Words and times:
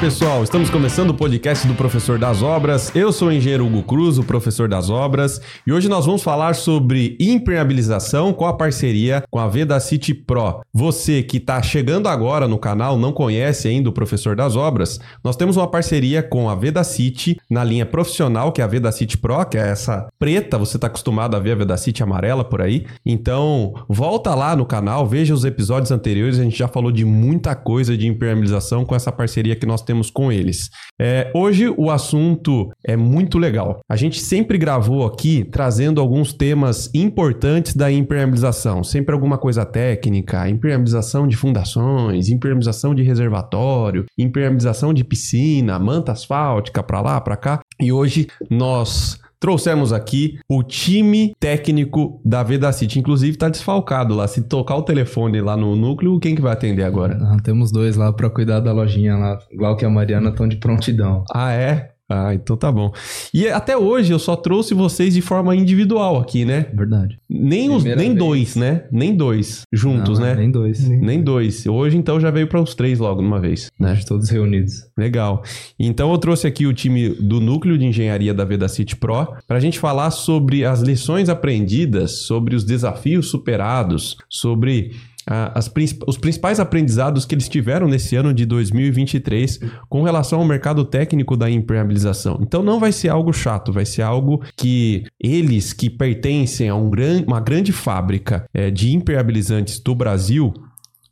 pessoal, 0.00 0.42
estamos 0.42 0.70
começando 0.70 1.10
o 1.10 1.14
podcast 1.14 1.68
do 1.68 1.74
Professor 1.74 2.18
das 2.18 2.42
Obras. 2.42 2.90
Eu 2.96 3.12
sou 3.12 3.28
o 3.28 3.32
engenheiro 3.32 3.66
Hugo 3.66 3.82
Cruz, 3.82 4.16
o 4.16 4.24
professor 4.24 4.66
das 4.66 4.88
obras, 4.88 5.42
e 5.66 5.70
hoje 5.70 5.90
nós 5.90 6.06
vamos 6.06 6.22
falar 6.22 6.54
sobre 6.54 7.18
impermeabilização 7.20 8.32
com 8.32 8.46
a 8.46 8.54
parceria 8.54 9.22
com 9.30 9.38
a 9.38 9.46
Vedacity 9.46 10.14
Pro. 10.14 10.62
Você 10.72 11.22
que 11.22 11.36
está 11.36 11.60
chegando 11.60 12.08
agora 12.08 12.48
no 12.48 12.56
canal, 12.56 12.96
não 12.96 13.12
conhece 13.12 13.68
ainda 13.68 13.90
o 13.90 13.92
Professor 13.92 14.34
das 14.34 14.56
Obras, 14.56 14.98
nós 15.22 15.36
temos 15.36 15.58
uma 15.58 15.66
parceria 15.66 16.22
com 16.22 16.48
a 16.48 16.54
Vedacity 16.54 17.38
na 17.50 17.62
linha 17.62 17.84
profissional, 17.84 18.52
que 18.52 18.62
é 18.62 18.64
a 18.64 18.68
Vedacity 18.68 19.18
Pro, 19.18 19.44
que 19.44 19.58
é 19.58 19.68
essa 19.68 20.08
preta, 20.18 20.56
você 20.56 20.78
está 20.78 20.86
acostumado 20.86 21.36
a 21.36 21.38
ver 21.38 21.52
a 21.52 21.56
Vedacity 21.56 22.02
amarela 22.02 22.42
por 22.42 22.62
aí. 22.62 22.86
Então, 23.04 23.74
volta 23.86 24.34
lá 24.34 24.56
no 24.56 24.64
canal, 24.64 25.06
veja 25.06 25.34
os 25.34 25.44
episódios 25.44 25.90
anteriores, 25.90 26.38
a 26.38 26.42
gente 26.42 26.56
já 26.56 26.68
falou 26.68 26.90
de 26.90 27.04
muita 27.04 27.54
coisa 27.54 27.98
de 27.98 28.08
impermeabilização 28.08 28.82
com 28.82 28.94
essa 28.94 29.12
parceria 29.12 29.54
que 29.54 29.66
nós 29.66 29.82
temos 29.82 29.89
com 30.10 30.30
eles. 30.30 30.70
É, 31.00 31.30
hoje 31.34 31.68
o 31.68 31.90
assunto 31.90 32.70
é 32.84 32.94
muito 32.96 33.38
legal. 33.38 33.80
A 33.88 33.96
gente 33.96 34.20
sempre 34.20 34.58
gravou 34.58 35.06
aqui 35.06 35.44
trazendo 35.44 36.00
alguns 36.00 36.32
temas 36.32 36.90
importantes 36.94 37.74
da 37.74 37.90
impermeabilização, 37.90 38.84
sempre 38.84 39.14
alguma 39.14 39.38
coisa 39.38 39.64
técnica, 39.64 40.48
impermeabilização 40.48 41.26
de 41.26 41.36
fundações, 41.36 42.28
impermeabilização 42.28 42.94
de 42.94 43.02
reservatório, 43.02 44.04
impermeabilização 44.16 44.94
de 44.94 45.02
piscina, 45.02 45.78
manta 45.78 46.12
asfáltica 46.12 46.82
para 46.82 47.00
lá, 47.00 47.20
para 47.20 47.36
cá. 47.36 47.60
E 47.80 47.90
hoje 47.90 48.28
nós 48.50 49.18
Trouxemos 49.40 49.90
aqui 49.90 50.38
o 50.46 50.62
time 50.62 51.34
técnico 51.40 52.20
da 52.22 52.42
Vedacity. 52.42 52.98
Inclusive, 52.98 53.38
tá 53.38 53.48
desfalcado 53.48 54.14
lá. 54.14 54.28
Se 54.28 54.42
tocar 54.42 54.76
o 54.76 54.82
telefone 54.82 55.40
lá 55.40 55.56
no 55.56 55.74
núcleo, 55.74 56.20
quem 56.20 56.34
que 56.34 56.42
vai 56.42 56.52
atender 56.52 56.82
agora? 56.82 57.18
Ah, 57.22 57.38
temos 57.42 57.72
dois 57.72 57.96
lá 57.96 58.12
para 58.12 58.28
cuidar 58.28 58.60
da 58.60 58.70
lojinha 58.70 59.16
lá. 59.16 59.38
Igual 59.50 59.78
que 59.78 59.84
a 59.86 59.90
Mariana 59.90 60.28
estão 60.28 60.46
de 60.46 60.56
prontidão. 60.56 61.24
Ah, 61.32 61.52
é? 61.54 61.92
Ah, 62.10 62.34
então 62.34 62.56
tá 62.56 62.72
bom. 62.72 62.92
E 63.32 63.46
até 63.46 63.76
hoje 63.76 64.12
eu 64.12 64.18
só 64.18 64.34
trouxe 64.34 64.74
vocês 64.74 65.14
de 65.14 65.22
forma 65.22 65.54
individual 65.54 66.18
aqui, 66.18 66.44
né? 66.44 66.66
Verdade. 66.74 67.20
Nem, 67.28 67.70
os, 67.70 67.84
nem 67.84 68.12
dois, 68.12 68.56
né? 68.56 68.84
Nem 68.90 69.14
dois 69.14 69.62
juntos, 69.72 70.18
Não, 70.18 70.26
né? 70.26 70.34
Nem 70.34 70.50
dois. 70.50 70.88
Nem 70.88 71.22
dois. 71.22 71.64
Hoje, 71.66 71.96
então, 71.96 72.18
já 72.18 72.32
veio 72.32 72.48
para 72.48 72.60
os 72.60 72.74
três 72.74 72.98
logo 72.98 73.22
numa 73.22 73.38
vez, 73.38 73.70
né? 73.78 73.96
Todos 74.08 74.28
reunidos. 74.28 74.86
Legal. 74.98 75.44
Então, 75.78 76.10
eu 76.10 76.18
trouxe 76.18 76.48
aqui 76.48 76.66
o 76.66 76.72
time 76.72 77.10
do 77.10 77.40
Núcleo 77.40 77.78
de 77.78 77.86
Engenharia 77.86 78.34
da 78.34 78.44
Vedacity 78.44 78.96
Pro 78.96 79.28
para 79.46 79.58
a 79.58 79.60
gente 79.60 79.78
falar 79.78 80.10
sobre 80.10 80.64
as 80.64 80.80
lições 80.80 81.28
aprendidas, 81.28 82.22
sobre 82.26 82.56
os 82.56 82.64
desafios 82.64 83.28
superados, 83.28 84.16
sobre 84.28 84.96
as, 85.30 85.70
os 86.06 86.16
principais 86.16 86.58
aprendizados 86.58 87.24
que 87.24 87.34
eles 87.34 87.48
tiveram 87.48 87.86
nesse 87.86 88.16
ano 88.16 88.34
de 88.34 88.44
2023 88.44 89.60
com 89.88 90.02
relação 90.02 90.40
ao 90.40 90.44
mercado 90.44 90.84
técnico 90.84 91.36
da 91.36 91.48
impermeabilização. 91.48 92.38
Então 92.42 92.62
não 92.62 92.80
vai 92.80 92.90
ser 92.90 93.08
algo 93.08 93.32
chato, 93.32 93.72
vai 93.72 93.86
ser 93.86 94.02
algo 94.02 94.42
que 94.56 95.04
eles 95.20 95.72
que 95.72 95.88
pertencem 95.88 96.68
a 96.68 96.74
um 96.74 96.90
gran, 96.90 97.22
uma 97.26 97.40
grande 97.40 97.72
fábrica 97.72 98.44
é, 98.52 98.70
de 98.70 98.92
impermeabilizantes 98.92 99.78
do 99.78 99.94
Brasil, 99.94 100.52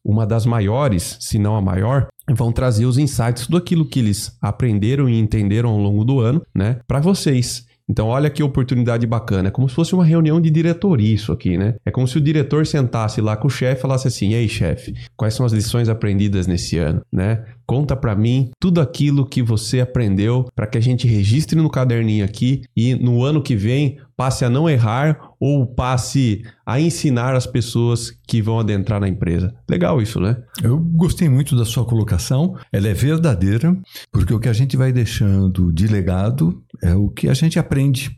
uma 0.05 0.27
das 0.27 0.45
maiores, 0.45 1.17
se 1.21 1.39
não 1.39 1.55
a 1.55 1.61
maior, 1.61 2.09
vão 2.35 2.51
trazer 2.51 2.87
os 2.87 2.99
insights 2.99 3.47
do 3.47 3.57
aquilo 3.57 3.85
que 3.85 3.99
eles 3.99 4.37
aprenderam 4.41 5.09
e 5.09 5.19
entenderam 5.19 5.71
ao 5.71 5.79
longo 5.79 6.05
do 6.05 6.21
ano, 6.21 6.43
né, 6.55 6.81
para 6.87 7.01
vocês. 7.01 7.68
Então, 7.89 8.09
olha 8.09 8.29
que 8.29 8.43
oportunidade 8.43 9.07
bacana. 9.07 9.49
É 9.49 9.51
como 9.51 9.69
se 9.69 9.75
fosse 9.75 9.95
uma 9.95 10.05
reunião 10.05 10.41
de 10.41 10.51
diretoria 10.51 11.15
isso 11.15 11.33
aqui, 11.33 11.57
né? 11.57 11.75
É 11.85 11.91
como 11.91 12.07
se 12.07 12.19
o 12.19 12.21
diretor 12.21 12.67
sentasse 12.67 13.21
lá 13.21 13.37
com 13.37 13.49
o 13.49 13.51
chefe 13.51 13.79
e 13.79 13.83
falasse 13.83 14.09
assim: 14.09 14.35
"Ei, 14.35 14.49
chefe, 14.49 14.95
quais 15.17 15.35
são 15.35 15.47
as 15.47 15.53
lições 15.53 15.89
aprendidas 15.89 16.47
nesse 16.47 16.79
ano, 16.79 17.01
né? 17.13 17.45
Conta 17.67 17.95
para 17.95 18.15
mim 18.15 18.51
tudo 18.59 18.81
aquilo 18.81 19.27
que 19.27 19.43
você 19.43 19.81
aprendeu 19.81 20.47
para 20.55 20.67
que 20.67 20.79
a 20.79 20.81
gente 20.81 21.07
registre 21.07 21.59
no 21.59 21.71
caderninho 21.71 22.25
aqui 22.25 22.63
e 22.77 22.95
no 22.95 23.23
ano 23.23 23.43
que 23.43 23.55
vem 23.55 23.99
passe 24.19 24.45
a 24.45 24.51
não 24.51 24.69
errar 24.69 25.17
ou 25.39 25.65
passe 25.65 26.43
a 26.67 26.81
ensinar 26.81 27.37
as 27.37 27.47
pessoas 27.47 28.11
que 28.27 28.43
vão 28.43 28.59
adentrar 28.59 29.01
na 29.01 29.09
empresa. 29.09 29.55
Legal 29.71 30.03
isso, 30.03 30.21
né? 30.21 30.37
Eu 30.61 30.77
gostei 30.77 31.29
muito 31.29 31.57
da 31.57 31.65
sua 31.65 31.85
colocação. 31.85 32.57
Ela 32.73 32.89
é 32.89 32.95
verdadeira, 32.95 33.75
porque 34.11 34.35
o 34.35 34.41
que 34.41 34.49
a 34.49 34.53
gente 34.53 34.77
vai 34.77 34.93
deixando 34.93 35.73
de 35.73 35.87
legado 35.87 36.61
é 36.83 36.95
o 36.95 37.09
que 37.09 37.29
a 37.29 37.35
gente 37.35 37.59
aprende 37.59 38.11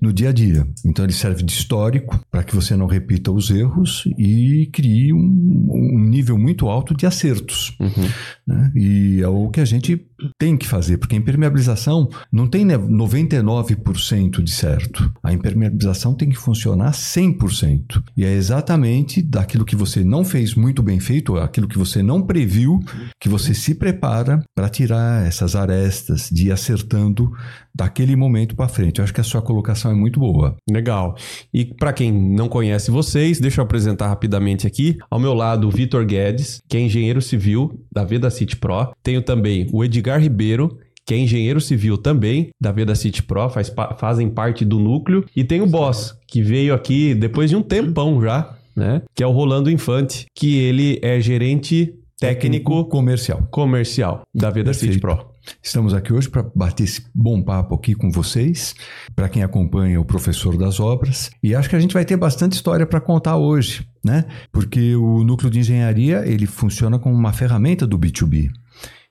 no 0.00 0.12
dia 0.12 0.28
a 0.28 0.32
dia. 0.32 0.68
Então 0.84 1.04
ele 1.04 1.14
serve 1.14 1.42
de 1.42 1.52
histórico 1.52 2.20
para 2.30 2.44
que 2.44 2.54
você 2.54 2.76
não 2.76 2.86
repita 2.86 3.32
os 3.32 3.50
erros 3.50 4.04
e 4.18 4.68
crie 4.70 5.12
um, 5.14 5.18
um 5.18 5.98
nível 5.98 6.38
muito 6.38 6.68
alto 6.68 6.94
de 6.94 7.06
acertos. 7.06 7.74
Uhum. 7.80 8.08
Né? 8.46 8.72
E 8.76 9.20
é 9.22 9.28
o 9.28 9.48
que 9.48 9.60
a 9.60 9.64
gente 9.64 10.06
tem 10.38 10.56
que 10.56 10.66
fazer, 10.66 10.98
porque 10.98 11.14
a 11.14 11.18
impermeabilização 11.18 12.08
não 12.30 12.46
tem 12.46 12.66
99% 12.66 14.42
de 14.42 14.50
certo. 14.50 15.10
A 15.22 15.32
impermeabilização 15.38 16.14
tem 16.14 16.28
que 16.28 16.36
funcionar 16.36 16.92
100%. 16.92 18.02
E 18.16 18.24
é 18.24 18.32
exatamente 18.32 19.22
daquilo 19.22 19.64
que 19.64 19.76
você 19.76 20.04
não 20.04 20.24
fez 20.24 20.54
muito 20.54 20.82
bem 20.82 21.00
feito, 21.00 21.36
aquilo 21.36 21.68
que 21.68 21.78
você 21.78 22.02
não 22.02 22.22
previu, 22.22 22.80
que 23.20 23.28
você 23.28 23.54
se 23.54 23.74
prepara 23.74 24.42
para 24.54 24.68
tirar 24.68 25.26
essas 25.26 25.56
arestas, 25.56 26.28
de 26.30 26.48
ir 26.48 26.52
acertando 26.52 27.32
daquele 27.74 28.16
momento 28.16 28.56
para 28.56 28.68
frente. 28.68 28.98
Eu 28.98 29.04
acho 29.04 29.14
que 29.14 29.20
a 29.20 29.24
sua 29.24 29.40
colocação 29.40 29.90
é 29.90 29.94
muito 29.94 30.18
boa. 30.18 30.56
Legal. 30.68 31.16
E 31.54 31.64
para 31.64 31.92
quem 31.92 32.12
não 32.12 32.48
conhece 32.48 32.90
vocês, 32.90 33.38
deixa 33.38 33.60
eu 33.60 33.64
apresentar 33.64 34.08
rapidamente 34.08 34.66
aqui. 34.66 34.98
Ao 35.08 35.20
meu 35.20 35.32
lado, 35.32 35.68
o 35.68 35.70
Vitor 35.70 36.04
Guedes, 36.04 36.60
que 36.68 36.76
é 36.76 36.80
engenheiro 36.80 37.22
civil 37.22 37.80
da 37.90 38.04
Veda 38.04 38.30
City 38.30 38.56
Pro. 38.56 38.92
Tenho 39.02 39.22
também 39.22 39.68
o 39.72 39.84
Edgar 39.84 40.20
Ribeiro, 40.20 40.78
que 41.08 41.14
é 41.14 41.16
engenheiro 41.16 41.58
civil 41.58 41.96
também, 41.96 42.50
da 42.60 42.70
Veda 42.70 42.94
City 42.94 43.22
Pro, 43.22 43.48
faz, 43.48 43.72
fazem 43.96 44.28
parte 44.28 44.62
do 44.62 44.78
núcleo. 44.78 45.24
E 45.34 45.42
tem 45.42 45.62
o 45.62 45.66
Boss, 45.66 46.14
que 46.26 46.42
veio 46.42 46.74
aqui 46.74 47.14
depois 47.14 47.48
de 47.48 47.56
um 47.56 47.62
tempão 47.62 48.20
já, 48.20 48.54
né? 48.76 49.00
Que 49.14 49.22
é 49.22 49.26
o 49.26 49.30
Rolando 49.30 49.70
Infante, 49.70 50.26
que 50.34 50.58
ele 50.58 50.98
é 51.02 51.18
gerente 51.18 51.86
técnico, 52.20 52.20
técnico 52.20 52.84
comercial. 52.84 53.48
comercial 53.50 54.20
da 54.34 54.50
Veda 54.50 54.72
Perfeito. 54.72 54.92
City 54.92 55.00
Pro. 55.00 55.26
Estamos 55.62 55.94
aqui 55.94 56.12
hoje 56.12 56.28
para 56.28 56.44
bater 56.54 56.84
esse 56.84 57.02
bom 57.14 57.40
papo 57.40 57.74
aqui 57.74 57.94
com 57.94 58.10
vocês, 58.10 58.74
para 59.16 59.30
quem 59.30 59.42
acompanha 59.42 59.98
o 59.98 60.04
professor 60.04 60.58
das 60.58 60.78
obras. 60.78 61.30
E 61.42 61.54
acho 61.54 61.70
que 61.70 61.76
a 61.76 61.80
gente 61.80 61.94
vai 61.94 62.04
ter 62.04 62.18
bastante 62.18 62.52
história 62.52 62.84
para 62.84 63.00
contar 63.00 63.38
hoje, 63.38 63.88
né? 64.04 64.26
Porque 64.52 64.94
o 64.94 65.24
núcleo 65.24 65.50
de 65.50 65.60
engenharia, 65.60 66.22
ele 66.26 66.44
funciona 66.44 66.98
como 66.98 67.14
uma 67.14 67.32
ferramenta 67.32 67.86
do 67.86 67.98
B2B. 67.98 68.50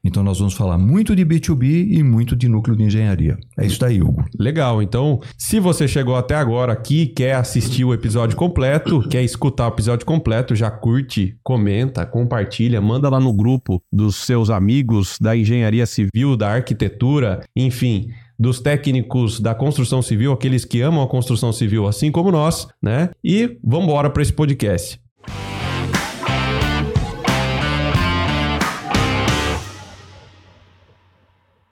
Então 0.07 0.23
nós 0.23 0.40
vamos 0.40 0.53
falar 0.53 0.78
muito 0.78 1.16
de 1.16 1.25
B2B 1.25 1.88
e 1.91 2.01
muito 2.01 2.35
de 2.35 2.47
núcleo 2.47 2.75
de 2.75 2.84
engenharia. 2.84 3.38
É 3.57 3.66
isso 3.66 3.79
daí, 3.79 4.01
Hugo. 4.01 4.25
Legal. 4.40 4.81
Então, 4.81 5.19
se 5.38 5.59
você 5.59 5.88
chegou 5.88 6.16
até 6.16 6.35
agora 6.35 6.72
aqui, 6.72 7.07
quer 7.07 7.35
assistir 7.35 7.84
o 7.84 7.94
episódio 7.94 8.35
completo, 8.38 9.07
quer 9.09 9.23
escutar 9.23 9.66
o 9.66 9.73
episódio 9.73 10.06
completo, 10.06 10.56
já 10.56 10.72
curte, 10.72 11.38
comenta, 11.44 12.06
compartilha, 12.06 12.81
manda 12.81 13.09
lá 13.09 13.19
no 13.19 13.34
grupo 13.34 13.81
dos 13.91 14.16
seus 14.16 14.50
amigos 14.50 15.18
da 15.19 15.35
engenharia 15.35 15.85
civil, 15.85 16.38
da 16.38 16.50
arquitetura, 16.53 17.41
enfim, 17.56 18.09
dos 18.39 18.59
técnicos 18.62 19.39
da 19.39 19.53
construção 19.53 20.01
civil, 20.01 20.31
aqueles 20.31 20.63
que 20.63 20.81
amam 20.81 21.03
a 21.03 21.07
construção 21.07 21.51
civil 21.51 21.88
assim 21.88 22.12
como 22.12 22.31
nós, 22.31 22.68
né? 22.81 23.09
E 23.24 23.57
vamos 23.63 23.88
embora 23.88 24.09
para 24.09 24.22
esse 24.22 24.34
podcast. 24.34 25.00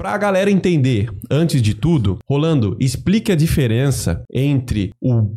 Para 0.06 0.14
a 0.14 0.20
galera 0.20 0.52
entender, 0.52 1.10
antes 1.32 1.60
de 1.64 1.74
tudo, 1.74 2.20
Rolando, 2.30 2.78
explique 2.80 3.32
a 3.32 3.36
diferença 3.36 4.24
entre 4.32 4.94
o 5.02 5.36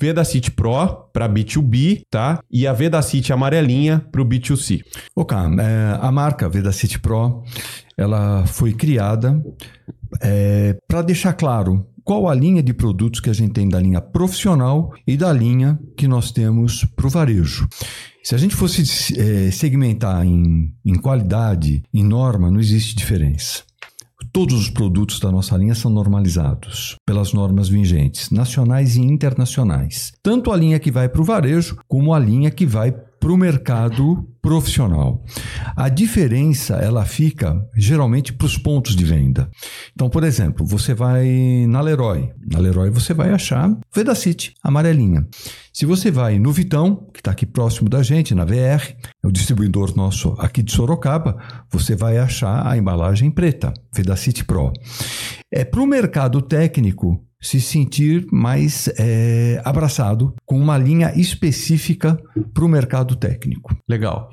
Vedacity 0.00 0.50
Pro 0.52 1.10
para 1.12 1.28
B2B, 1.28 2.00
tá? 2.10 2.40
E 2.50 2.66
a 2.66 2.72
Vedacity 2.72 3.30
amarelinha 3.30 4.02
para 4.10 4.22
o 4.22 4.24
B2C. 4.24 4.82
Ok, 5.14 5.36
é, 5.36 5.98
a 6.00 6.10
marca 6.10 6.48
Vedacity 6.48 6.98
Pro, 6.98 7.44
ela 7.94 8.46
foi 8.46 8.72
criada 8.72 9.38
é, 10.22 10.78
para 10.88 11.02
deixar 11.02 11.34
claro 11.34 11.86
qual 12.02 12.26
a 12.26 12.34
linha 12.34 12.62
de 12.62 12.72
produtos 12.72 13.20
que 13.20 13.28
a 13.28 13.34
gente 13.34 13.52
tem 13.52 13.68
da 13.68 13.78
linha 13.78 14.00
profissional 14.00 14.94
e 15.06 15.14
da 15.14 15.30
linha 15.30 15.78
que 15.94 16.08
nós 16.08 16.32
temos 16.32 16.86
para 16.96 17.06
o 17.06 17.10
varejo. 17.10 17.68
Se 18.24 18.34
a 18.34 18.38
gente 18.38 18.54
fosse 18.54 18.82
é, 19.20 19.50
segmentar 19.50 20.24
em, 20.24 20.72
em 20.82 20.94
qualidade, 20.94 21.82
em 21.92 22.02
norma, 22.02 22.50
não 22.50 22.58
existe 22.58 22.96
diferença. 22.96 23.66
Todos 24.36 24.52
os 24.52 24.68
produtos 24.68 25.18
da 25.18 25.32
nossa 25.32 25.56
linha 25.56 25.74
são 25.74 25.90
normalizados 25.90 26.94
pelas 27.06 27.32
normas 27.32 27.70
vigentes, 27.70 28.28
nacionais 28.28 28.94
e 28.94 29.00
internacionais. 29.00 30.12
Tanto 30.22 30.52
a 30.52 30.56
linha 30.58 30.78
que 30.78 30.90
vai 30.90 31.08
para 31.08 31.22
o 31.22 31.24
varejo, 31.24 31.78
como 31.88 32.12
a 32.12 32.18
linha 32.18 32.50
que 32.50 32.66
vai 32.66 32.92
para 33.26 33.32
o 33.32 33.36
mercado 33.36 34.24
profissional. 34.40 35.24
A 35.74 35.88
diferença 35.88 36.76
ela 36.76 37.04
fica 37.04 37.60
geralmente 37.74 38.32
para 38.32 38.46
os 38.46 38.56
pontos 38.56 38.94
de 38.94 39.04
venda. 39.04 39.50
Então, 39.92 40.08
por 40.08 40.22
exemplo, 40.22 40.64
você 40.64 40.94
vai 40.94 41.66
na 41.66 41.80
Leroy. 41.80 42.30
Na 42.48 42.60
Leroy 42.60 42.88
você 42.88 43.12
vai 43.12 43.32
achar 43.32 43.76
Vedacity, 43.92 44.54
amarelinha. 44.62 45.26
Se 45.72 45.84
você 45.84 46.08
vai 46.08 46.38
no 46.38 46.52
Vitão, 46.52 47.10
que 47.12 47.18
está 47.18 47.32
aqui 47.32 47.44
próximo 47.44 47.88
da 47.88 48.00
gente, 48.00 48.32
na 48.32 48.44
VR, 48.44 48.94
é 49.24 49.26
o 49.26 49.32
distribuidor 49.32 49.96
nosso 49.96 50.36
aqui 50.38 50.62
de 50.62 50.70
Sorocaba, 50.70 51.36
você 51.68 51.96
vai 51.96 52.18
achar 52.18 52.64
a 52.64 52.78
embalagem 52.78 53.28
preta, 53.28 53.74
Vedacity 53.92 54.44
Pro. 54.44 54.72
É 55.52 55.64
para 55.64 55.80
o 55.82 55.86
mercado 55.86 56.40
técnico 56.40 57.26
se 57.40 57.60
sentir 57.60 58.26
mais 58.32 58.88
é, 58.98 59.60
abraçado 59.64 60.34
com 60.44 60.58
uma 60.58 60.78
linha 60.78 61.12
específica 61.16 62.18
para 62.52 62.64
o 62.64 62.68
mercado 62.68 63.14
técnico. 63.16 63.76
Legal. 63.88 64.30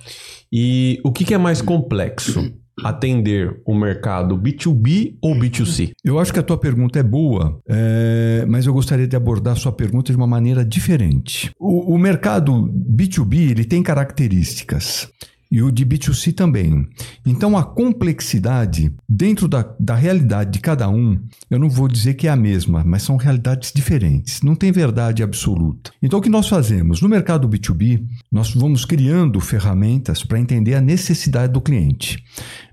E 0.52 1.00
o 1.04 1.12
que, 1.12 1.26
que 1.26 1.34
é 1.34 1.38
mais 1.38 1.62
complexo? 1.62 2.52
Atender 2.84 3.62
o 3.68 3.76
mercado 3.76 4.36
B2B 4.36 5.16
ou 5.22 5.36
B2C? 5.36 5.92
Eu 6.04 6.18
acho 6.18 6.34
que 6.34 6.40
a 6.40 6.44
tua 6.44 6.58
pergunta 6.58 6.98
é 6.98 7.04
boa, 7.04 7.62
é, 7.70 8.48
mas 8.50 8.66
eu 8.66 8.74
gostaria 8.74 9.08
de 9.08 9.16
abordar 9.16 9.54
a 9.54 9.56
sua 9.56 9.72
pergunta 9.72 10.12
de 10.12 10.18
uma 10.18 10.26
maneira 10.26 10.66
diferente. 10.66 11.52
O, 11.60 11.94
o 11.94 12.00
mercado 12.00 12.68
B2B 12.74 13.52
ele 13.52 13.64
tem 13.64 13.84
características 13.84 15.08
e 15.54 15.62
o 15.62 15.72
de 15.72 15.86
B2C 15.86 16.34
também. 16.34 16.88
Então, 17.24 17.56
a 17.56 17.64
complexidade 17.64 18.92
dentro 19.08 19.48
da, 19.48 19.64
da 19.80 19.94
realidade 19.94 20.50
de 20.50 20.60
cada 20.60 20.90
um, 20.90 21.22
eu 21.48 21.60
não 21.60 21.70
vou 21.70 21.88
dizer 21.88 22.16
que 22.16 22.28
é 22.28 22.32
a 22.32 22.36
mesma, 22.36 22.84
mas 22.84 23.04
são 23.04 23.18
realidades 23.18 23.72
diferentes. 23.72 24.42
Não 24.42 24.56
tem 24.56 24.72
verdade 24.72 25.22
absoluta. 25.22 25.92
Então, 26.02 26.18
o 26.18 26.22
que 26.24 26.30
nós 26.30 26.50
fazemos? 26.50 27.04
No 27.04 27.08
mercado 27.08 27.48
B2B, 27.48 28.04
nós 28.32 28.52
vamos 28.56 28.84
criando 28.84 29.40
ferramentas 29.40 30.24
para 30.24 30.40
entender 30.40 30.74
a 30.74 30.82
necessidade 30.82 31.54
do 31.54 31.62
cliente. 31.62 32.24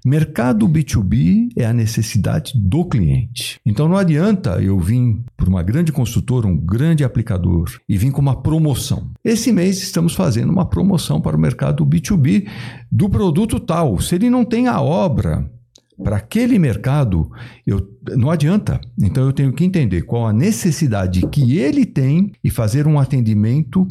Mercado 0.05 0.67
B2B 0.69 1.51
é 1.57 1.67
a 1.67 1.73
necessidade 1.73 2.53
do 2.57 2.85
cliente. 2.85 3.61
Então 3.67 3.89
não 3.89 3.97
adianta 3.97 4.61
eu 4.63 4.79
vir 4.79 5.21
por 5.37 5.49
uma 5.49 5.63
grande 5.63 5.93
construtora, 5.93 6.47
um 6.47 6.57
grande 6.57 7.05
aplicador 7.05 7.71
e 7.89 7.99
vir 7.99 8.11
com 8.11 8.21
uma 8.21 8.41
promoção. 8.41 9.11
Esse 9.23 9.53
mês 9.53 9.83
estamos 9.83 10.15
fazendo 10.15 10.51
uma 10.51 10.65
promoção 10.65 11.21
para 11.21 11.37
o 11.37 11.41
mercado 11.41 11.85
B2B 11.85 12.49
do 12.91 13.09
produto 13.09 13.61
tal. 13.61 14.01
Se 14.01 14.15
ele 14.15 14.31
não 14.31 14.45
tem 14.45 14.69
a 14.69 14.81
obra 14.81 15.51
para 16.03 16.17
aquele 16.17 16.59
mercado, 16.59 17.31
eu, 17.67 17.89
não 18.17 18.31
adianta. 18.31 18.81
Então 18.99 19.25
eu 19.25 19.33
tenho 19.33 19.53
que 19.53 19.65
entender 19.65 20.03
qual 20.03 20.27
a 20.27 20.33
necessidade 20.33 21.27
que 21.29 21.59
ele 21.59 21.85
tem 21.85 22.33
e 22.43 22.51
fazer 22.51 22.87
um 22.87 22.99
atendimento 22.99 23.87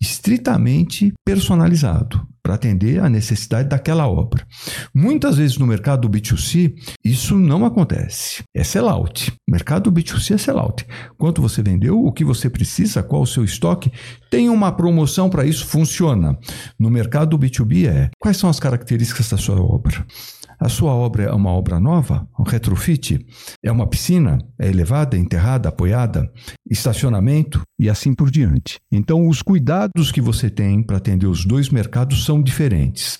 estritamente 0.00 1.12
personalizado 1.24 2.26
para 2.44 2.54
atender 2.54 3.00
a 3.00 3.08
necessidade 3.08 3.70
daquela 3.70 4.06
obra. 4.06 4.46
Muitas 4.94 5.38
vezes 5.38 5.56
no 5.56 5.66
mercado 5.66 6.10
B2C, 6.10 6.74
isso 7.02 7.38
não 7.38 7.64
acontece. 7.64 8.42
É 8.54 8.62
sellout. 8.62 9.32
Mercado 9.48 9.90
B2C 9.90 10.34
é 10.34 10.38
sellout. 10.38 10.86
Quanto 11.16 11.40
você 11.40 11.62
vendeu, 11.62 12.04
o 12.04 12.12
que 12.12 12.22
você 12.22 12.50
precisa, 12.50 13.02
qual 13.02 13.22
o 13.22 13.26
seu 13.26 13.44
estoque, 13.44 13.90
tem 14.30 14.50
uma 14.50 14.70
promoção 14.70 15.30
para 15.30 15.46
isso, 15.46 15.64
funciona. 15.64 16.38
No 16.78 16.90
mercado 16.90 17.38
B2B 17.38 17.88
é 17.88 18.10
quais 18.18 18.36
são 18.36 18.50
as 18.50 18.60
características 18.60 19.30
da 19.30 19.38
sua 19.38 19.58
obra? 19.58 20.04
A 20.64 20.68
sua 20.70 20.94
obra 20.94 21.24
é 21.24 21.30
uma 21.30 21.50
obra 21.50 21.78
nova, 21.78 22.26
um 22.40 22.42
retrofit? 22.42 23.22
É 23.62 23.70
uma 23.70 23.86
piscina? 23.86 24.38
É 24.58 24.66
elevada, 24.66 25.14
enterrada, 25.14 25.68
apoiada? 25.68 26.32
Estacionamento? 26.66 27.60
E 27.78 27.90
assim 27.90 28.14
por 28.14 28.30
diante. 28.30 28.78
Então, 28.90 29.28
os 29.28 29.42
cuidados 29.42 30.10
que 30.10 30.22
você 30.22 30.48
tem 30.48 30.82
para 30.82 30.96
atender 30.96 31.26
os 31.26 31.44
dois 31.44 31.68
mercados 31.68 32.24
são 32.24 32.42
diferentes. 32.42 33.18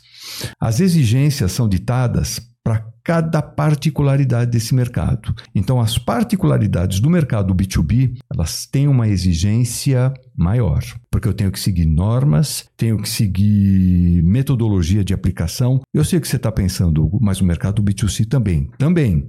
As 0.58 0.80
exigências 0.80 1.52
são 1.52 1.68
ditadas 1.68 2.40
para 2.64 2.82
cada 3.04 3.42
particularidade 3.42 4.50
desse 4.50 4.74
mercado. 4.74 5.34
Então, 5.54 5.78
as 5.78 5.98
particularidades 5.98 6.98
do 6.98 7.10
mercado 7.10 7.54
B2B, 7.54 8.16
elas 8.34 8.64
têm 8.64 8.88
uma 8.88 9.06
exigência 9.06 10.12
maior, 10.34 10.82
porque 11.10 11.28
eu 11.28 11.34
tenho 11.34 11.52
que 11.52 11.60
seguir 11.60 11.84
normas, 11.84 12.64
tenho 12.74 12.96
que 12.96 13.08
seguir 13.08 14.22
metodologia 14.22 15.04
de 15.04 15.12
aplicação. 15.12 15.82
Eu 15.92 16.02
sei 16.02 16.18
que 16.18 16.26
você 16.26 16.36
está 16.36 16.50
pensando, 16.50 17.10
mas 17.20 17.42
o 17.42 17.44
mercado 17.44 17.82
B2C 17.82 18.26
também, 18.26 18.70
também, 18.78 19.28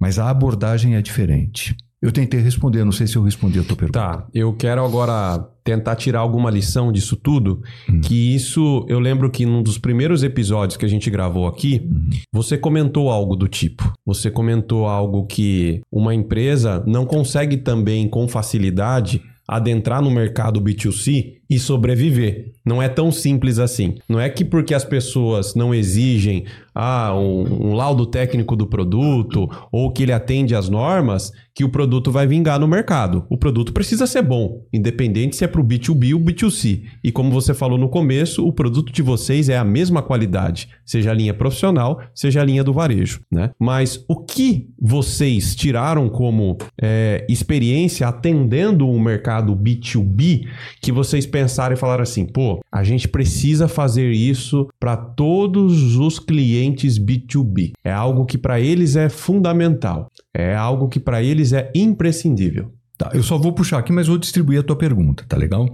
mas 0.00 0.18
a 0.18 0.28
abordagem 0.28 0.96
é 0.96 1.00
diferente. 1.00 1.76
Eu 2.02 2.10
tentei 2.10 2.40
responder, 2.40 2.84
não 2.84 2.90
sei 2.90 3.06
se 3.06 3.14
eu 3.14 3.22
respondi 3.22 3.60
a 3.60 3.62
tua 3.62 3.76
pergunta. 3.76 4.00
Tá, 4.00 4.26
eu 4.34 4.52
quero 4.54 4.84
agora 4.84 5.48
tentar 5.64 5.96
tirar 5.96 6.20
alguma 6.20 6.50
lição 6.50 6.90
disso 6.90 7.16
tudo, 7.16 7.62
hum. 7.88 8.00
que 8.00 8.34
isso, 8.34 8.84
eu 8.88 8.98
lembro 8.98 9.30
que 9.30 9.46
num 9.46 9.62
dos 9.62 9.78
primeiros 9.78 10.22
episódios 10.22 10.76
que 10.76 10.84
a 10.84 10.88
gente 10.88 11.10
gravou 11.10 11.46
aqui, 11.46 11.82
hum. 11.84 12.10
você 12.32 12.58
comentou 12.58 13.10
algo 13.10 13.36
do 13.36 13.48
tipo. 13.48 13.92
Você 14.04 14.30
comentou 14.30 14.86
algo 14.86 15.26
que 15.26 15.80
uma 15.90 16.14
empresa 16.14 16.82
não 16.86 17.04
consegue 17.04 17.56
também 17.56 18.08
com 18.08 18.26
facilidade 18.26 19.22
adentrar 19.46 20.00
no 20.00 20.10
mercado 20.10 20.60
B2C 20.60 21.34
e 21.50 21.58
sobreviver. 21.58 22.52
Não 22.64 22.80
é 22.80 22.88
tão 22.88 23.10
simples 23.12 23.58
assim. 23.58 23.96
Não 24.08 24.18
é 24.18 24.30
que 24.30 24.44
porque 24.44 24.72
as 24.72 24.84
pessoas 24.84 25.54
não 25.54 25.74
exigem 25.74 26.44
ah, 26.74 27.14
um, 27.14 27.68
um, 27.68 27.74
laudo 27.74 28.06
técnico 28.06 28.56
do 28.56 28.66
produto 28.66 29.48
ou 29.70 29.92
que 29.92 30.02
ele 30.02 30.12
atende 30.12 30.54
às 30.54 30.68
normas, 30.68 31.32
que 31.54 31.64
o 31.64 31.68
produto 31.68 32.10
vai 32.10 32.26
vingar 32.26 32.58
no 32.58 32.66
mercado. 32.66 33.26
O 33.28 33.36
produto 33.36 33.72
precisa 33.72 34.06
ser 34.06 34.22
bom, 34.22 34.62
independente 34.72 35.36
se 35.36 35.44
é 35.44 35.46
para 35.46 35.60
o 35.60 35.64
B2B 35.64 36.14
ou 36.14 36.20
B2C. 36.20 36.84
E 37.04 37.12
como 37.12 37.30
você 37.30 37.52
falou 37.52 37.76
no 37.76 37.90
começo, 37.90 38.46
o 38.46 38.52
produto 38.52 38.90
de 38.90 39.02
vocês 39.02 39.48
é 39.48 39.58
a 39.58 39.64
mesma 39.64 40.00
qualidade, 40.00 40.68
seja 40.84 41.10
a 41.10 41.14
linha 41.14 41.34
profissional, 41.34 42.00
seja 42.14 42.40
a 42.40 42.44
linha 42.44 42.64
do 42.64 42.72
varejo. 42.72 43.20
Né? 43.30 43.50
Mas 43.60 44.02
o 44.08 44.24
que 44.24 44.68
vocês 44.80 45.54
tiraram 45.54 46.08
como 46.08 46.56
é, 46.80 47.26
experiência 47.28 48.08
atendendo 48.08 48.88
o 48.88 48.98
mercado 48.98 49.54
B2B 49.54 50.48
que 50.80 50.90
vocês 50.90 51.26
pensaram 51.26 51.74
e 51.74 51.78
falaram 51.78 52.02
assim, 52.02 52.24
pô, 52.24 52.60
a 52.72 52.82
gente 52.82 53.08
precisa 53.08 53.68
fazer 53.68 54.10
isso 54.10 54.68
para 54.80 54.96
todos 54.96 55.96
os 55.96 56.18
clientes 56.18 56.61
B2B. 56.70 57.72
É 57.84 57.92
algo 57.92 58.24
que 58.24 58.38
para 58.38 58.60
eles 58.60 58.96
é 58.96 59.08
fundamental. 59.08 60.08
É 60.34 60.54
algo 60.54 60.88
que 60.88 61.00
para 61.00 61.22
eles 61.22 61.52
é 61.52 61.70
imprescindível. 61.74 62.72
Tá, 63.02 63.10
eu 63.14 63.22
só 63.24 63.36
vou 63.36 63.52
puxar 63.52 63.78
aqui, 63.78 63.92
mas 63.92 64.06
vou 64.06 64.16
distribuir 64.16 64.60
a 64.60 64.62
tua 64.62 64.76
pergunta, 64.76 65.24
tá 65.26 65.36
legal? 65.36 65.68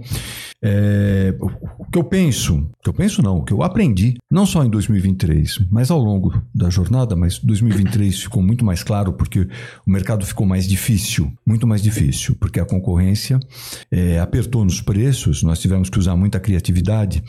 É, 0.63 1.35
o 1.77 1.85
que 1.85 1.99
eu 1.99 2.03
penso, 2.03 2.67
que 2.81 2.89
eu 2.89 2.93
penso 2.93 3.21
não, 3.21 3.37
o 3.37 3.43
que 3.43 3.53
eu 3.53 3.61
aprendi, 3.61 4.15
não 4.31 4.47
só 4.47 4.65
em 4.65 4.69
2023, 4.69 5.59
mas 5.69 5.91
ao 5.91 5.99
longo 5.99 6.41
da 6.55 6.71
jornada, 6.71 7.15
mas 7.15 7.37
2023 7.37 8.23
ficou 8.23 8.41
muito 8.41 8.65
mais 8.65 8.81
claro 8.81 9.13
porque 9.13 9.47
o 9.85 9.91
mercado 9.91 10.25
ficou 10.25 10.47
mais 10.47 10.67
difícil, 10.67 11.31
muito 11.45 11.67
mais 11.67 11.83
difícil, 11.83 12.35
porque 12.35 12.59
a 12.59 12.65
concorrência 12.65 13.39
é, 13.91 14.19
apertou 14.19 14.65
nos 14.65 14.81
preços, 14.81 15.43
nós 15.43 15.59
tivemos 15.59 15.87
que 15.87 15.99
usar 15.99 16.15
muita 16.15 16.39
criatividade. 16.39 17.23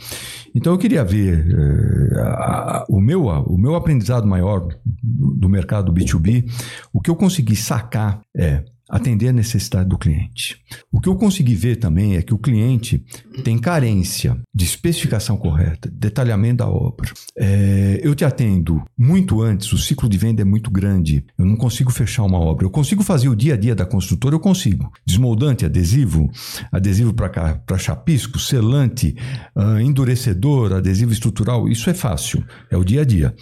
Então 0.55 0.73
eu 0.73 0.79
queria 0.79 1.03
ver 1.03 1.45
é, 1.47 2.19
a, 2.21 2.79
a, 2.79 2.85
o, 2.89 2.99
meu, 2.99 3.29
a, 3.29 3.39
o 3.41 3.55
meu 3.55 3.75
aprendizado 3.75 4.27
maior 4.27 4.67
do 5.03 5.47
mercado 5.47 5.93
B2B, 5.93 6.51
o 6.91 6.99
que 6.99 7.11
eu 7.11 7.15
consegui 7.15 7.55
sacar 7.55 8.19
é 8.35 8.63
atender 8.91 9.29
a 9.29 9.33
necessidade 9.33 9.87
do 9.87 9.97
cliente. 9.97 10.61
O 10.91 10.99
que 10.99 11.07
eu 11.07 11.15
consegui 11.15 11.55
ver 11.55 11.77
também 11.77 12.17
é 12.17 12.21
que 12.21 12.33
o 12.33 12.37
cliente 12.37 13.01
tem 13.41 13.57
carência 13.57 14.37
de 14.53 14.65
especificação 14.65 15.37
correta, 15.37 15.89
detalhamento 15.89 16.57
da 16.57 16.67
obra. 16.67 17.09
É, 17.37 18.01
eu 18.03 18.13
te 18.13 18.25
atendo 18.25 18.83
muito 18.97 19.41
antes, 19.41 19.71
o 19.71 19.77
ciclo 19.77 20.09
de 20.09 20.17
venda 20.17 20.41
é 20.41 20.45
muito 20.45 20.69
grande, 20.69 21.23
eu 21.37 21.45
não 21.45 21.55
consigo 21.55 21.89
fechar 21.89 22.23
uma 22.23 22.37
obra. 22.37 22.65
Eu 22.65 22.69
consigo 22.69 23.01
fazer 23.01 23.29
o 23.29 23.35
dia 23.35 23.53
a 23.53 23.57
dia 23.57 23.73
da 23.73 23.85
construtora, 23.85 24.35
eu 24.35 24.39
consigo. 24.39 24.91
Desmoldante, 25.05 25.63
adesivo, 25.63 26.29
adesivo 26.69 27.13
para 27.13 27.77
chapisco, 27.77 28.37
selante, 28.39 29.15
uh, 29.55 29.79
endurecedor, 29.79 30.73
adesivo 30.73 31.13
estrutural, 31.13 31.69
isso 31.69 31.89
é 31.89 31.93
fácil, 31.93 32.43
é 32.69 32.75
o 32.75 32.83
dia 32.83 33.01
a 33.01 33.05
dia. 33.05 33.33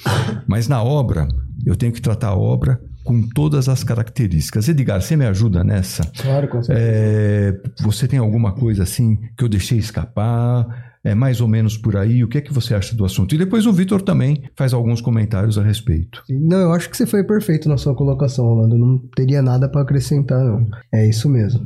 Mas 0.47 0.67
na 0.67 0.83
obra, 0.83 1.27
eu 1.65 1.75
tenho 1.75 1.91
que 1.91 2.01
tratar 2.01 2.29
a 2.29 2.37
obra 2.37 2.79
com 3.09 3.23
todas 3.23 3.67
as 3.67 3.83
características. 3.83 4.69
Edgar, 4.69 5.01
você 5.01 5.15
me 5.15 5.25
ajuda 5.25 5.63
nessa? 5.63 6.03
Claro, 6.15 6.47
com 6.47 6.61
certeza. 6.61 6.87
É, 6.87 7.59
você 7.81 8.07
tem 8.07 8.19
alguma 8.19 8.51
coisa 8.51 8.83
assim 8.83 9.17
que 9.35 9.43
eu 9.43 9.49
deixei 9.49 9.79
escapar? 9.79 10.93
É 11.03 11.15
mais 11.15 11.41
ou 11.41 11.47
menos 11.47 11.75
por 11.75 11.97
aí. 11.97 12.23
O 12.23 12.27
que 12.27 12.37
é 12.37 12.41
que 12.41 12.53
você 12.53 12.75
acha 12.75 12.95
do 12.95 13.03
assunto? 13.03 13.33
E 13.33 13.37
depois 13.39 13.65
o 13.65 13.73
Vitor 13.73 14.03
também 14.03 14.43
faz 14.55 14.75
alguns 14.75 15.01
comentários 15.01 15.57
a 15.57 15.63
respeito. 15.63 16.21
Não, 16.29 16.59
eu 16.59 16.71
acho 16.71 16.87
que 16.87 16.95
você 16.95 17.07
foi 17.07 17.23
perfeito 17.23 17.67
na 17.67 17.77
sua 17.77 17.95
colocação, 17.95 18.45
Orlando. 18.45 18.75
Eu 18.75 18.79
não 18.79 18.99
teria 19.15 19.41
nada 19.41 19.67
para 19.67 19.81
acrescentar, 19.81 20.43
não. 20.43 20.67
É 20.93 21.09
isso 21.09 21.27
mesmo. 21.27 21.61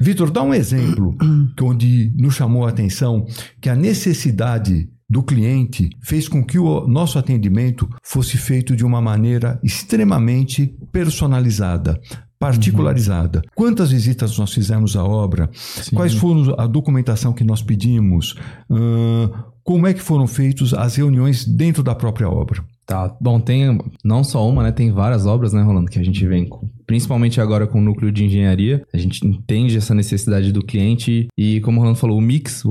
Vitor, 0.00 0.30
dá 0.30 0.40
um 0.40 0.54
exemplo 0.54 1.16
onde 1.60 2.12
nos 2.16 2.34
chamou 2.34 2.64
a 2.64 2.68
atenção 2.68 3.26
que 3.60 3.68
a 3.68 3.74
necessidade 3.74 4.88
do 5.14 5.22
cliente 5.22 5.90
fez 6.02 6.26
com 6.26 6.44
que 6.44 6.58
o 6.58 6.88
nosso 6.88 7.20
atendimento 7.20 7.88
fosse 8.02 8.36
feito 8.36 8.74
de 8.74 8.84
uma 8.84 9.00
maneira 9.00 9.60
extremamente 9.62 10.76
personalizada, 10.90 12.00
particularizada. 12.36 13.38
Uhum. 13.38 13.50
Quantas 13.54 13.92
visitas 13.92 14.36
nós 14.36 14.52
fizemos 14.52 14.96
à 14.96 15.04
obra? 15.04 15.48
Sim. 15.52 15.94
Quais 15.94 16.14
foram 16.14 16.52
a 16.58 16.66
documentação 16.66 17.32
que 17.32 17.44
nós 17.44 17.62
pedimos? 17.62 18.32
Uh, 18.68 19.32
como 19.62 19.86
é 19.86 19.94
que 19.94 20.02
foram 20.02 20.26
feitas 20.26 20.74
as 20.74 20.96
reuniões 20.96 21.46
dentro 21.46 21.84
da 21.84 21.94
própria 21.94 22.28
obra. 22.28 22.64
Tá, 22.84 23.16
bom, 23.18 23.40
tem 23.40 23.78
não 24.04 24.22
só 24.22 24.46
uma, 24.46 24.62
né? 24.64 24.72
Tem 24.72 24.92
várias 24.92 25.24
obras, 25.24 25.54
né, 25.54 25.62
Rolando, 25.62 25.88
que 25.90 25.98
a 25.98 26.04
gente 26.04 26.26
vem 26.26 26.46
com, 26.46 26.68
principalmente 26.86 27.40
agora 27.40 27.66
com 27.66 27.78
o 27.78 27.82
núcleo 27.82 28.12
de 28.12 28.24
engenharia. 28.24 28.82
A 28.92 28.98
gente 28.98 29.26
entende 29.26 29.76
essa 29.76 29.94
necessidade 29.94 30.52
do 30.52 30.64
cliente 30.64 31.28
e, 31.36 31.60
como 31.60 31.78
o 31.78 31.80
Rolando 31.80 31.98
falou, 31.98 32.18
o 32.18 32.22
mix, 32.22 32.62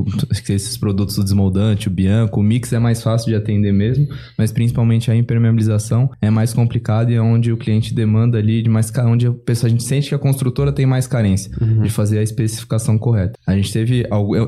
esses 0.50 0.78
produtos, 0.78 1.18
o 1.18 1.24
desmoldante, 1.24 1.88
o 1.88 1.92
bianco, 1.92 2.40
o 2.40 2.44
mix 2.44 2.74
é 2.74 2.80
mais 2.80 3.02
fácil 3.02 3.30
de 3.30 3.36
atender 3.36 3.74
mesmo, 3.74 4.08
mas 4.38 4.52
principalmente 4.52 5.12
a 5.12 5.16
impermeabilização 5.16 6.10
é 6.22 6.30
mais 6.30 6.54
complicado 6.54 7.12
e 7.12 7.16
é 7.16 7.22
onde 7.22 7.52
o 7.52 7.58
cliente 7.58 7.94
demanda 7.94 8.38
ali 8.38 8.62
de 8.62 8.70
mais, 8.70 8.92
onde 9.06 9.28
a 9.28 9.32
pessoa, 9.32 9.68
a 9.68 9.72
gente 9.72 9.84
sente 9.84 10.10
que 10.10 10.16
a 10.16 10.20
construtora 10.20 10.72
tem 10.72 10.86
mais 10.86 11.08
carência 11.08 11.52
de 11.82 11.90
fazer 11.90 12.20
a 12.20 12.24
especificação 12.24 12.98
correta. 12.98 13.40
A 13.46 13.56
gente 13.56 13.72
teve, 13.72 14.04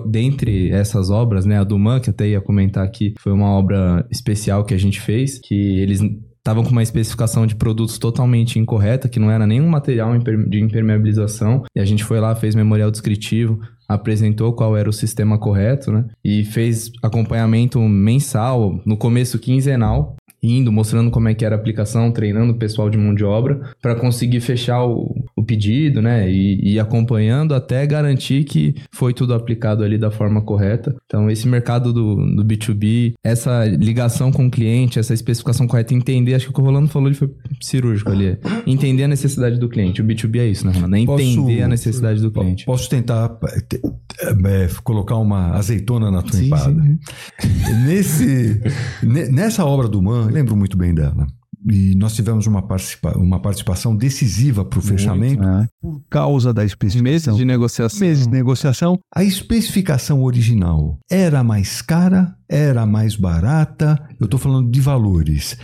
dentre 0.08 0.70
essas 0.70 1.10
obras, 1.10 1.46
né, 1.46 1.60
a 1.60 1.64
do 1.64 1.78
MAN, 1.78 2.00
que 2.00 2.10
até 2.10 2.28
ia 2.28 2.42
comentar 2.42 2.84
aqui, 2.84 3.14
foi 3.20 3.32
uma 3.32 3.50
obra 3.50 4.06
especial 4.12 4.64
que 4.64 4.74
a 4.74 4.78
gente 4.78 5.00
fez, 5.02 5.40
que 5.40 5.80
eles 5.80 6.02
estavam 6.46 6.64
com 6.64 6.70
uma 6.70 6.84
especificação 6.84 7.48
de 7.48 7.56
produtos 7.56 7.98
totalmente 7.98 8.60
incorreta, 8.60 9.10
que 9.10 9.20
não 9.20 9.32
era 9.32 9.48
nenhum 9.48 9.68
material 9.68 10.16
de 10.20 10.60
impermeabilização, 10.62 11.64
e 11.76 11.80
a 11.80 11.86
gente 11.86 12.04
foi 12.04 12.20
lá, 12.20 12.36
fez 12.36 12.54
memorial 12.54 12.92
descritivo, 12.92 13.60
apresentou 13.90 14.54
qual 14.54 14.78
era 14.78 14.88
o 14.88 14.94
sistema 14.94 15.40
correto, 15.40 15.92
né? 15.92 16.06
E 16.24 16.44
fez 16.44 16.92
acompanhamento 17.02 17.80
mensal, 17.80 18.80
no 18.86 18.96
começo 18.96 19.40
quinzenal, 19.40 20.16
indo, 20.46 20.72
mostrando 20.72 21.10
como 21.12 21.28
é 21.28 21.34
que 21.34 21.44
era 21.46 21.56
a 21.56 21.60
aplicação, 21.60 22.12
treinando 22.12 22.54
o 22.54 22.58
pessoal 22.58 22.90
de 22.90 22.98
mão 22.98 23.14
de 23.14 23.24
obra, 23.24 23.60
para 23.82 23.96
conseguir 23.96 24.40
fechar 24.42 24.84
o, 24.86 25.16
o 25.36 25.44
pedido, 25.44 26.02
né? 26.02 26.30
E, 26.30 26.74
e 26.74 26.80
acompanhando 26.80 27.54
até 27.54 27.86
garantir 27.86 28.44
que 28.44 28.76
foi 28.94 29.14
tudo 29.14 29.34
aplicado 29.34 29.84
ali 29.84 29.98
da 29.98 30.12
forma 30.12 30.42
correta. 30.42 30.96
Então, 31.06 31.30
esse 31.30 31.48
mercado 31.48 31.92
do, 31.94 32.16
do 32.36 32.46
B2B, 32.46 33.14
essa 33.24 33.66
ligação 33.66 34.32
com 34.32 34.48
o 34.48 34.52
cliente, 34.52 35.00
essa 35.00 35.14
especificação 35.14 35.68
correta, 35.68 35.94
entender, 35.94 36.34
acho 36.36 36.46
que 36.46 36.52
o 36.52 36.54
que 36.54 36.62
o 36.62 36.64
Rolando 36.64 36.88
falou 36.88 37.08
ele 37.08 37.16
foi 37.16 37.30
cirúrgico 37.62 38.12
ali. 38.12 38.28
é 38.28 38.38
Entender 38.66 39.04
a 39.04 39.08
necessidade 39.08 39.60
do 39.60 39.68
cliente. 39.70 40.02
O 40.02 40.06
B2B 40.06 40.40
é 40.40 40.48
isso, 40.48 40.66
né, 40.66 40.74
Rolando? 40.74 40.96
É 40.96 41.00
entender 41.00 41.36
Posso- 41.56 41.64
a 41.64 41.68
necessidade 41.68 42.22
do 42.22 42.32
cliente. 42.32 42.66
Posso 42.66 42.90
tentar 42.90 43.30
te- 43.68 43.82
eh, 44.22 44.68
colocar 44.84 45.16
uma 45.18 45.52
azeitona 45.56 46.10
na 46.12 46.22
tua 46.22 46.34
Sim, 46.40 46.46
empada? 46.48 46.82
sim. 46.82 47.00
Nesse, 47.86 48.62
ne- 49.04 49.30
nessa 49.30 49.66
obra 49.66 49.88
do 49.88 50.02
Man, 50.02 50.30
lembro 50.36 50.56
muito 50.56 50.78
bem 50.78 50.94
dela. 50.94 51.26
E 51.72 51.96
nós 51.96 52.14
tivemos 52.14 52.46
uma, 52.46 52.62
participa- 52.62 53.18
uma 53.18 53.42
participação 53.42 53.96
decisiva 53.96 54.64
para 54.64 54.78
o 54.78 54.82
fechamento 54.84 55.44
É. 55.44 55.68
por 55.82 56.00
causa 56.12 56.54
da 56.54 56.64
especificação. 56.64 57.04
Meses 57.12 57.36
de 57.38 57.44
negociação. 57.46 58.00
meses 58.08 58.28
de 58.28 58.32
negociação. 58.32 59.00
A 59.16 59.24
especificação 59.24 60.22
original 60.22 61.00
era 61.10 61.44
mais 61.44 61.82
cara, 61.82 62.36
era 62.48 62.86
mais 62.86 63.16
barata. 63.16 64.00
Eu 64.20 64.26
estou 64.26 64.40
falando 64.40 64.70
de 64.70 64.80
valores. 64.80 65.58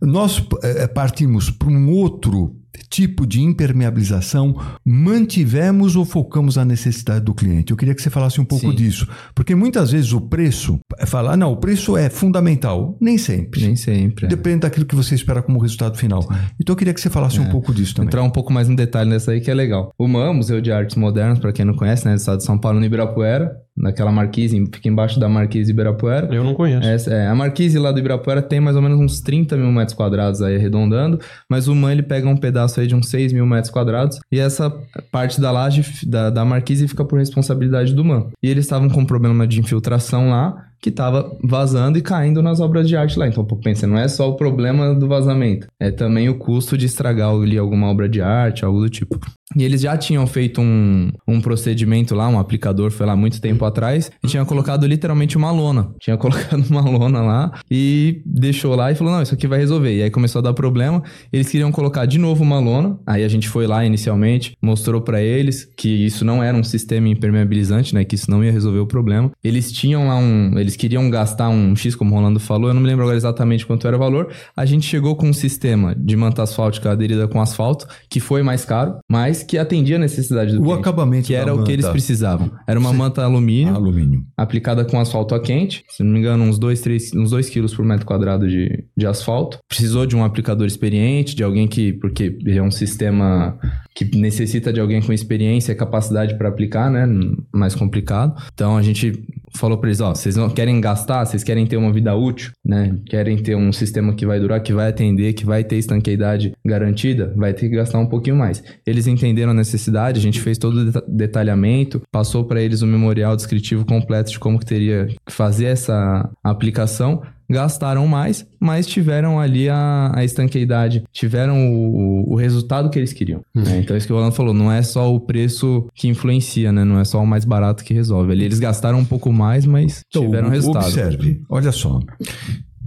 Nós 0.00 0.42
eh, 0.62 0.86
partimos 0.86 1.50
para 1.50 1.68
um 1.68 1.90
outro 1.90 2.56
tipo 2.88 3.26
de 3.26 3.40
impermeabilização, 3.40 4.56
mantivemos 4.84 5.96
ou 5.96 6.04
focamos 6.04 6.58
a 6.58 6.64
necessidade 6.64 7.24
do 7.24 7.34
cliente? 7.34 7.70
Eu 7.70 7.76
queria 7.76 7.94
que 7.94 8.02
você 8.02 8.10
falasse 8.10 8.40
um 8.40 8.44
pouco 8.44 8.70
Sim. 8.70 8.76
disso, 8.76 9.08
porque 9.34 9.54
muitas 9.54 9.90
vezes 9.90 10.12
o 10.12 10.20
preço, 10.20 10.78
é 10.98 11.06
falar, 11.06 11.36
não, 11.36 11.52
o 11.52 11.56
preço 11.56 11.96
é 11.96 12.08
fundamental, 12.08 12.96
nem 13.00 13.18
sempre. 13.18 13.62
Nem 13.62 13.76
sempre. 13.76 14.26
é. 14.26 14.28
Depende 14.28 14.60
daquilo 14.60 14.86
que 14.86 14.94
você 14.94 15.14
espera 15.14 15.42
como 15.42 15.58
resultado 15.58 15.96
final. 15.96 16.22
Então 16.60 16.72
eu 16.72 16.76
queria 16.76 16.94
que 16.94 17.00
você 17.00 17.10
falasse 17.10 17.40
um 17.40 17.50
pouco 17.50 17.72
disso 17.74 17.94
também. 17.94 18.08
Entrar 18.08 18.22
um 18.22 18.30
pouco 18.30 18.52
mais 18.52 18.68
no 18.68 18.76
detalhe 18.76 19.08
nessa 19.08 19.32
aí 19.32 19.40
que 19.40 19.50
é 19.50 19.54
legal. 19.54 19.92
O 19.98 20.06
MAM, 20.06 20.34
Museu 20.34 20.60
de 20.60 20.70
Artes 20.72 20.96
Modernas, 20.96 21.38
para 21.38 21.52
quem 21.52 21.64
não 21.64 21.74
conhece, 21.74 22.04
né, 22.04 22.14
do 22.14 22.18
estado 22.18 22.38
de 22.38 22.44
São 22.44 22.58
Paulo, 22.58 22.78
no 22.78 22.86
Ibirapuera, 22.86 23.52
naquela 23.76 24.12
marquise, 24.12 24.58
fica 24.72 24.88
embaixo 24.88 25.18
da 25.18 25.28
marquise 25.28 25.70
Ibirapuera. 25.70 26.32
Eu 26.34 26.44
não 26.44 26.54
conheço. 26.54 27.10
É, 27.10 27.26
a 27.26 27.34
marquise 27.34 27.78
lá 27.78 27.90
do 27.90 27.98
Ibirapuera 27.98 28.42
tem 28.42 28.60
mais 28.60 28.76
ou 28.76 28.82
menos 28.82 28.98
uns 29.00 29.20
30 29.20 29.56
mil 29.56 29.72
metros 29.72 29.96
quadrados 29.96 30.42
aí 30.42 30.56
arredondando, 30.56 31.18
mas 31.48 31.68
o 31.68 31.74
MAN 31.74 31.92
ele 31.92 32.02
pega 32.02 32.28
um 32.28 32.36
pedaço 32.36 32.80
aí 32.80 32.86
de 32.86 32.94
uns 32.94 33.08
6 33.08 33.32
mil 33.32 33.46
metros 33.46 33.70
quadrados 33.70 34.18
e 34.30 34.38
essa 34.38 34.70
parte 35.10 35.40
da 35.40 35.50
laje 35.50 36.06
da, 36.06 36.30
da 36.30 36.44
marquise 36.44 36.86
fica 36.86 37.04
por 37.04 37.18
responsabilidade 37.18 37.94
do 37.94 38.04
MAN. 38.04 38.26
E 38.42 38.48
eles 38.48 38.64
estavam 38.64 38.88
com 38.88 39.00
um 39.00 39.06
problema 39.06 39.46
de 39.46 39.60
infiltração 39.60 40.30
lá 40.30 40.66
que 40.82 40.88
estava 40.88 41.30
vazando 41.42 41.96
e 41.96 42.02
caindo 42.02 42.42
nas 42.42 42.58
obras 42.58 42.88
de 42.88 42.96
arte 42.96 43.16
lá. 43.16 43.28
Então, 43.28 43.44
pensa, 43.44 43.86
não 43.86 43.96
é 43.96 44.08
só 44.08 44.28
o 44.28 44.34
problema 44.34 44.92
do 44.92 45.06
vazamento, 45.06 45.68
é 45.80 45.92
também 45.92 46.28
o 46.28 46.36
custo 46.36 46.76
de 46.76 46.86
estragar 46.86 47.30
ali 47.30 47.56
alguma 47.56 47.88
obra 47.88 48.08
de 48.08 48.20
arte, 48.20 48.64
algo 48.64 48.80
do 48.80 48.90
tipo. 48.90 49.20
E 49.56 49.64
eles 49.64 49.80
já 49.80 49.96
tinham 49.96 50.26
feito 50.26 50.60
um, 50.60 51.10
um 51.26 51.40
procedimento 51.40 52.14
lá, 52.14 52.28
um 52.28 52.38
aplicador 52.38 52.90
foi 52.90 53.06
lá 53.06 53.16
muito 53.16 53.40
tempo 53.40 53.64
atrás, 53.64 54.10
e 54.22 54.28
tinha 54.28 54.44
colocado 54.44 54.86
literalmente 54.86 55.36
uma 55.36 55.50
lona. 55.50 55.94
Tinha 56.00 56.16
colocado 56.18 56.64
uma 56.68 56.82
lona 56.82 57.20
lá 57.20 57.52
e 57.70 58.22
deixou 58.24 58.74
lá 58.74 58.90
e 58.90 58.94
falou: 58.94 59.12
não, 59.12 59.22
isso 59.22 59.34
aqui 59.34 59.46
vai 59.46 59.58
resolver. 59.58 59.94
E 59.94 60.02
aí 60.02 60.10
começou 60.10 60.40
a 60.40 60.42
dar 60.42 60.54
problema. 60.54 61.02
Eles 61.32 61.48
queriam 61.48 61.72
colocar 61.72 62.06
de 62.06 62.18
novo 62.18 62.42
uma 62.42 62.58
lona. 62.58 62.98
Aí 63.06 63.24
a 63.24 63.28
gente 63.28 63.48
foi 63.48 63.66
lá 63.66 63.84
inicialmente, 63.84 64.56
mostrou 64.60 65.00
pra 65.00 65.20
eles 65.20 65.68
que 65.76 65.88
isso 65.88 66.24
não 66.24 66.42
era 66.42 66.56
um 66.56 66.64
sistema 66.64 67.08
impermeabilizante, 67.08 67.94
né? 67.94 68.04
Que 68.04 68.14
isso 68.14 68.30
não 68.30 68.44
ia 68.44 68.52
resolver 68.52 68.78
o 68.78 68.86
problema. 68.86 69.30
Eles 69.42 69.72
tinham 69.72 70.08
lá 70.08 70.16
um. 70.16 70.58
Eles 70.58 70.76
queriam 70.76 71.08
gastar 71.10 71.48
um 71.48 71.74
X, 71.74 71.94
como 71.94 72.12
o 72.12 72.14
Rolando 72.14 72.40
falou, 72.40 72.68
eu 72.68 72.74
não 72.74 72.80
me 72.80 72.86
lembro 72.86 73.02
agora 73.02 73.16
exatamente 73.16 73.66
quanto 73.66 73.86
era 73.86 73.96
o 73.96 73.98
valor. 73.98 74.30
A 74.56 74.64
gente 74.64 74.86
chegou 74.86 75.16
com 75.16 75.28
um 75.28 75.32
sistema 75.32 75.94
de 75.96 76.16
manta 76.16 76.42
asfáltica 76.42 76.90
aderida 76.90 77.26
com 77.28 77.40
asfalto, 77.40 77.86
que 78.08 78.20
foi 78.20 78.42
mais 78.42 78.64
caro, 78.64 78.96
mas 79.08 79.41
que 79.44 79.58
atendia 79.58 79.96
a 79.96 79.98
necessidade 79.98 80.52
do 80.52 80.60
O 80.60 80.64
cliente, 80.64 80.80
acabamento 80.80 81.26
que 81.26 81.32
da 81.34 81.38
era 81.40 81.54
o 81.54 81.64
que 81.64 81.72
eles 81.72 81.84
manta. 81.84 81.92
precisavam. 81.92 82.50
Era 82.66 82.78
uma 82.78 82.92
manta 82.92 83.22
alumínio 83.22 83.74
Alumínio. 83.74 84.24
aplicada 84.36 84.84
com 84.84 84.98
asfalto 84.98 85.34
a 85.34 85.40
quente, 85.40 85.84
se 85.88 86.02
não 86.02 86.12
me 86.12 86.18
engano, 86.18 86.44
uns 86.44 86.58
2, 86.58 86.80
3, 86.80 87.14
uns 87.14 87.30
2 87.30 87.48
quilos 87.48 87.74
por 87.74 87.84
metro 87.84 88.06
quadrado 88.06 88.48
de, 88.48 88.84
de 88.96 89.06
asfalto. 89.06 89.58
Precisou 89.68 90.06
de 90.06 90.16
um 90.16 90.24
aplicador 90.24 90.66
experiente, 90.66 91.34
de 91.34 91.42
alguém 91.42 91.66
que, 91.68 91.92
porque 91.94 92.38
é 92.46 92.62
um 92.62 92.70
sistema 92.70 93.58
que 93.94 94.04
necessita 94.16 94.72
de 94.72 94.80
alguém 94.80 95.02
com 95.02 95.12
experiência 95.12 95.72
e 95.72 95.74
capacidade 95.74 96.36
para 96.38 96.48
aplicar, 96.48 96.90
né? 96.90 97.06
Mais 97.52 97.74
complicado. 97.74 98.34
Então 98.54 98.76
a 98.76 98.82
gente 98.82 99.22
falou 99.54 99.76
para 99.76 99.88
eles, 99.90 100.00
ó, 100.00 100.14
vocês 100.14 100.34
não 100.34 100.48
querem 100.48 100.80
gastar, 100.80 101.26
vocês 101.26 101.44
querem 101.44 101.66
ter 101.66 101.76
uma 101.76 101.92
vida 101.92 102.14
útil, 102.14 102.52
né? 102.64 102.96
Querem 103.06 103.36
ter 103.36 103.54
um 103.54 103.70
sistema 103.70 104.14
que 104.14 104.24
vai 104.24 104.40
durar, 104.40 104.62
que 104.62 104.72
vai 104.72 104.88
atender, 104.88 105.34
que 105.34 105.44
vai 105.44 105.62
ter 105.62 105.76
estanqueidade 105.76 106.52
garantida, 106.64 107.34
vai 107.36 107.52
ter 107.52 107.68
que 107.68 107.76
gastar 107.76 107.98
um 107.98 108.06
pouquinho 108.06 108.36
mais. 108.36 108.62
Eles 108.86 109.06
entenderam 109.06 109.21
a 109.30 109.54
necessidade, 109.54 110.18
a 110.18 110.22
gente 110.22 110.40
fez 110.40 110.58
todo 110.58 110.76
o 110.80 110.84
deta- 110.86 111.04
detalhamento, 111.08 112.02
passou 112.10 112.44
para 112.44 112.60
eles 112.60 112.82
o 112.82 112.86
memorial 112.86 113.36
descritivo 113.36 113.84
completo 113.84 114.30
de 114.30 114.38
como 114.38 114.58
que 114.58 114.66
teria 114.66 115.06
que 115.26 115.32
fazer 115.32 115.66
essa 115.66 116.28
aplicação. 116.42 117.22
Gastaram 117.50 118.06
mais, 118.06 118.46
mas 118.58 118.86
tiveram 118.86 119.38
ali 119.38 119.68
a, 119.68 120.10
a 120.14 120.24
estanqueidade, 120.24 121.02
tiveram 121.12 121.70
o, 121.74 122.32
o 122.32 122.34
resultado 122.34 122.88
que 122.88 122.98
eles 122.98 123.12
queriam. 123.12 123.42
né? 123.54 123.78
Então, 123.78 123.94
isso 123.94 124.06
que 124.06 124.12
o 124.12 124.16
Rolando 124.16 124.34
falou, 124.34 124.54
não 124.54 124.72
é 124.72 124.80
só 124.82 125.14
o 125.14 125.20
preço 125.20 125.86
que 125.94 126.08
influencia, 126.08 126.72
né? 126.72 126.82
Não 126.82 126.98
é 126.98 127.04
só 127.04 127.20
o 127.22 127.26
mais 127.26 127.44
barato 127.44 127.84
que 127.84 127.92
resolve. 127.92 128.32
Ali 128.32 128.44
eles 128.44 128.58
gastaram 128.58 128.98
um 128.98 129.04
pouco 129.04 129.30
mais, 129.30 129.66
mas 129.66 130.02
Então, 130.08 130.22
tiveram 130.24 130.48
resultado. 130.48 130.84
observe, 130.86 131.42
olha 131.50 131.72
só. 131.72 132.00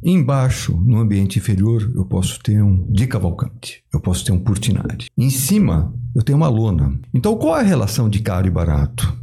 Embaixo, 0.07 0.79
no 0.85 0.99
ambiente 0.99 1.39
inferior, 1.39 1.91
eu 1.95 2.05
posso 2.05 2.39
ter 2.39 2.61
um 2.61 2.85
de 2.91 3.07
cavalcante, 3.07 3.83
eu 3.91 3.99
posso 3.99 4.23
ter 4.23 4.31
um 4.31 4.37
portinari. 4.37 5.07
Em 5.17 5.31
cima, 5.31 5.91
eu 6.13 6.21
tenho 6.21 6.37
uma 6.37 6.47
lona. 6.47 6.95
Então, 7.11 7.35
qual 7.35 7.57
é 7.57 7.61
a 7.61 7.63
relação 7.63 8.07
de 8.07 8.19
caro 8.19 8.45
e 8.45 8.51
barato? 8.51 9.17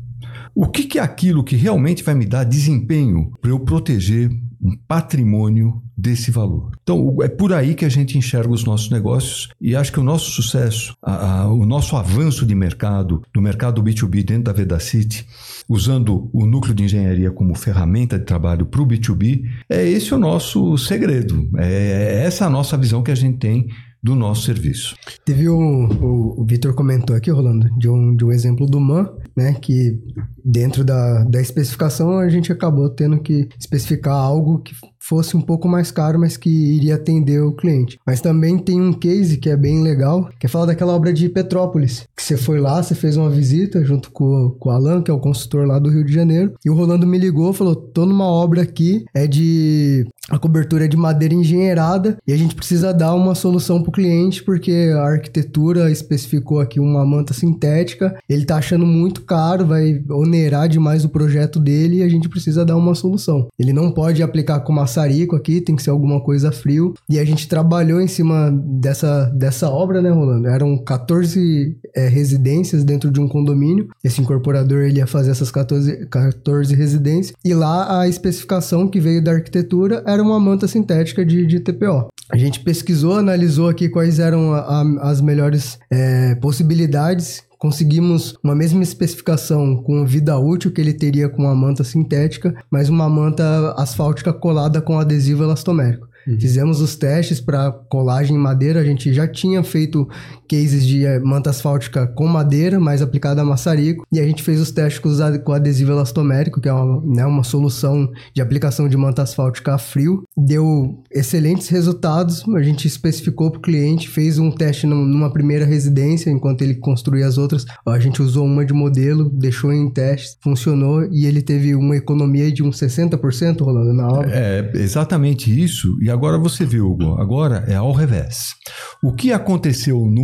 O 0.52 0.66
que, 0.66 0.82
que 0.82 0.98
é 0.98 1.02
aquilo 1.02 1.44
que 1.44 1.54
realmente 1.54 2.02
vai 2.02 2.16
me 2.16 2.26
dar 2.26 2.42
desempenho 2.42 3.30
para 3.40 3.52
eu 3.52 3.60
proteger 3.60 4.28
um 4.62 4.76
patrimônio 4.88 5.83
desse 5.97 6.31
valor? 6.31 6.71
Então, 6.83 7.16
é 7.23 7.28
por 7.28 7.52
aí 7.52 7.75
que 7.75 7.85
a 7.85 7.88
gente 7.88 8.16
enxerga 8.16 8.50
os 8.52 8.64
nossos 8.64 8.90
negócios 8.90 9.49
e 9.61 9.75
acho 9.75 9.92
que 9.92 10.00
o 10.00 10.04
nosso 10.04 10.31
sucesso, 10.31 10.95
a- 11.02 11.40
a- 11.42 11.52
o 11.52 11.66
nosso 11.66 11.97
avanço 11.97 12.47
de 12.47 12.54
mercado, 12.54 13.23
do 13.35 13.42
mercado 13.42 13.83
B2B 13.83 14.23
dentro 14.25 14.45
da 14.45 14.52
Vedacity, 14.52 15.26
usando 15.69 16.28
o 16.33 16.47
núcleo 16.47 16.75
de 16.75 16.85
engenharia 16.85 17.31
como 17.31 17.54
ferramenta 17.54 18.19
de 18.19 18.25
trabalho 18.25 18.66
para 18.66 18.81
o 18.83 18.87
B2B, 18.87 19.45
é 19.69 19.87
esse 19.88 20.14
o 20.14 20.19
nosso 20.19 20.76
segredo. 20.78 21.49
É 21.59 22.23
essa 22.25 22.47
a 22.47 22.50
nossa 22.50 22.76
visão 22.76 23.02
que 23.02 23.11
a 23.11 23.14
gente 23.16 23.38
tem 23.38 23.66
do 24.02 24.16
nosso 24.16 24.42
serviço. 24.42 24.97
Teve 25.25 25.49
um, 25.49 25.87
o, 25.87 26.40
o 26.40 26.45
Vitor 26.45 26.75
comentou 26.75 27.14
aqui, 27.14 27.31
Rolando, 27.31 27.69
de 27.78 27.88
um, 27.88 28.16
de 28.16 28.25
um 28.25 28.33
exemplo 28.33 28.66
do 28.66 28.81
MAN, 28.81 29.09
né? 29.36 29.54
Que 29.54 29.98
dentro 30.44 30.84
da, 30.84 31.24
da 31.24 31.40
especificação 31.40 32.18
a 32.18 32.28
gente 32.28 32.52
acabou 32.52 32.88
tendo 32.90 33.20
que 33.20 33.48
especificar 33.58 34.14
algo 34.14 34.58
que 34.58 34.74
fosse 35.02 35.37
um 35.37 35.40
pouco 35.40 35.68
mais 35.68 35.90
caro, 35.90 36.18
mas 36.18 36.37
que 36.37 36.49
iria 36.49 36.94
atender 36.94 37.40
o 37.40 37.52
cliente. 37.52 37.99
Mas 38.06 38.21
também 38.21 38.59
tem 38.59 38.80
um 38.80 38.92
case 38.92 39.37
que 39.37 39.50
é 39.50 39.56
bem 39.56 39.82
legal, 39.82 40.28
que 40.38 40.47
é 40.47 40.49
falar 40.49 40.66
daquela 40.66 40.94
obra 40.94 41.12
de 41.12 41.28
Petrópolis, 41.28 42.04
que 42.16 42.23
você 42.23 42.37
foi 42.37 42.61
lá, 42.61 42.82
você 42.82 42.94
fez 42.94 43.16
uma 43.16 43.30
visita 43.30 43.85
junto 43.85 44.11
com, 44.11 44.54
com 44.59 44.68
o 44.68 44.73
Alan, 44.73 45.02
que 45.02 45.11
é 45.11 45.14
o 45.14 45.18
consultor 45.18 45.66
lá 45.66 45.78
do 45.78 45.90
Rio 45.90 46.04
de 46.04 46.12
Janeiro, 46.12 46.54
e 46.64 46.71
o 46.71 46.75
Rolando 46.75 47.06
me 47.06 47.18
ligou, 47.18 47.52
falou, 47.52 47.75
tô 47.75 48.06
numa 48.06 48.26
obra 48.26 48.62
aqui, 48.62 49.04
é 49.14 49.26
de... 49.26 50.06
a 50.30 50.38
cobertura 50.38 50.85
é 50.85 50.88
de 50.88 50.97
madeira 50.97 51.35
engenheirada, 51.35 52.16
e 52.26 52.32
a 52.32 52.37
gente 52.37 52.54
precisa 52.54 52.92
dar 52.92 53.14
uma 53.14 53.35
solução 53.35 53.82
para 53.82 53.90
o 53.90 53.92
cliente, 53.92 54.42
porque 54.44 54.92
a 54.94 55.02
arquitetura 55.02 55.90
especificou 55.90 56.61
aqui 56.61 56.78
uma 56.78 57.04
manta 57.04 57.35
sintética, 57.35 58.16
ele 58.28 58.44
tá 58.44 58.56
achando 58.56 58.87
muito 58.87 59.23
caro, 59.23 59.66
vai 59.66 60.02
onerar 60.11 60.68
demais 60.68 61.04
o 61.04 61.09
projeto 61.09 61.59
dele 61.59 61.97
e 61.97 62.02
a 62.02 62.09
gente 62.09 62.28
precisa 62.28 62.64
dar 62.64 62.76
uma 62.76 62.94
solução. 62.94 63.49
Ele 63.59 63.73
não 63.73 63.90
pode 63.90 64.23
aplicar 64.23 64.61
com 64.61 64.73
maçarico 64.92 65.34
aqui, 65.34 65.61
tem 65.61 65.75
que 65.75 65.82
ser 65.82 65.90
alguma 65.90 66.20
coisa 66.20 66.52
frio. 66.52 66.94
E 67.08 67.18
a 67.18 67.25
gente 67.25 67.49
trabalhou 67.49 68.00
em 68.00 68.06
cima 68.06 68.50
dessa, 68.52 69.26
dessa 69.34 69.70
obra, 69.70 70.02
né, 70.02 70.11
Rolando? 70.11 70.49
Eram 70.49 70.76
14 70.76 71.76
é, 71.94 72.08
residências 72.08 72.84
dentro 72.84 73.11
de 73.11 73.20
um 73.20 73.26
condomínio. 73.26 73.88
Esse 74.04 74.20
incorporador 74.20 74.82
ele 74.82 74.99
ia 74.99 75.06
fazer 75.06 75.30
essas 75.30 75.50
14, 75.50 76.06
14 76.06 76.75
residências. 76.75 77.34
E 77.44 77.54
lá 77.54 78.00
a 78.00 78.08
especificação 78.08 78.87
que 78.87 79.00
veio 79.00 79.22
da 79.22 79.32
arquitetura 79.32 80.02
era 80.06 80.22
uma 80.22 80.38
manta 80.38 80.68
sintética 80.68 81.25
de, 81.25 81.46
de 81.46 81.61
TPO. 81.61 82.08
A 82.30 82.37
gente 82.37 82.61
pesquisou, 82.61 83.16
analisou 83.16 83.68
aqui 83.68 83.88
quais 83.88 84.18
eram 84.18 84.52
a, 84.52 84.58
a, 84.58 85.11
as 85.11 85.20
melhores 85.20 85.78
é, 85.90 86.34
possibilidades 86.37 87.42
conseguimos 87.62 88.37
uma 88.42 88.57
mesma 88.57 88.83
especificação 88.83 89.76
com 89.76 90.04
vida 90.04 90.37
útil 90.37 90.73
que 90.73 90.81
ele 90.81 90.92
teria 90.92 91.28
com 91.28 91.47
a 91.47 91.54
manta 91.54 91.85
sintética, 91.85 92.52
mas 92.69 92.88
uma 92.88 93.09
manta 93.09 93.73
asfáltica 93.78 94.33
colada 94.33 94.83
com 94.83 94.99
adesivo 94.99 95.45
elastomérico. 95.45 96.09
Uhum. 96.26 96.38
Fizemos 96.38 96.80
os 96.80 96.96
testes 96.96 97.40
para 97.40 97.70
colagem 97.70 98.36
em 98.36 98.38
madeira. 98.38 98.80
A 98.80 98.84
gente 98.84 99.12
já 99.12 99.26
tinha 99.26 99.62
feito 99.62 100.08
cases 100.48 100.86
de 100.86 101.04
eh, 101.04 101.18
manta 101.18 101.50
asfáltica 101.50 102.06
com 102.06 102.26
madeira, 102.26 102.78
mais 102.78 103.00
aplicada 103.00 103.40
a 103.42 103.44
maçarico. 103.44 104.06
E 104.12 104.20
a 104.20 104.24
gente 104.24 104.42
fez 104.42 104.60
os 104.60 104.70
testes 104.70 105.00
com 105.44 105.52
adesivo 105.52 105.92
elastomérico, 105.92 106.60
que 106.60 106.68
é 106.68 106.72
uma, 106.72 107.00
né, 107.04 107.26
uma 107.26 107.42
solução 107.42 108.10
de 108.34 108.42
aplicação 108.42 108.88
de 108.88 108.96
manta 108.96 109.22
asfáltica 109.22 109.74
a 109.74 109.78
frio. 109.78 110.24
Deu 110.36 111.02
excelentes 111.10 111.68
resultados. 111.68 112.44
A 112.54 112.62
gente 112.62 112.86
especificou 112.86 113.50
para 113.50 113.58
o 113.58 113.62
cliente, 113.62 114.08
fez 114.08 114.38
um 114.38 114.50
teste 114.50 114.86
numa 114.86 115.32
primeira 115.32 115.64
residência, 115.64 116.30
enquanto 116.30 116.62
ele 116.62 116.74
construía 116.74 117.26
as 117.26 117.38
outras. 117.38 117.64
A 117.86 117.98
gente 117.98 118.20
usou 118.22 118.44
uma 118.44 118.64
de 118.64 118.72
modelo, 118.72 119.30
deixou 119.30 119.72
em 119.72 119.90
teste, 119.90 120.36
funcionou 120.42 121.04
e 121.10 121.26
ele 121.26 121.40
teve 121.42 121.74
uma 121.74 121.96
economia 121.96 122.52
de 122.52 122.62
uns 122.62 122.78
60% 122.78 123.62
rolando 123.62 123.92
na 123.92 124.08
obra. 124.08 124.30
É 124.30 124.72
exatamente 124.74 125.50
isso. 125.50 125.96
E 126.00 126.10
agora 126.12 126.38
você 126.38 126.64
vê, 126.64 126.81
Hugo, 126.81 127.21
agora 127.21 127.64
é 127.69 127.75
ao 127.75 127.92
revés. 127.92 128.54
O 129.02 129.12
que 129.12 129.33
aconteceu 129.33 129.99
no? 130.07 130.23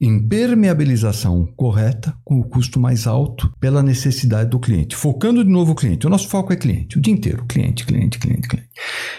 Impermeabilização 0.00 1.46
correta 1.56 2.14
com 2.24 2.38
o 2.38 2.44
custo 2.44 2.78
mais 2.78 3.06
alto 3.06 3.50
pela 3.58 3.82
necessidade 3.82 4.50
do 4.50 4.60
cliente. 4.60 4.94
Focando 4.94 5.42
de 5.42 5.50
novo 5.50 5.72
o 5.72 5.74
cliente. 5.74 6.06
O 6.06 6.10
nosso 6.10 6.28
foco 6.28 6.52
é 6.52 6.56
cliente, 6.56 6.98
o 6.98 7.00
dia 7.00 7.14
inteiro. 7.14 7.44
Cliente, 7.46 7.86
cliente, 7.86 8.18
cliente, 8.18 8.48
cliente. 8.48 8.68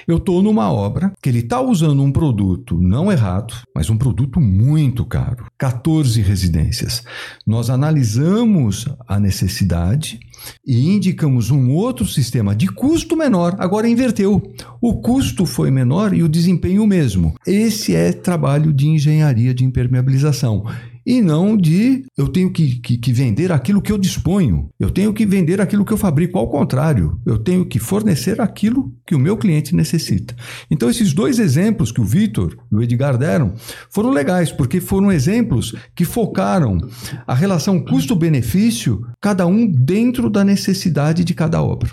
Eu 0.08 0.18
estou 0.18 0.42
numa 0.42 0.72
obra 0.72 1.12
que 1.22 1.30
ele 1.30 1.40
está 1.40 1.60
usando 1.60 2.02
um 2.02 2.12
produto 2.12 2.80
não 2.80 3.12
errado, 3.12 3.54
mas 3.76 3.90
um 3.90 3.98
produto 3.98 4.40
muito 4.40 5.06
caro. 5.06 5.46
14 5.60 6.22
residências. 6.22 7.04
Nós 7.46 7.70
analisamos 7.70 8.88
a 9.06 9.20
necessidade 9.20 10.18
e 10.66 10.89
indicamos 10.89 11.51
um 11.51 11.72
outro 11.72 12.06
sistema 12.06 12.56
de 12.56 12.68
custo 12.68 13.18
menor. 13.18 13.56
Agora 13.60 13.89
inverteu. 13.89 14.42
O 14.80 15.01
custo 15.01 15.46
foi 15.46 15.70
menor 15.70 16.13
e 16.13 16.24
o 16.24 16.30
desempenho 16.30 16.84
o 16.84 16.88
mesmo. 16.88 17.36
Esse 17.46 17.94
é 17.94 18.13
trabalho 18.13 18.72
de 18.72 18.88
engenharia 18.88 19.54
de 19.54 19.66
impermeabilização 19.66 20.66
e 21.10 21.24
não 21.24 21.58
de 21.58 22.06
eu 22.16 22.28
tenho 22.28 22.51
que, 22.51 22.75
que, 22.75 22.96
que, 22.96 23.12
vender 23.12 23.51
aquilo 23.51 23.82
que 23.82 23.92
eu 23.92 23.98
disponho, 23.98 24.70
eu 24.80 24.92
tenho 24.92 25.12
que 25.12 25.25
vender 25.25 25.60
aquilo 25.60 25.84
que 25.84 25.92
eu 25.92 25.98
fabrico. 25.98 26.38
Ao 26.38 26.48
contrário, 26.48 27.20
eu 27.25 27.39
tenho 27.39 27.66
que 27.66 27.80
fornecer 27.80 28.39
aquilo 28.39 28.94
que 29.08 29.16
o 29.16 29.20
meu 29.20 29.36
cliente 29.36 29.75
necessita. 29.75 30.36
Então, 30.70 30.88
esses 30.88 31.12
dois 31.12 31.39
exemplos 31.39 31.92
que 31.92 32.00
o 32.00 32.06
Vitor 32.06 32.56
e 32.72 32.75
o 32.75 32.84
Edgar 32.84 33.18
deram 33.18 33.56
foram 33.89 34.12
legais, 34.12 34.51
porque 34.51 34.80
foram 34.80 35.12
exemplos 35.12 35.74
que 35.96 36.06
focaram 36.06 36.78
a 37.25 37.34
relação 37.34 37.84
custo-benefício, 37.84 39.01
cada 39.20 39.48
um 39.48 39.66
dentro 39.66 40.30
da 40.30 40.46
necessidade 40.46 41.24
de 41.24 41.34
cada 41.34 41.60
obra. 41.60 41.89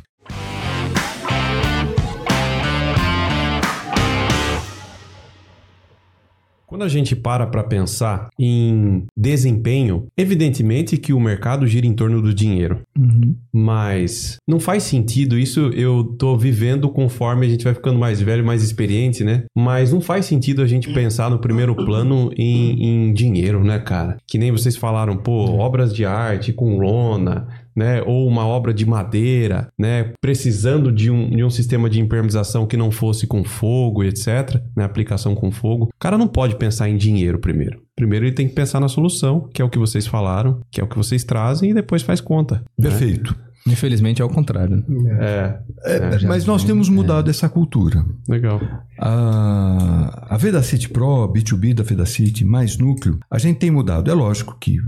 Quando 6.66 6.82
a 6.82 6.88
gente 6.88 7.14
para 7.14 7.46
para 7.46 7.62
pensar 7.62 8.28
em 8.38 9.04
desempenho, 9.16 10.06
evidentemente 10.16 10.96
que 10.96 11.12
o 11.12 11.20
mercado 11.20 11.66
gira 11.66 11.86
em 11.86 11.94
torno 11.94 12.20
do 12.20 12.34
dinheiro. 12.34 12.80
Uhum. 12.98 13.36
Mas 13.52 14.36
não 14.46 14.58
faz 14.58 14.82
sentido, 14.82 15.38
isso 15.38 15.70
eu 15.74 16.04
tô 16.18 16.36
vivendo 16.36 16.88
conforme 16.88 17.46
a 17.46 17.48
gente 17.48 17.64
vai 17.64 17.74
ficando 17.74 17.98
mais 17.98 18.20
velho, 18.20 18.44
mais 18.44 18.62
experiente, 18.62 19.22
né? 19.22 19.44
Mas 19.54 19.92
não 19.92 20.00
faz 20.00 20.26
sentido 20.26 20.60
a 20.60 20.66
gente 20.66 20.92
pensar 20.92 21.30
no 21.30 21.38
primeiro 21.38 21.74
plano 21.74 22.30
em, 22.36 23.08
em 23.08 23.12
dinheiro, 23.12 23.62
né, 23.62 23.78
cara? 23.78 24.16
Que 24.26 24.38
nem 24.38 24.50
vocês 24.50 24.76
falaram, 24.76 25.16
pô, 25.16 25.56
obras 25.58 25.94
de 25.94 26.04
arte 26.04 26.52
com 26.52 26.78
lona, 26.78 27.46
né, 27.76 28.02
ou 28.02 28.26
uma 28.26 28.46
obra 28.46 28.72
de 28.72 28.86
madeira, 28.86 29.68
né, 29.78 30.12
precisando 30.20 30.90
de 30.90 31.10
um, 31.10 31.28
de 31.28 31.44
um 31.44 31.50
sistema 31.50 31.90
de 31.90 32.00
impermeabilização 32.00 32.66
que 32.66 32.76
não 32.76 32.90
fosse 32.90 33.26
com 33.26 33.44
fogo 33.44 34.02
etc, 34.02 34.60
né, 34.74 34.84
aplicação 34.84 35.34
com 35.34 35.50
fogo, 35.50 35.84
o 35.84 35.98
cara 36.00 36.16
não 36.16 36.26
pode 36.26 36.56
pensar 36.56 36.88
em 36.88 36.96
dinheiro 36.96 37.38
primeiro. 37.38 37.82
Primeiro 37.94 38.24
ele 38.26 38.34
tem 38.34 38.48
que 38.48 38.54
pensar 38.54 38.80
na 38.80 38.88
solução, 38.88 39.48
que 39.52 39.60
é 39.60 39.64
o 39.64 39.70
que 39.70 39.78
vocês 39.78 40.06
falaram, 40.06 40.60
que 40.70 40.80
é 40.80 40.84
o 40.84 40.88
que 40.88 40.96
vocês 40.96 41.24
trazem 41.24 41.70
e 41.70 41.74
depois 41.74 42.02
faz 42.02 42.20
conta. 42.20 42.56
Né? 42.78 42.88
Perfeito. 42.88 43.32
Né? 43.32 43.46
Infelizmente 43.72 44.22
é 44.22 44.24
o 44.24 44.28
contrário. 44.28 44.84
É, 45.20 45.58
é, 45.84 45.96
é 45.96 46.26
mas 46.26 46.46
nós 46.46 46.62
temos 46.62 46.88
mudado 46.88 47.28
é. 47.28 47.30
essa 47.30 47.48
cultura. 47.48 48.04
Legal. 48.28 48.60
A, 48.98 50.34
a 50.34 50.36
Vedacity 50.36 50.88
Pro, 50.88 51.32
B2B 51.32 51.74
da 51.74 51.82
Vedacity, 51.82 52.44
mais 52.44 52.78
núcleo, 52.78 53.18
a 53.28 53.38
gente 53.38 53.58
tem 53.58 53.70
mudado. 53.70 54.08
É 54.08 54.14
lógico 54.14 54.56
que 54.60 54.78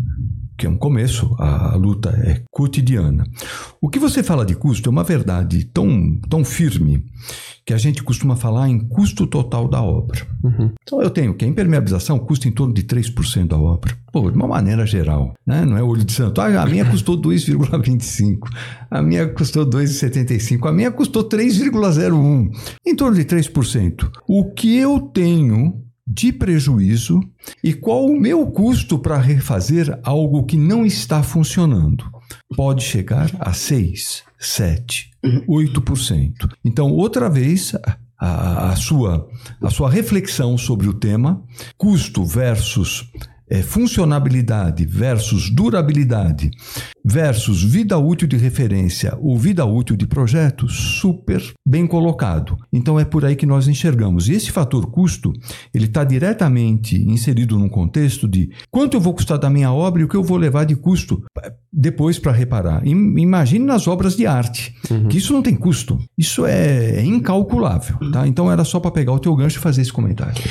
que 0.58 0.66
é 0.66 0.68
um 0.68 0.76
começo, 0.76 1.36
a, 1.38 1.74
a, 1.74 1.76
luta 1.76 2.10
é 2.10 2.42
cotidiana. 2.50 3.24
O 3.80 3.88
que 3.88 4.00
você 4.00 4.24
fala 4.24 4.44
de 4.44 4.56
custo 4.56 4.88
é 4.88 4.90
uma 4.90 5.04
verdade 5.04 5.64
tão, 5.64 6.18
tão 6.28 6.44
firme 6.44 7.06
que 7.64 7.72
a 7.72 7.78
gente 7.78 8.02
costuma 8.02 8.34
falar 8.34 8.68
em 8.68 8.80
custo 8.80 9.26
total 9.26 9.68
da 9.68 9.80
obra. 9.80 10.26
Uhum. 10.42 10.72
Então 10.82 11.00
eu 11.00 11.10
tenho 11.10 11.34
que 11.34 11.44
a 11.44 11.48
impermeabilização 11.48 12.18
custa 12.18 12.48
em 12.48 12.50
torno 12.50 12.74
de 12.74 12.82
3% 12.82 13.46
da 13.46 13.56
obra. 13.56 13.96
Pô, 14.10 14.30
de 14.30 14.36
uma 14.36 14.48
maneira 14.48 14.84
geral, 14.84 15.34
né? 15.46 15.64
não 15.64 15.76
é 15.76 15.82
olho 15.82 16.02
de 16.02 16.12
santo. 16.12 16.40
Ah, 16.40 16.62
a 16.62 16.66
minha 16.66 16.84
custou 16.84 17.16
2,25, 17.22 18.48
a 18.90 19.00
minha 19.00 19.28
custou 19.28 19.64
2,75, 19.64 20.68
a 20.68 20.72
minha 20.72 20.90
custou 20.90 21.28
3,01, 21.28 22.50
em 22.84 22.96
torno 22.96 23.16
de 23.16 23.24
3%. 23.24 24.10
O 24.26 24.52
que 24.52 24.76
eu 24.76 24.98
tenho 24.98 25.87
de 26.10 26.32
prejuízo 26.32 27.20
e 27.62 27.74
qual 27.74 28.06
o 28.06 28.18
meu 28.18 28.46
custo 28.46 28.98
para 28.98 29.18
refazer 29.18 30.00
algo 30.02 30.46
que 30.46 30.56
não 30.56 30.86
está 30.86 31.22
funcionando. 31.22 32.10
Pode 32.56 32.82
chegar 32.82 33.30
a 33.38 33.52
6, 33.52 34.22
7, 34.38 35.10
8%. 35.46 36.32
Então, 36.64 36.90
outra 36.90 37.28
vez, 37.28 37.74
a, 38.18 38.70
a, 38.70 38.76
sua, 38.76 39.28
a 39.62 39.68
sua 39.68 39.90
reflexão 39.90 40.56
sobre 40.56 40.88
o 40.88 40.94
tema, 40.94 41.42
custo 41.76 42.24
versus 42.24 43.06
é, 43.50 43.62
funcionabilidade 43.62 44.84
versus 44.84 45.50
durabilidade 45.50 46.50
versus 47.04 47.62
vida 47.62 47.96
útil 47.96 48.28
de 48.28 48.36
referência 48.36 49.16
ou 49.20 49.38
vida 49.38 49.64
útil 49.64 49.96
de 49.96 50.06
projeto, 50.06 50.68
super 50.68 51.42
bem 51.66 51.86
colocado. 51.86 52.56
Então 52.72 53.00
é 53.00 53.04
por 53.04 53.24
aí 53.24 53.34
que 53.34 53.46
nós 53.46 53.66
enxergamos. 53.66 54.28
E 54.28 54.32
esse 54.32 54.50
fator 54.50 54.90
custo, 54.90 55.32
ele 55.72 55.86
está 55.86 56.04
diretamente 56.04 56.96
inserido 56.96 57.58
num 57.58 57.68
contexto 57.68 58.28
de 58.28 58.50
quanto 58.70 58.94
eu 58.94 59.00
vou 59.00 59.14
custar 59.14 59.38
da 59.38 59.48
minha 59.48 59.72
obra 59.72 60.02
e 60.02 60.04
o 60.04 60.08
que 60.08 60.16
eu 60.16 60.22
vou 60.22 60.36
levar 60.36 60.64
de 60.64 60.76
custo 60.76 61.22
depois 61.72 62.18
para 62.18 62.32
reparar. 62.32 62.86
Imagine 62.86 63.64
nas 63.64 63.88
obras 63.88 64.16
de 64.16 64.26
arte, 64.26 64.74
uhum. 64.90 65.08
que 65.08 65.18
isso 65.18 65.32
não 65.32 65.42
tem 65.42 65.54
custo. 65.54 65.98
Isso 66.16 66.44
é, 66.44 66.96
é 66.96 67.04
incalculável. 67.04 67.96
Tá? 68.12 68.26
Então 68.26 68.50
era 68.50 68.64
só 68.64 68.80
para 68.80 68.90
pegar 68.90 69.12
o 69.12 69.18
teu 69.18 69.34
gancho 69.34 69.58
e 69.58 69.62
fazer 69.62 69.82
esse 69.82 69.92
comentário. 69.92 70.42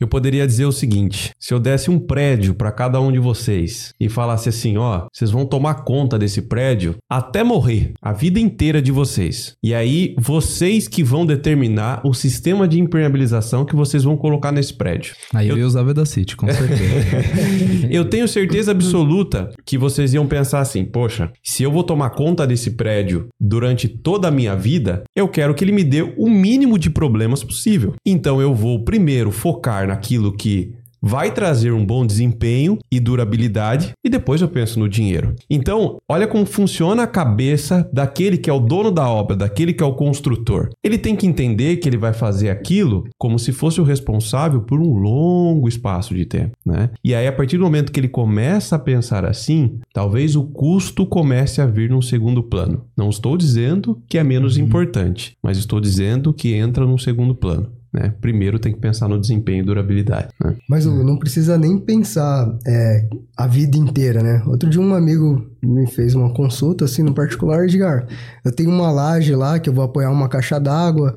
Eu 0.00 0.06
poderia 0.06 0.46
dizer 0.46 0.64
o 0.64 0.72
seguinte: 0.72 1.32
se 1.38 1.52
eu 1.52 1.58
desse 1.58 1.90
um 1.90 1.98
prédio 1.98 2.37
para 2.54 2.72
cada 2.72 3.00
um 3.00 3.10
de 3.10 3.18
vocês 3.18 3.92
e 3.98 4.08
falasse 4.08 4.48
assim, 4.48 4.76
ó, 4.76 5.06
vocês 5.12 5.30
vão 5.30 5.44
tomar 5.44 5.84
conta 5.84 6.18
desse 6.18 6.42
prédio 6.42 6.96
até 7.08 7.42
morrer, 7.42 7.92
a 8.00 8.12
vida 8.12 8.38
inteira 8.38 8.80
de 8.80 8.92
vocês. 8.92 9.54
E 9.62 9.74
aí 9.74 10.14
vocês 10.18 10.86
que 10.86 11.02
vão 11.02 11.26
determinar 11.26 12.00
o 12.04 12.14
sistema 12.14 12.68
de 12.68 12.80
impermeabilização 12.80 13.64
que 13.64 13.76
vocês 13.76 14.04
vão 14.04 14.16
colocar 14.16 14.52
nesse 14.52 14.74
prédio. 14.74 15.14
Aí 15.34 15.48
eu, 15.48 15.56
eu 15.56 15.60
ia 15.60 15.66
usar 15.66 15.82
Veda 15.82 16.04
City, 16.04 16.36
com 16.36 16.46
certeza. 16.46 17.88
eu 17.90 18.04
tenho 18.04 18.28
certeza 18.28 18.70
absoluta 18.70 19.50
que 19.64 19.78
vocês 19.78 20.14
iam 20.14 20.26
pensar 20.26 20.60
assim, 20.60 20.84
poxa, 20.84 21.30
se 21.42 21.62
eu 21.62 21.72
vou 21.72 21.82
tomar 21.82 22.10
conta 22.10 22.46
desse 22.46 22.72
prédio 22.72 23.28
durante 23.40 23.88
toda 23.88 24.28
a 24.28 24.30
minha 24.30 24.54
vida, 24.54 25.02
eu 25.16 25.28
quero 25.28 25.54
que 25.54 25.64
ele 25.64 25.72
me 25.72 25.84
dê 25.84 26.02
o 26.02 26.28
mínimo 26.28 26.78
de 26.78 26.90
problemas 26.90 27.42
possível. 27.42 27.94
Então 28.04 28.40
eu 28.40 28.54
vou 28.54 28.84
primeiro 28.84 29.30
focar 29.30 29.86
naquilo 29.86 30.36
que 30.36 30.72
vai 31.00 31.32
trazer 31.32 31.72
um 31.72 31.84
bom 31.84 32.06
desempenho 32.06 32.78
e 32.90 33.00
durabilidade, 33.00 33.92
e 34.04 34.08
depois 34.08 34.40
eu 34.40 34.48
penso 34.48 34.78
no 34.78 34.88
dinheiro. 34.88 35.34
Então, 35.48 35.98
olha 36.08 36.26
como 36.26 36.44
funciona 36.46 37.02
a 37.02 37.06
cabeça 37.06 37.88
daquele 37.92 38.36
que 38.36 38.50
é 38.50 38.52
o 38.52 38.60
dono 38.60 38.90
da 38.90 39.08
obra, 39.08 39.36
daquele 39.36 39.72
que 39.72 39.82
é 39.82 39.86
o 39.86 39.94
construtor. 39.94 40.70
Ele 40.82 40.98
tem 40.98 41.16
que 41.16 41.26
entender 41.26 41.76
que 41.76 41.88
ele 41.88 41.96
vai 41.96 42.12
fazer 42.12 42.50
aquilo 42.50 43.04
como 43.16 43.38
se 43.38 43.52
fosse 43.52 43.80
o 43.80 43.84
responsável 43.84 44.60
por 44.62 44.80
um 44.80 44.94
longo 44.94 45.68
espaço 45.68 46.14
de 46.14 46.24
tempo, 46.24 46.56
né? 46.64 46.90
E 47.02 47.14
aí, 47.14 47.26
a 47.26 47.32
partir 47.32 47.56
do 47.56 47.64
momento 47.64 47.92
que 47.92 48.00
ele 48.00 48.08
começa 48.08 48.76
a 48.76 48.78
pensar 48.78 49.24
assim, 49.24 49.78
talvez 49.92 50.36
o 50.36 50.44
custo 50.44 51.06
comece 51.06 51.60
a 51.60 51.66
vir 51.66 51.90
num 51.90 52.02
segundo 52.02 52.42
plano. 52.42 52.84
Não 52.96 53.08
estou 53.08 53.36
dizendo 53.36 54.02
que 54.08 54.18
é 54.18 54.24
menos 54.24 54.56
uhum. 54.56 54.64
importante, 54.64 55.36
mas 55.42 55.58
estou 55.58 55.80
dizendo 55.80 56.32
que 56.32 56.54
entra 56.54 56.86
num 56.86 56.98
segundo 56.98 57.34
plano. 57.34 57.77
Né? 57.92 58.12
Primeiro 58.20 58.58
tem 58.58 58.72
que 58.72 58.80
pensar 58.80 59.08
no 59.08 59.20
desempenho 59.20 59.62
e 59.62 59.66
durabilidade. 59.66 60.28
Né? 60.42 60.56
Mas 60.68 60.84
não 60.84 61.18
precisa 61.18 61.56
nem 61.56 61.78
pensar 61.78 62.56
é, 62.66 63.08
a 63.36 63.46
vida 63.46 63.78
inteira, 63.78 64.22
né? 64.22 64.42
Outro 64.46 64.68
dia 64.68 64.80
um 64.80 64.94
amigo 64.94 65.46
me 65.62 65.86
fez 65.86 66.14
uma 66.14 66.32
consulta 66.32 66.84
assim 66.84 67.02
no 67.02 67.14
particular, 67.14 67.64
Edgar. 67.64 68.06
Eu 68.44 68.52
tenho 68.52 68.70
uma 68.70 68.90
laje 68.90 69.34
lá 69.34 69.58
que 69.58 69.68
eu 69.68 69.74
vou 69.74 69.84
apoiar 69.84 70.10
uma 70.10 70.28
caixa 70.28 70.58
d'água. 70.58 71.16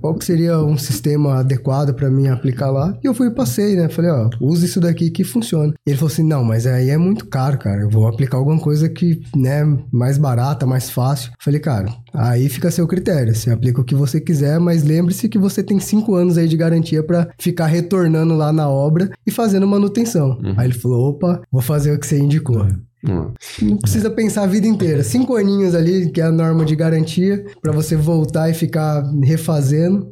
qual 0.00 0.14
que 0.14 0.24
seria 0.24 0.58
um 0.58 0.76
sistema 0.76 1.40
adequado 1.40 1.94
para 1.94 2.10
mim 2.10 2.28
aplicar 2.28 2.70
lá? 2.70 2.96
E 3.02 3.06
eu 3.06 3.14
fui 3.14 3.28
e 3.28 3.34
passei, 3.34 3.76
né? 3.76 3.88
Falei, 3.88 4.10
ó, 4.10 4.30
use 4.40 4.66
isso 4.66 4.80
daqui 4.80 5.10
que 5.10 5.24
funciona. 5.24 5.72
E 5.86 5.90
ele 5.90 5.96
falou 5.96 6.12
assim: 6.12 6.22
não, 6.22 6.44
mas 6.44 6.66
aí 6.66 6.90
é 6.90 6.98
muito 6.98 7.26
caro, 7.26 7.58
cara. 7.58 7.82
Eu 7.82 7.90
vou 7.90 8.06
aplicar 8.06 8.38
alguma 8.38 8.58
coisa 8.58 8.88
que, 8.88 9.20
né, 9.36 9.62
mais 9.92 10.18
barata, 10.18 10.66
mais 10.66 10.90
fácil. 10.90 11.32
Falei, 11.40 11.60
cara, 11.60 11.86
aí 12.14 12.48
fica 12.48 12.68
a 12.68 12.70
seu 12.70 12.86
critério. 12.86 13.34
Você 13.34 13.50
aplica 13.50 13.80
o 13.80 13.84
que 13.84 13.94
você 13.94 14.20
quiser, 14.20 14.58
mas 14.58 14.82
lembre-se 14.82 15.28
que 15.28 15.38
você 15.38 15.62
tem 15.62 15.78
cinco 15.78 16.14
anos 16.14 16.38
aí 16.38 16.48
de 16.48 16.56
garantia 16.56 17.02
para 17.02 17.28
ficar 17.38 17.66
retornando 17.66 18.34
lá 18.34 18.52
na 18.52 18.68
obra 18.68 19.10
e 19.26 19.30
fazendo 19.30 19.66
manutenção. 19.66 20.38
Uhum. 20.42 20.54
Aí 20.56 20.66
ele 20.66 20.78
falou: 20.78 21.10
opa, 21.10 21.42
vou 21.50 21.62
fazer 21.62 21.92
o 21.92 21.98
que 21.98 22.06
você 22.06 22.18
indicou. 22.18 22.62
Uhum. 22.62 22.91
Hum. 23.04 23.32
Não 23.60 23.76
precisa 23.78 24.10
pensar 24.10 24.44
a 24.44 24.46
vida 24.46 24.66
inteira. 24.66 25.02
Cinco 25.02 25.36
aninhos 25.36 25.74
ali, 25.74 26.10
que 26.10 26.20
é 26.20 26.24
a 26.24 26.30
norma 26.30 26.64
de 26.64 26.76
garantia, 26.76 27.44
para 27.60 27.72
você 27.72 27.96
voltar 27.96 28.48
e 28.48 28.54
ficar 28.54 29.02
refazendo. 29.22 30.08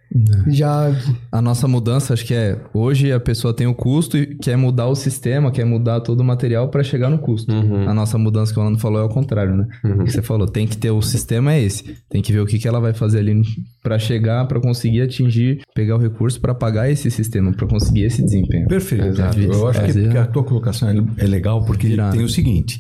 É. 0.47 0.51
Já. 0.51 0.93
A 1.31 1.41
nossa 1.41 1.69
mudança, 1.69 2.15
acho 2.15 2.25
que 2.25 2.35
é. 2.35 2.59
Hoje 2.75 3.13
a 3.13 3.21
pessoa 3.21 3.55
tem 3.55 3.67
o 3.67 3.75
custo 3.75 4.17
e 4.17 4.35
quer 4.37 4.57
mudar 4.57 4.89
o 4.89 4.95
sistema, 4.95 5.51
quer 5.51 5.65
mudar 5.65 6.01
todo 6.01 6.21
o 6.21 6.25
material 6.25 6.69
para 6.69 6.83
chegar 6.83 7.11
no 7.11 7.19
custo. 7.19 7.53
Uhum. 7.53 7.89
A 7.89 7.95
nossa 7.95 8.19
mudança 8.19 8.53
que 8.53 8.59
o 8.59 8.63
Orlando 8.63 8.81
falou 8.81 9.01
é 9.01 9.05
o 9.05 9.09
contrário, 9.09 9.57
né? 9.57 9.67
Uhum. 9.85 10.07
você 10.07 10.23
falou, 10.23 10.47
tem 10.47 10.67
que 10.67 10.77
ter 10.77 10.91
o 10.91 11.01
sistema 11.01 11.55
é 11.55 11.63
esse. 11.63 11.97
Tem 12.09 12.21
que 12.21 12.33
ver 12.33 12.41
o 12.41 12.47
que, 12.47 12.59
que 12.59 12.67
ela 12.67 12.81
vai 12.81 12.93
fazer 12.93 13.21
ali 13.21 13.43
para 13.83 13.99
chegar, 13.99 14.47
para 14.47 14.61
conseguir 14.61 15.03
atingir, 15.03 15.63
pegar 15.75 15.97
o 15.97 15.99
recurso 15.99 16.41
para 16.41 16.55
pagar 16.55 16.91
esse 16.91 17.11
sistema, 17.11 17.53
para 17.53 17.67
conseguir 17.67 18.03
esse 18.03 18.23
desempenho. 18.23 18.69
Perfeito. 18.69 19.07
Exato. 19.07 19.41
Eu 19.41 19.69
acho 19.69 19.85
que, 19.85 20.09
que, 20.09 20.19
a 20.19 20.27
tua 20.27 20.45
colocação 20.45 20.89
é, 20.89 21.25
é 21.25 21.27
legal 21.27 21.65
porque 21.65 21.89
Virado. 21.89 22.17
tem 22.17 22.25
o 22.25 22.29
seguinte: 22.29 22.79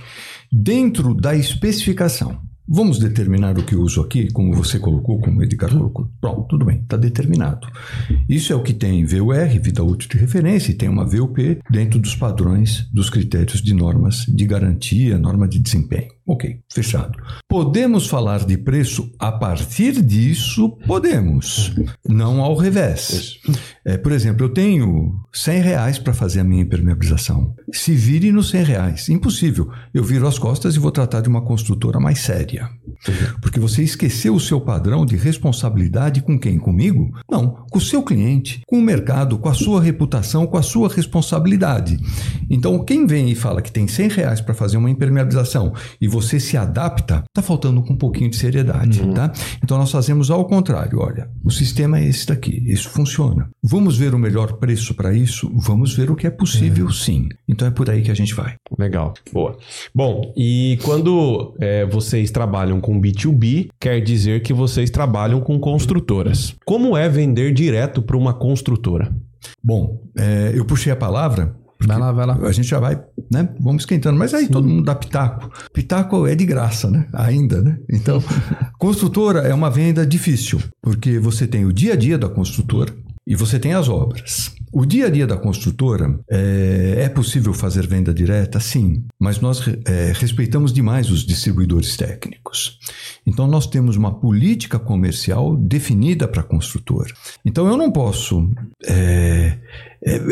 dentro 0.52 1.14
da 1.14 1.34
especificação 1.34 2.38
Vamos 2.72 3.00
determinar 3.00 3.58
o 3.58 3.64
que 3.64 3.74
uso 3.74 4.00
aqui, 4.00 4.30
como 4.30 4.54
você 4.54 4.78
colocou, 4.78 5.18
como 5.18 5.40
o 5.40 5.42
Edgar 5.42 5.72
colocou. 5.72 6.08
Pronto, 6.20 6.46
tudo 6.50 6.64
bem, 6.64 6.78
está 6.78 6.96
determinado. 6.96 7.66
Isso 8.28 8.52
é 8.52 8.56
o 8.56 8.62
que 8.62 8.72
tem 8.72 9.04
VUR, 9.04 9.60
vida 9.60 9.82
útil 9.82 10.08
de 10.08 10.16
referência, 10.16 10.70
e 10.70 10.74
tem 10.74 10.88
uma 10.88 11.04
VUP 11.04 11.58
dentro 11.68 11.98
dos 11.98 12.14
padrões 12.14 12.88
dos 12.92 13.10
critérios 13.10 13.60
de 13.60 13.74
normas 13.74 14.24
de 14.28 14.46
garantia, 14.46 15.18
norma 15.18 15.48
de 15.48 15.58
desempenho. 15.58 16.12
Ok, 16.30 16.60
fechado. 16.72 17.18
Podemos 17.48 18.06
falar 18.06 18.46
de 18.46 18.56
preço 18.56 19.10
a 19.18 19.32
partir 19.32 20.00
disso? 20.00 20.78
Podemos. 20.86 21.74
Não 22.08 22.40
ao 22.40 22.54
revés. 22.54 23.40
É, 23.84 23.98
por 23.98 24.12
exemplo, 24.12 24.44
eu 24.44 24.48
tenho 24.50 25.20
100 25.32 25.60
reais 25.60 25.98
para 25.98 26.14
fazer 26.14 26.38
a 26.38 26.44
minha 26.44 26.62
impermeabilização. 26.62 27.52
Se 27.72 27.96
vire 27.96 28.30
nos 28.30 28.50
100 28.50 28.62
reais. 28.62 29.08
Impossível. 29.08 29.72
Eu 29.92 30.04
viro 30.04 30.28
as 30.28 30.38
costas 30.38 30.76
e 30.76 30.78
vou 30.78 30.92
tratar 30.92 31.20
de 31.20 31.28
uma 31.28 31.42
construtora 31.42 31.98
mais 31.98 32.20
séria. 32.20 32.70
Porque 33.42 33.58
você 33.58 33.82
esqueceu 33.82 34.32
o 34.32 34.40
seu 34.40 34.60
padrão 34.60 35.04
de 35.04 35.16
responsabilidade 35.16 36.22
com 36.22 36.38
quem? 36.38 36.58
Comigo? 36.58 37.10
Não, 37.28 37.66
com 37.68 37.78
o 37.78 37.82
seu 37.82 38.04
cliente, 38.04 38.62
com 38.68 38.78
o 38.78 38.82
mercado, 38.82 39.36
com 39.36 39.48
a 39.48 39.54
sua 39.54 39.82
reputação, 39.82 40.46
com 40.46 40.56
a 40.56 40.62
sua 40.62 40.88
responsabilidade. 40.88 41.98
Então, 42.48 42.84
quem 42.84 43.04
vem 43.04 43.30
e 43.30 43.34
fala 43.34 43.60
que 43.60 43.72
tem 43.72 43.88
100 43.88 44.08
reais 44.10 44.40
para 44.40 44.54
fazer 44.54 44.76
uma 44.76 44.90
impermeabilização 44.90 45.72
e 46.00 46.06
você 46.06 46.19
se 46.20 46.56
adapta, 46.56 47.24
está 47.26 47.40
faltando 47.42 47.83
com 47.83 47.94
um 47.94 47.96
pouquinho 47.96 48.28
de 48.28 48.37
seriedade, 48.37 49.00
uhum. 49.00 49.14
tá? 49.14 49.33
Então, 49.64 49.78
nós 49.78 49.90
fazemos 49.90 50.30
ao 50.30 50.44
contrário. 50.44 50.98
Olha, 51.00 51.30
o 51.42 51.50
sistema 51.50 51.98
é 51.98 52.06
esse 52.06 52.26
daqui, 52.26 52.62
isso 52.66 52.90
funciona. 52.90 53.48
Vamos 53.62 53.96
ver 53.96 54.14
o 54.14 54.18
melhor 54.18 54.59
preço 54.59 54.94
para 54.94 55.14
isso? 55.14 55.50
Vamos 55.54 55.94
ver 55.94 56.11
o 56.11 56.16
que 56.16 56.26
é 56.26 56.30
possível, 56.30 56.87
uhum. 56.87 56.92
sim. 56.92 57.28
Então, 57.48 57.66
é 57.66 57.70
por 57.70 57.88
aí 57.88 58.02
que 58.02 58.11
a 58.11 58.14
gente 58.14 58.35
vai. 58.35 58.56
Legal, 58.78 59.14
boa. 59.33 59.56
Bom, 59.94 60.33
e 60.37 60.78
quando 60.85 61.54
é, 61.61 61.87
vocês 61.87 62.30
trabalham 62.30 62.78
com 62.80 62.90
com 62.90 63.00
B2B 63.00 63.68
quer 63.78 64.00
dizer 64.00 64.42
que 64.42 64.52
vocês 64.52 64.90
trabalham 64.90 65.40
com 65.40 65.61
construtoras. 65.61 66.56
Como 66.64 66.96
é 66.96 67.09
vender 67.09 67.52
direto 67.54 68.02
para 68.02 68.16
uma 68.16 68.35
construtora? 68.35 69.14
Bom, 69.62 70.02
é, 70.18 70.50
eu 70.52 70.64
puxei 70.64 70.92
a 70.92 70.96
palavra 70.96 71.54
Vai 71.87 71.98
lá, 71.98 72.12
vai 72.12 72.26
lá. 72.26 72.38
A 72.42 72.52
gente 72.52 72.68
já 72.68 72.78
vai, 72.78 73.00
né? 73.30 73.48
Vamos 73.60 73.82
esquentando. 73.82 74.18
Mas 74.18 74.34
aí 74.34 74.46
Sim. 74.46 74.52
todo 74.52 74.68
mundo 74.68 74.84
dá 74.84 74.94
pitaco. 74.94 75.50
Pitaco 75.72 76.26
é 76.26 76.34
de 76.34 76.44
graça, 76.44 76.90
né? 76.90 77.06
Ainda, 77.12 77.62
né? 77.62 77.78
Então, 77.88 78.22
construtora 78.78 79.40
é 79.40 79.54
uma 79.54 79.70
venda 79.70 80.04
difícil, 80.04 80.60
porque 80.82 81.18
você 81.18 81.46
tem 81.46 81.64
o 81.64 81.72
dia 81.72 81.92
a 81.92 81.96
dia 81.96 82.18
da 82.18 82.28
construtora 82.28 82.92
e 83.26 83.36
você 83.36 83.60
tem 83.60 83.74
as 83.74 83.88
obras. 83.88 84.52
O 84.72 84.84
dia 84.84 85.06
a 85.06 85.10
dia 85.10 85.26
da 85.26 85.36
construtora 85.36 86.18
é, 86.28 86.94
é 86.98 87.08
possível 87.08 87.52
fazer 87.52 87.86
venda 87.86 88.14
direta? 88.14 88.58
Sim, 88.58 89.04
mas 89.18 89.40
nós 89.40 89.62
é, 89.84 90.12
respeitamos 90.14 90.72
demais 90.72 91.10
os 91.10 91.24
distribuidores 91.24 91.96
técnicos. 91.96 92.78
Então 93.26 93.46
nós 93.46 93.66
temos 93.66 93.96
uma 93.96 94.12
política 94.12 94.78
comercial 94.78 95.56
definida 95.56 96.26
para 96.26 96.40
a 96.40 96.44
construtora. 96.44 97.12
Então 97.44 97.68
eu 97.68 97.76
não 97.76 97.90
posso 97.90 98.50
é, 98.84 99.58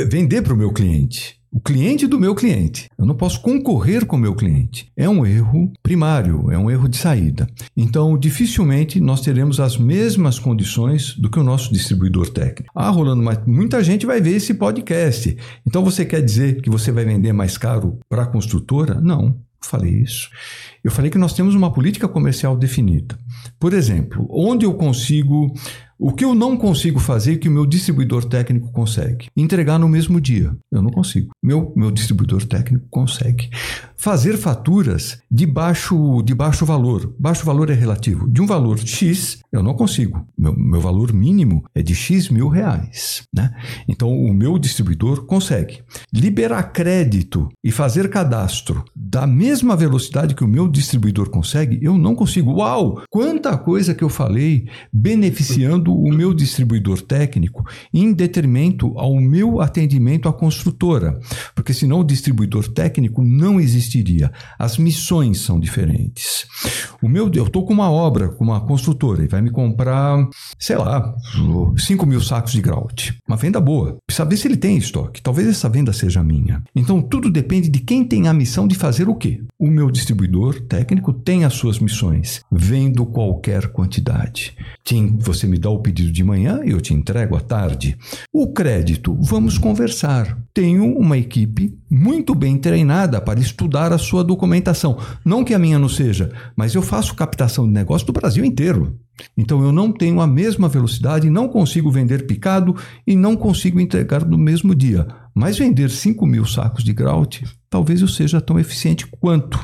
vender 0.08 0.42
para 0.42 0.54
o 0.54 0.56
meu 0.56 0.72
cliente 0.72 1.37
o 1.50 1.60
cliente 1.60 2.06
do 2.06 2.18
meu 2.18 2.34
cliente. 2.34 2.88
Eu 2.98 3.06
não 3.06 3.14
posso 3.14 3.40
concorrer 3.40 4.06
com 4.06 4.16
o 4.16 4.18
meu 4.18 4.34
cliente. 4.34 4.90
É 4.96 5.08
um 5.08 5.24
erro 5.24 5.72
primário, 5.82 6.50
é 6.50 6.58
um 6.58 6.70
erro 6.70 6.88
de 6.88 6.96
saída. 6.96 7.46
Então, 7.76 8.18
dificilmente 8.18 9.00
nós 9.00 9.20
teremos 9.20 9.60
as 9.60 9.76
mesmas 9.76 10.38
condições 10.38 11.14
do 11.16 11.30
que 11.30 11.38
o 11.38 11.44
nosso 11.44 11.72
distribuidor 11.72 12.28
técnico. 12.30 12.72
Ah, 12.74 12.90
Rolando, 12.90 13.22
mas 13.22 13.38
muita 13.46 13.82
gente 13.82 14.06
vai 14.06 14.20
ver 14.20 14.36
esse 14.36 14.54
podcast. 14.54 15.36
Então, 15.66 15.84
você 15.84 16.04
quer 16.04 16.22
dizer 16.22 16.60
que 16.60 16.70
você 16.70 16.92
vai 16.92 17.04
vender 17.04 17.32
mais 17.32 17.56
caro 17.56 17.98
para 18.08 18.22
a 18.22 18.26
construtora? 18.26 19.00
Não 19.00 19.36
falei 19.60 19.92
isso. 19.92 20.30
Eu 20.82 20.90
falei 20.90 21.10
que 21.10 21.18
nós 21.18 21.34
temos 21.34 21.54
uma 21.54 21.72
política 21.72 22.08
comercial 22.08 22.56
definida. 22.56 23.18
Por 23.58 23.72
exemplo, 23.72 24.26
onde 24.30 24.64
eu 24.64 24.74
consigo 24.74 25.52
o 25.98 26.12
que 26.12 26.24
eu 26.24 26.32
não 26.32 26.56
consigo 26.56 27.00
fazer 27.00 27.38
que 27.38 27.48
o 27.48 27.52
meu 27.52 27.66
distribuidor 27.66 28.24
técnico 28.24 28.70
consegue? 28.70 29.26
Entregar 29.36 29.80
no 29.80 29.88
mesmo 29.88 30.20
dia. 30.20 30.56
Eu 30.70 30.80
não 30.80 30.90
consigo. 30.90 31.30
Meu, 31.42 31.72
meu 31.74 31.90
distribuidor 31.90 32.44
técnico 32.44 32.86
consegue. 32.88 33.50
Fazer 33.96 34.36
faturas 34.36 35.18
de 35.28 35.44
baixo, 35.44 36.22
de 36.22 36.36
baixo 36.36 36.64
valor. 36.64 37.12
Baixo 37.18 37.44
valor 37.44 37.68
é 37.68 37.74
relativo. 37.74 38.28
De 38.28 38.40
um 38.40 38.46
valor 38.46 38.78
X, 38.78 39.40
eu 39.50 39.60
não 39.60 39.74
consigo. 39.74 40.24
Meu, 40.38 40.56
meu 40.56 40.80
valor 40.80 41.12
mínimo 41.12 41.64
é 41.74 41.82
de 41.82 41.96
X 41.96 42.28
mil 42.28 42.48
reais. 42.48 43.24
Né? 43.34 43.50
Então, 43.88 44.08
o 44.08 44.32
meu 44.32 44.56
distribuidor 44.56 45.26
consegue. 45.26 45.80
Liberar 46.12 46.72
crédito 46.72 47.48
e 47.64 47.72
fazer 47.72 48.08
cadastro 48.08 48.84
da 48.94 49.26
mesma 49.26 49.76
velocidade 49.76 50.36
que 50.36 50.44
o 50.44 50.48
meu 50.48 50.68
distribuidor 50.68 51.28
consegue, 51.28 51.80
eu 51.82 51.98
não 51.98 52.14
consigo. 52.14 52.52
Uau! 52.52 53.02
Quanta 53.10 53.58
coisa 53.58 53.94
que 53.96 54.04
eu 54.04 54.08
falei 54.08 54.68
beneficiando 54.92 55.87
o 55.94 56.12
meu 56.12 56.34
distribuidor 56.34 57.00
técnico 57.02 57.64
em 57.92 58.12
detrimento 58.12 58.92
ao 58.98 59.16
meu 59.16 59.60
atendimento 59.60 60.28
à 60.28 60.32
construtora, 60.32 61.18
porque 61.54 61.72
senão 61.72 62.00
o 62.00 62.04
distribuidor 62.04 62.68
técnico 62.68 63.22
não 63.22 63.60
existiria. 63.60 64.30
As 64.58 64.78
missões 64.78 65.40
são 65.40 65.58
diferentes. 65.60 66.46
O 67.02 67.08
meu, 67.08 67.30
eu 67.34 67.44
estou 67.44 67.64
com 67.64 67.72
uma 67.72 67.90
obra, 67.90 68.28
com 68.28 68.44
uma 68.44 68.60
construtora, 68.60 69.24
e 69.24 69.28
vai 69.28 69.40
me 69.40 69.50
comprar, 69.50 70.28
sei 70.58 70.76
lá, 70.76 71.14
5 71.76 72.06
mil 72.06 72.20
sacos 72.20 72.52
de 72.52 72.60
grout. 72.60 73.16
Uma 73.26 73.36
venda 73.36 73.60
boa. 73.60 73.98
Ver 74.28 74.36
se 74.36 74.48
ele 74.48 74.56
tem 74.56 74.76
estoque. 74.76 75.22
Talvez 75.22 75.48
essa 75.48 75.68
venda 75.68 75.92
seja 75.92 76.22
minha. 76.22 76.62
Então, 76.74 77.00
tudo 77.00 77.30
depende 77.30 77.68
de 77.68 77.80
quem 77.80 78.04
tem 78.04 78.28
a 78.28 78.34
missão 78.34 78.66
de 78.66 78.74
fazer 78.74 79.08
o 79.08 79.14
quê. 79.14 79.40
O 79.58 79.68
meu 79.68 79.90
distribuidor 79.90 80.60
técnico 80.62 81.12
tem 81.12 81.44
as 81.44 81.54
suas 81.54 81.78
missões. 81.78 82.42
Vendo 82.50 83.06
qualquer 83.06 83.68
quantidade. 83.68 84.56
Tim, 84.84 85.16
você 85.18 85.46
me 85.46 85.58
dá 85.58 85.70
o 85.70 85.77
o 85.78 85.82
pedido 85.82 86.12
de 86.12 86.24
manhã 86.24 86.60
e 86.64 86.70
eu 86.70 86.80
te 86.80 86.92
entrego 86.92 87.36
à 87.36 87.40
tarde. 87.40 87.96
O 88.32 88.52
crédito, 88.52 89.16
vamos 89.20 89.56
conversar. 89.56 90.36
Tenho 90.52 90.96
uma 90.98 91.16
equipe 91.16 91.78
muito 91.90 92.34
bem 92.34 92.58
treinada 92.58 93.20
para 93.20 93.40
estudar 93.40 93.92
a 93.92 93.98
sua 93.98 94.24
documentação. 94.24 94.98
Não 95.24 95.44
que 95.44 95.54
a 95.54 95.58
minha 95.58 95.78
não 95.78 95.88
seja, 95.88 96.30
mas 96.56 96.74
eu 96.74 96.82
faço 96.82 97.14
captação 97.14 97.66
de 97.66 97.72
negócio 97.72 98.06
do 98.06 98.12
Brasil 98.12 98.44
inteiro. 98.44 98.98
Então 99.36 99.62
eu 99.62 99.72
não 99.72 99.92
tenho 99.92 100.20
a 100.20 100.26
mesma 100.26 100.68
velocidade, 100.68 101.30
não 101.30 101.48
consigo 101.48 101.90
vender 101.90 102.26
picado 102.26 102.76
e 103.06 103.16
não 103.16 103.36
consigo 103.36 103.80
entregar 103.80 104.24
no 104.24 104.38
mesmo 104.38 104.74
dia 104.76 105.08
Mas 105.34 105.58
vender 105.58 105.90
5 105.90 106.24
mil 106.24 106.44
sacos 106.44 106.84
de 106.84 106.92
grout 106.92 107.44
talvez 107.70 108.00
eu 108.00 108.08
seja 108.08 108.40
tão 108.40 108.58
eficiente 108.58 109.06
quanto. 109.06 109.58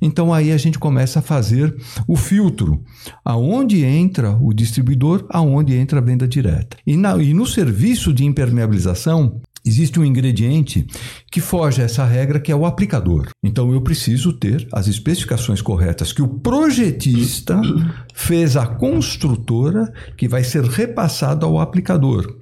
Então 0.00 0.32
aí 0.32 0.52
a 0.52 0.56
gente 0.56 0.78
começa 0.78 1.18
a 1.18 1.22
fazer 1.22 1.74
o 2.06 2.16
filtro, 2.16 2.82
aonde 3.24 3.84
entra 3.84 4.36
o 4.40 4.52
distribuidor, 4.52 5.26
aonde 5.30 5.74
entra 5.74 5.98
a 5.98 6.02
venda 6.02 6.26
direta. 6.26 6.76
E, 6.86 6.96
na, 6.96 7.16
e 7.16 7.34
no 7.34 7.46
serviço 7.46 8.12
de 8.12 8.24
impermeabilização, 8.24 9.40
existe 9.64 9.98
um 9.98 10.04
ingrediente 10.04 10.86
que 11.30 11.40
foge 11.40 11.80
a 11.80 11.84
essa 11.84 12.04
regra, 12.04 12.40
que 12.40 12.52
é 12.52 12.56
o 12.56 12.66
aplicador. 12.66 13.28
Então 13.42 13.72
eu 13.72 13.80
preciso 13.80 14.32
ter 14.32 14.66
as 14.72 14.88
especificações 14.88 15.62
corretas 15.62 16.12
que 16.12 16.22
o 16.22 16.28
projetista 16.28 17.60
fez 18.14 18.56
à 18.56 18.66
construtora, 18.66 19.92
que 20.16 20.28
vai 20.28 20.44
ser 20.44 20.64
repassado 20.64 21.46
ao 21.46 21.60
aplicador. 21.60 22.36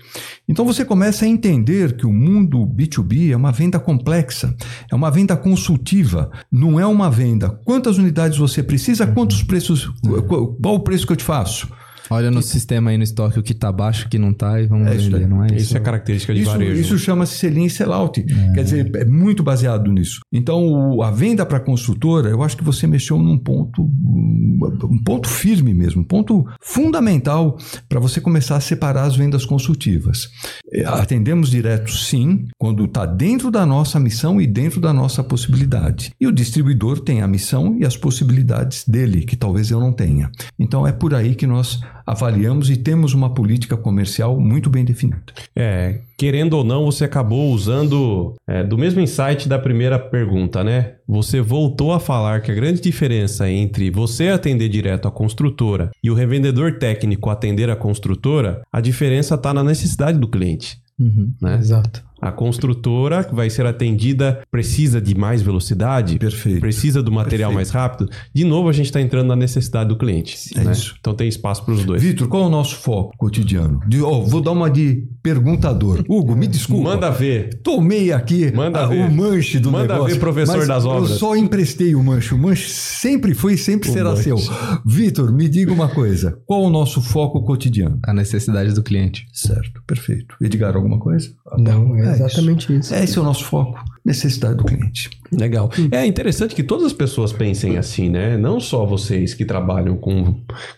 Então 0.48 0.64
você 0.64 0.84
começa 0.84 1.24
a 1.24 1.28
entender 1.28 1.96
que 1.96 2.06
o 2.06 2.12
mundo 2.12 2.66
B2B 2.66 3.32
é 3.32 3.36
uma 3.36 3.52
venda 3.52 3.78
complexa, 3.78 4.54
é 4.90 4.94
uma 4.94 5.10
venda 5.10 5.36
consultiva, 5.36 6.30
não 6.50 6.78
é 6.80 6.86
uma 6.86 7.10
venda. 7.10 7.50
Quantas 7.64 7.98
unidades 7.98 8.38
você 8.38 8.62
precisa? 8.62 9.06
Quantos 9.06 9.42
preços? 9.42 9.90
Qual 10.26 10.74
o 10.74 10.80
preço 10.80 11.06
que 11.06 11.12
eu 11.12 11.16
te 11.16 11.24
faço? 11.24 11.68
Olha 12.10 12.30
no 12.30 12.42
sistema 12.42 12.90
aí 12.90 12.96
no 12.98 13.04
estoque 13.04 13.38
o 13.38 13.42
que 13.42 13.54
tá 13.54 13.70
baixo, 13.70 14.06
o 14.06 14.08
que 14.08 14.18
não 14.18 14.32
tá 14.34 14.60
e 14.60 14.66
vamos 14.66 14.88
É 14.88 14.96
isso 14.96 15.10
vender, 15.10 15.28
não 15.28 15.44
é 15.44 15.46
isso? 15.48 15.56
Isso 15.56 15.76
é 15.76 15.80
característica 15.80 16.34
de 16.34 16.40
Isso, 16.42 16.50
varejo. 16.50 16.80
isso 16.80 16.98
chama-se 16.98 17.36
selim 17.38 17.64
e 17.66 17.70
sellout. 17.70 18.22
Quer 18.54 18.64
dizer, 18.64 18.90
é 18.96 19.04
muito 19.04 19.42
baseado 19.42 19.90
nisso. 19.92 20.20
Então, 20.32 20.66
o- 20.66 21.02
a 21.02 21.10
venda 21.10 21.46
para 21.46 21.58
a 21.58 21.60
construtora, 21.60 22.28
eu 22.28 22.42
acho 22.42 22.56
que 22.56 22.64
você 22.64 22.86
mexeu 22.86 23.16
num 23.18 23.38
ponto, 23.38 23.82
um 23.82 25.00
ponto 25.04 25.28
firme 25.28 25.72
mesmo, 25.72 26.00
um 26.02 26.04
ponto 26.04 26.44
fundamental 26.60 27.56
para 27.88 28.00
você 28.00 28.20
começar 28.20 28.56
a 28.56 28.60
separar 28.60 29.04
as 29.04 29.16
vendas 29.16 29.44
consultivas. 29.44 30.28
É, 30.72 30.84
Atendemos 30.84 31.50
direto, 31.50 31.90
sim, 31.90 32.46
quando 32.58 32.84
está 32.84 33.06
dentro 33.06 33.50
da 33.50 33.64
nossa 33.66 33.98
missão 34.00 34.40
e 34.40 34.46
dentro 34.46 34.80
da 34.80 34.92
nossa 34.92 35.22
possibilidade. 35.22 36.12
E 36.20 36.26
o 36.26 36.32
distribuidor 36.32 37.00
tem 37.00 37.22
a 37.22 37.28
missão 37.28 37.76
e 37.78 37.84
as 37.84 37.96
possibilidades 37.96 38.84
dele, 38.86 39.22
que 39.22 39.36
talvez 39.36 39.70
eu 39.70 39.78
não 39.80 39.92
tenha. 39.92 40.30
Então, 40.58 40.86
é 40.86 40.92
por 40.92 41.14
aí 41.14 41.34
que 41.34 41.46
nós 41.46 41.80
avaliamos 42.06 42.70
e 42.70 42.76
temos 42.76 43.14
uma 43.14 43.32
política 43.32 43.76
comercial 43.76 44.38
muito 44.38 44.68
bem 44.68 44.84
definida. 44.84 45.20
É, 45.54 46.00
querendo 46.16 46.54
ou 46.54 46.64
não, 46.64 46.84
você 46.84 47.04
acabou 47.04 47.52
usando 47.52 48.34
é, 48.46 48.62
do 48.62 48.78
mesmo 48.78 49.00
insight 49.00 49.48
da 49.48 49.58
primeira 49.58 49.98
pergunta, 49.98 50.62
né? 50.64 50.94
Você 51.06 51.40
voltou 51.40 51.92
a 51.92 52.00
falar 52.00 52.40
que 52.40 52.52
a 52.52 52.54
grande 52.54 52.80
diferença 52.80 53.50
entre 53.50 53.90
você 53.90 54.28
atender 54.28 54.68
direto 54.68 55.08
a 55.08 55.10
construtora 55.10 55.90
e 56.02 56.10
o 56.10 56.14
revendedor 56.14 56.78
técnico 56.78 57.30
atender 57.30 57.70
a 57.70 57.76
construtora, 57.76 58.62
a 58.72 58.80
diferença 58.80 59.34
está 59.34 59.52
na 59.52 59.64
necessidade 59.64 60.18
do 60.18 60.28
cliente. 60.28 60.78
Uhum. 60.98 61.32
Né? 61.40 61.56
Exato. 61.56 62.04
A 62.20 62.30
construtora 62.30 63.24
que 63.24 63.34
vai 63.34 63.48
ser 63.48 63.64
atendida 63.66 64.42
precisa 64.50 65.00
de 65.00 65.14
mais 65.16 65.40
velocidade, 65.42 66.18
Perfeito. 66.18 66.60
precisa 66.60 67.02
do 67.02 67.10
material 67.10 67.50
Perfeito. 67.50 67.54
mais 67.56 67.70
rápido. 67.70 68.10
De 68.34 68.44
novo, 68.44 68.68
a 68.68 68.72
gente 68.72 68.86
está 68.86 69.00
entrando 69.00 69.28
na 69.28 69.36
necessidade 69.36 69.88
do 69.88 69.96
cliente. 69.96 70.36
É 70.56 70.64
né? 70.64 70.72
isso. 70.72 70.94
Então 71.00 71.14
tem 71.14 71.28
espaço 71.28 71.64
para 71.64 71.74
os 71.74 71.84
dois. 71.84 72.02
Vitor, 72.02 72.28
qual 72.28 72.44
é 72.44 72.46
o 72.46 72.50
nosso 72.50 72.76
foco 72.76 73.16
cotidiano? 73.16 73.80
De- 73.86 74.02
ó, 74.02 74.20
vou 74.20 74.40
dar 74.40 74.52
uma 74.52 74.70
de 74.70 75.04
perguntador. 75.22 76.04
Hugo, 76.08 76.34
me 76.36 76.46
desculpa. 76.46 76.90
Manda 76.90 77.10
ver. 77.10 77.60
Tomei 77.62 78.12
aqui 78.12 78.52
Manda 78.52 78.84
ah, 78.84 78.86
ver. 78.86 79.08
o 79.08 79.10
manche 79.10 79.58
do 79.58 79.70
Manda 79.70 79.94
negócio. 79.94 80.14
ver, 80.14 80.20
professor 80.20 80.58
mas 80.58 80.68
das 80.68 80.84
obras. 80.84 81.10
Eu 81.12 81.16
só 81.18 81.36
emprestei 81.36 81.94
o 81.94 82.02
manche. 82.02 82.34
O 82.34 82.38
manche 82.38 82.68
sempre 82.68 83.34
foi 83.34 83.54
e 83.54 83.58
sempre 83.58 83.88
O 83.88 83.92
será 83.92 84.10
manche. 84.10 84.24
seu. 84.24 84.36
Vitor, 84.84 85.32
me 85.32 85.48
diga 85.48 85.72
uma 85.72 85.88
coisa. 85.88 86.38
Qual 86.46 86.62
o 86.62 86.70
nosso 86.70 87.00
foco 87.00 87.42
cotidiano? 87.44 87.98
A 88.04 88.12
necessidade 88.12 88.72
do 88.74 88.82
cliente. 88.82 89.26
Certo, 89.32 89.82
perfeito. 89.86 90.34
Edgar, 90.40 90.76
alguma 90.76 90.98
coisa? 90.98 91.30
Não, 91.58 91.96
é 91.96 92.09
É 92.10 92.14
isso. 92.14 92.24
exatamente 92.24 92.76
isso. 92.76 92.94
É, 92.94 93.04
esse 93.04 93.18
é 93.18 93.20
o 93.20 93.24
nosso 93.24 93.44
foco. 93.44 93.78
Necessidade 94.04 94.56
do 94.56 94.64
cliente. 94.64 95.10
Legal. 95.32 95.70
É 95.92 96.04
interessante 96.06 96.54
que 96.54 96.62
todas 96.62 96.86
as 96.86 96.92
pessoas 96.92 97.32
pensem 97.32 97.76
assim, 97.76 98.08
né? 98.08 98.36
Não 98.36 98.58
só 98.58 98.84
vocês 98.84 99.34
que 99.34 99.44
trabalham 99.44 99.96
com, 99.96 100.34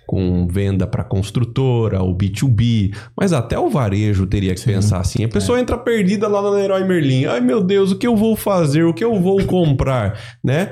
com 0.06 0.46
venda 0.48 0.86
para 0.86 1.04
construtora, 1.04 2.02
o 2.02 2.14
B2B, 2.16 2.94
mas 3.16 3.32
até 3.32 3.58
o 3.58 3.70
varejo 3.70 4.26
teria 4.26 4.54
que 4.54 4.62
pensar 4.64 4.98
assim. 4.98 5.24
A 5.24 5.28
pessoa 5.28 5.60
entra 5.60 5.78
perdida 5.78 6.28
lá 6.28 6.42
na 6.42 6.50
Leroy 6.50 6.84
Merlin. 6.84 7.26
Ai 7.26 7.40
meu 7.40 7.62
Deus, 7.62 7.92
o 7.92 7.96
que 7.96 8.06
eu 8.06 8.16
vou 8.16 8.36
fazer? 8.36 8.84
O 8.84 8.92
que 8.92 9.04
eu 9.04 9.20
vou 9.20 9.42
comprar? 9.46 10.18
né? 10.44 10.70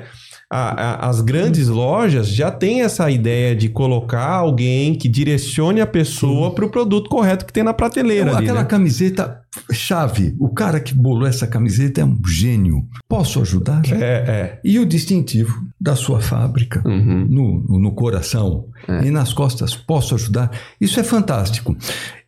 A- 0.53 1.05
a- 1.05 1.09
as 1.09 1.21
grandes 1.21 1.69
lojas 1.69 2.27
já 2.27 2.51
têm 2.51 2.81
essa 2.81 3.09
ideia 3.09 3.55
de 3.55 3.69
colocar 3.69 4.27
alguém 4.27 4.93
que 4.95 5.07
direcione 5.07 5.79
a 5.79 5.87
pessoa 5.87 6.53
para 6.53 6.65
o 6.65 6.69
produto 6.69 7.09
correto 7.09 7.45
que 7.45 7.53
tem 7.53 7.63
na 7.63 7.73
prateleira. 7.73 8.31
ali, 8.35 8.43
Aquela 8.45 8.59
né? 8.63 8.67
camiseta 8.67 9.39
chave. 9.71 10.35
O 10.39 10.49
cara 10.49 10.79
que 10.79 10.93
bolou 10.93 11.27
essa 11.27 11.45
camiseta 11.45 12.01
é 12.01 12.05
um 12.05 12.17
gênio. 12.25 12.87
Posso 13.07 13.41
ajudar? 13.41 13.81
É, 13.91 14.59
E 14.63 14.79
o 14.79 14.85
distintivo 14.85 15.65
da 15.79 15.95
sua 15.95 16.21
fábrica? 16.21 16.81
é. 16.85 16.87
Uhum. 16.89 17.25
no, 17.29 17.79
no- 17.79 17.91
coração 17.91 18.65
É. 18.87 19.05
e 19.05 19.11
nas 19.11 19.33
costas, 19.33 19.75
posso 19.75 20.15
ajudar? 20.15 20.51
Isso 20.79 20.99
é 20.99 21.03
fantástico. 21.03 21.75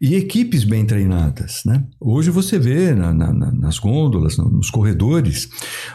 E 0.02 0.16
equipes 0.16 0.64
bem 0.66 0.86
treinadas. 0.86 1.62
Né? 1.66 1.84
Hoje 2.00 2.30
você 2.30 2.60
vê 2.60 2.94
na- 2.94 3.14
na- 3.14 3.32
na- 3.34 3.52
nas 3.52 3.80
gôndolas, 3.80 4.38
no- 4.38 4.50
nos 4.50 4.70
corredores, 4.70 5.48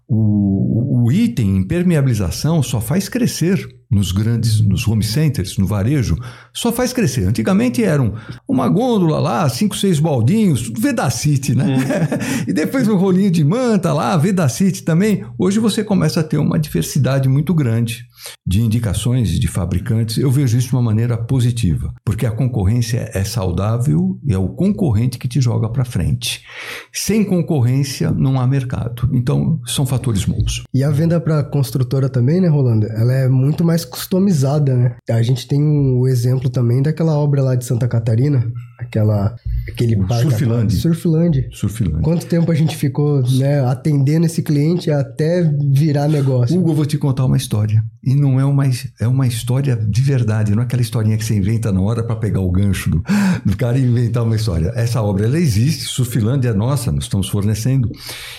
o, 0.09 1.05
o 1.05 1.13
item 1.13 1.57
impermeabilização 1.59 2.63
só 2.63 2.81
faz 2.81 3.09
crescer 3.09 3.69
nos 3.91 4.13
grandes, 4.13 4.61
nos 4.61 4.87
home 4.87 5.03
centers, 5.03 5.57
no 5.57 5.67
varejo, 5.67 6.17
só 6.53 6.71
faz 6.71 6.93
crescer. 6.93 7.27
Antigamente 7.27 7.83
eram 7.83 8.15
uma 8.47 8.69
gôndola 8.69 9.19
lá, 9.19 9.49
cinco, 9.49 9.77
seis 9.77 9.99
baldinhos, 9.99 10.63
tudo 10.63 10.81
Vedacity, 10.81 11.55
né? 11.55 11.79
e 12.47 12.53
depois 12.53 12.87
um 12.87 12.97
rolinho 12.97 13.31
de 13.31 13.43
manta 13.43 13.93
lá, 13.93 14.17
Vedacity 14.17 14.83
também. 14.83 15.25
Hoje 15.39 15.59
você 15.59 15.83
começa 15.83 16.21
a 16.21 16.25
ter 16.25 16.39
uma 16.39 16.59
diversidade 16.59 17.29
muito 17.29 17.55
grande 17.55 18.08
de 18.47 18.61
indicações 18.61 19.31
de 19.39 19.49
fabricantes. 19.49 20.19
Eu 20.19 20.31
vejo 20.31 20.57
isso 20.57 20.69
de 20.69 20.75
uma 20.75 20.83
maneira 20.83 21.17
positiva, 21.17 21.93
porque 22.05 22.27
a 22.27 22.31
concorrência 22.31 23.11
é 23.13 23.25
saudável 23.25 24.19
e 24.25 24.33
é 24.33 24.39
o 24.39 24.49
concorrente 24.49 25.19
que 25.19 25.29
te 25.29 25.41
joga 25.41 25.69
para 25.69 25.85
frente. 25.85 26.45
Sem 26.93 27.25
concorrência 27.25 28.11
não 28.11 28.41
há 28.41 28.47
mercado. 28.47 29.09
Então 29.13 29.61
são 29.67 29.87
fatores 29.87 30.25
bons. 30.25 30.65
E 30.73 30.83
a 30.83 30.91
venda 30.91 31.21
para 31.21 31.43
construtora 31.43 32.09
também, 32.09 32.41
né, 32.41 32.49
Rolando? 32.49 32.87
Ela 32.87 33.13
é 33.13 33.29
muito 33.29 33.65
mais 33.65 33.85
customizada, 33.85 34.77
né? 34.77 34.97
A 35.11 35.23
gente 35.23 35.47
tem 35.47 35.63
o 35.63 36.07
exemplo 36.07 36.49
também 36.51 36.83
daquela 36.83 37.17
obra 37.17 37.43
lá 37.43 37.55
de 37.55 37.65
Santa 37.65 37.89
Catarina, 37.89 38.51
aquela 38.89 39.37
aquele 39.69 39.97
O 39.97 40.07
parque 40.07 40.31
Surfland. 40.31 40.75
Surfland. 40.75 41.49
Surfilante. 41.53 42.03
Quanto 42.03 42.27
tempo 42.27 42.51
a 42.51 42.55
gente 42.55 42.77
ficou, 42.77 43.23
né, 43.33 43.61
atendendo 43.61 44.27
esse 44.27 44.43
cliente 44.43 44.91
até 44.91 45.43
virar 45.71 46.09
negócio? 46.09 46.59
Hugo, 46.59 46.71
eu 46.71 46.75
vou 46.75 46.87
te 46.87 46.97
contar 46.97 47.25
uma 47.27 47.37
história. 47.37 47.85
E 48.03 48.15
não 48.15 48.41
é 48.41 48.45
uma, 48.45 48.65
é 49.01 49.07
uma 49.07 49.27
história 49.27 49.77
de 49.77 50.01
verdade, 50.01 50.55
não 50.55 50.63
é 50.63 50.65
aquela 50.65 50.81
historinha 50.81 51.17
que 51.17 51.25
você 51.25 51.37
inventa 51.37 51.71
na 51.71 51.81
hora 51.81 52.03
para 52.03 52.17
pegar 52.17 52.41
o 52.41 52.51
gancho 52.51 52.89
do, 52.91 53.03
do 53.45 53.57
cara 53.57 53.79
e 53.79 53.83
inventar 53.83 54.25
uma 54.25 54.37
história. 54.37 54.73
Essa 54.75 55.03
obra, 55.03 55.27
ela 55.27 55.39
existe, 55.39 55.85
Surfilândia 55.85 56.51
é 56.51 56.55
nossa, 56.55 56.91
nós 56.91 57.05
estamos 57.05 57.29
fornecendo. 57.29 57.91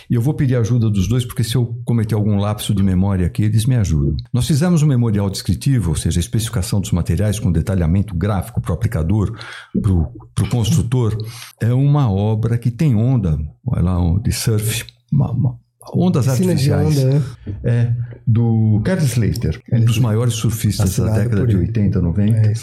E 0.10 0.16
eu 0.16 0.22
vou 0.22 0.34
pedir 0.34 0.56
ajuda 0.56 0.90
dos 0.90 1.08
dois, 1.08 1.26
porque 1.26 1.44
se 1.44 1.56
eu 1.56 1.80
cometer 1.86 2.16
algum 2.16 2.38
lapso 2.38 2.74
de 2.74 2.82
memória 2.82 3.28
aqui, 3.28 3.44
eles 3.44 3.66
me 3.66 3.76
ajudam. 3.76 4.16
Nós 4.34 4.48
fizemos 4.48 4.82
um 4.82 4.88
memorial 4.88 5.30
descritivo, 5.30 5.90
ou 5.90 5.96
seja, 5.96 6.20
a 6.20 6.22
especificação 6.22 6.82
dos 6.82 6.92
materiais 6.92 7.40
com 7.40 7.52
detalhamento 7.52 8.16
gráfico 8.16 8.62
para 8.62 8.72
o 8.72 8.74
aplicador, 8.74 9.38
para 9.82 9.92
o 9.92 10.39
construtor. 10.48 11.18
É 11.60 11.74
uma 11.74 12.12
obra 12.12 12.58
que 12.58 12.72
tem 12.72 12.96
onda, 12.96 13.38
olha 13.66 13.82
lá, 13.84 14.20
de 14.22 14.32
surf, 14.32 14.86
uma- 15.12 15.32
uma- 15.32 15.60
ondas 15.94 16.26
Piscina 16.28 16.52
artificiais. 16.52 16.98
onda, 16.98 17.10
né? 17.16 17.24
É, 17.64 17.94
do 18.26 18.82
Carl 18.84 19.00
Slater, 19.04 19.62
um 19.72 19.82
dos 19.86 19.98
maiores 20.00 20.34
surfistas 20.36 20.98
da 20.98 21.12
década 21.18 21.46
de 21.48 21.54
ele. 21.56 21.66
80, 21.68 22.02
90. 22.02 22.38
É. 22.38 22.54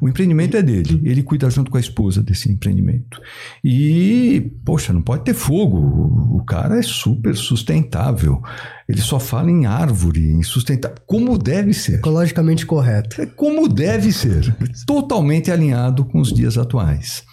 O 0.00 0.08
empreendimento 0.08 0.56
é 0.56 0.62
dele. 0.62 1.00
Ele 1.04 1.22
cuida 1.22 1.48
junto 1.50 1.70
com 1.70 1.76
a 1.76 1.80
esposa 1.80 2.22
desse 2.22 2.50
empreendimento. 2.50 3.20
E, 3.64 4.52
poxa, 4.64 4.92
não 4.92 5.02
pode 5.02 5.24
ter 5.24 5.34
fogo. 5.34 5.78
O- 5.78 6.36
O 6.36 6.44
cara 6.46 6.78
é 6.78 6.82
super 6.82 7.34
sustentável. 7.34 8.40
Ele 8.88 9.00
só 9.00 9.18
fala 9.18 9.50
em 9.50 9.66
árvore, 9.66 10.30
em 10.30 10.42
sustentável. 10.44 10.96
Como 11.06 11.36
deve 11.36 11.74
ser. 11.74 11.94
Ecologicamente 11.94 12.64
correto. 12.64 13.20
É 13.20 13.26
como 13.26 13.66
deve 13.68 14.12
ser. 14.12 14.54
Totalmente 14.86 15.50
alinhado 15.50 16.04
com 16.04 16.20
os 16.20 16.32
dias 16.32 16.56
atuais. 16.56 17.24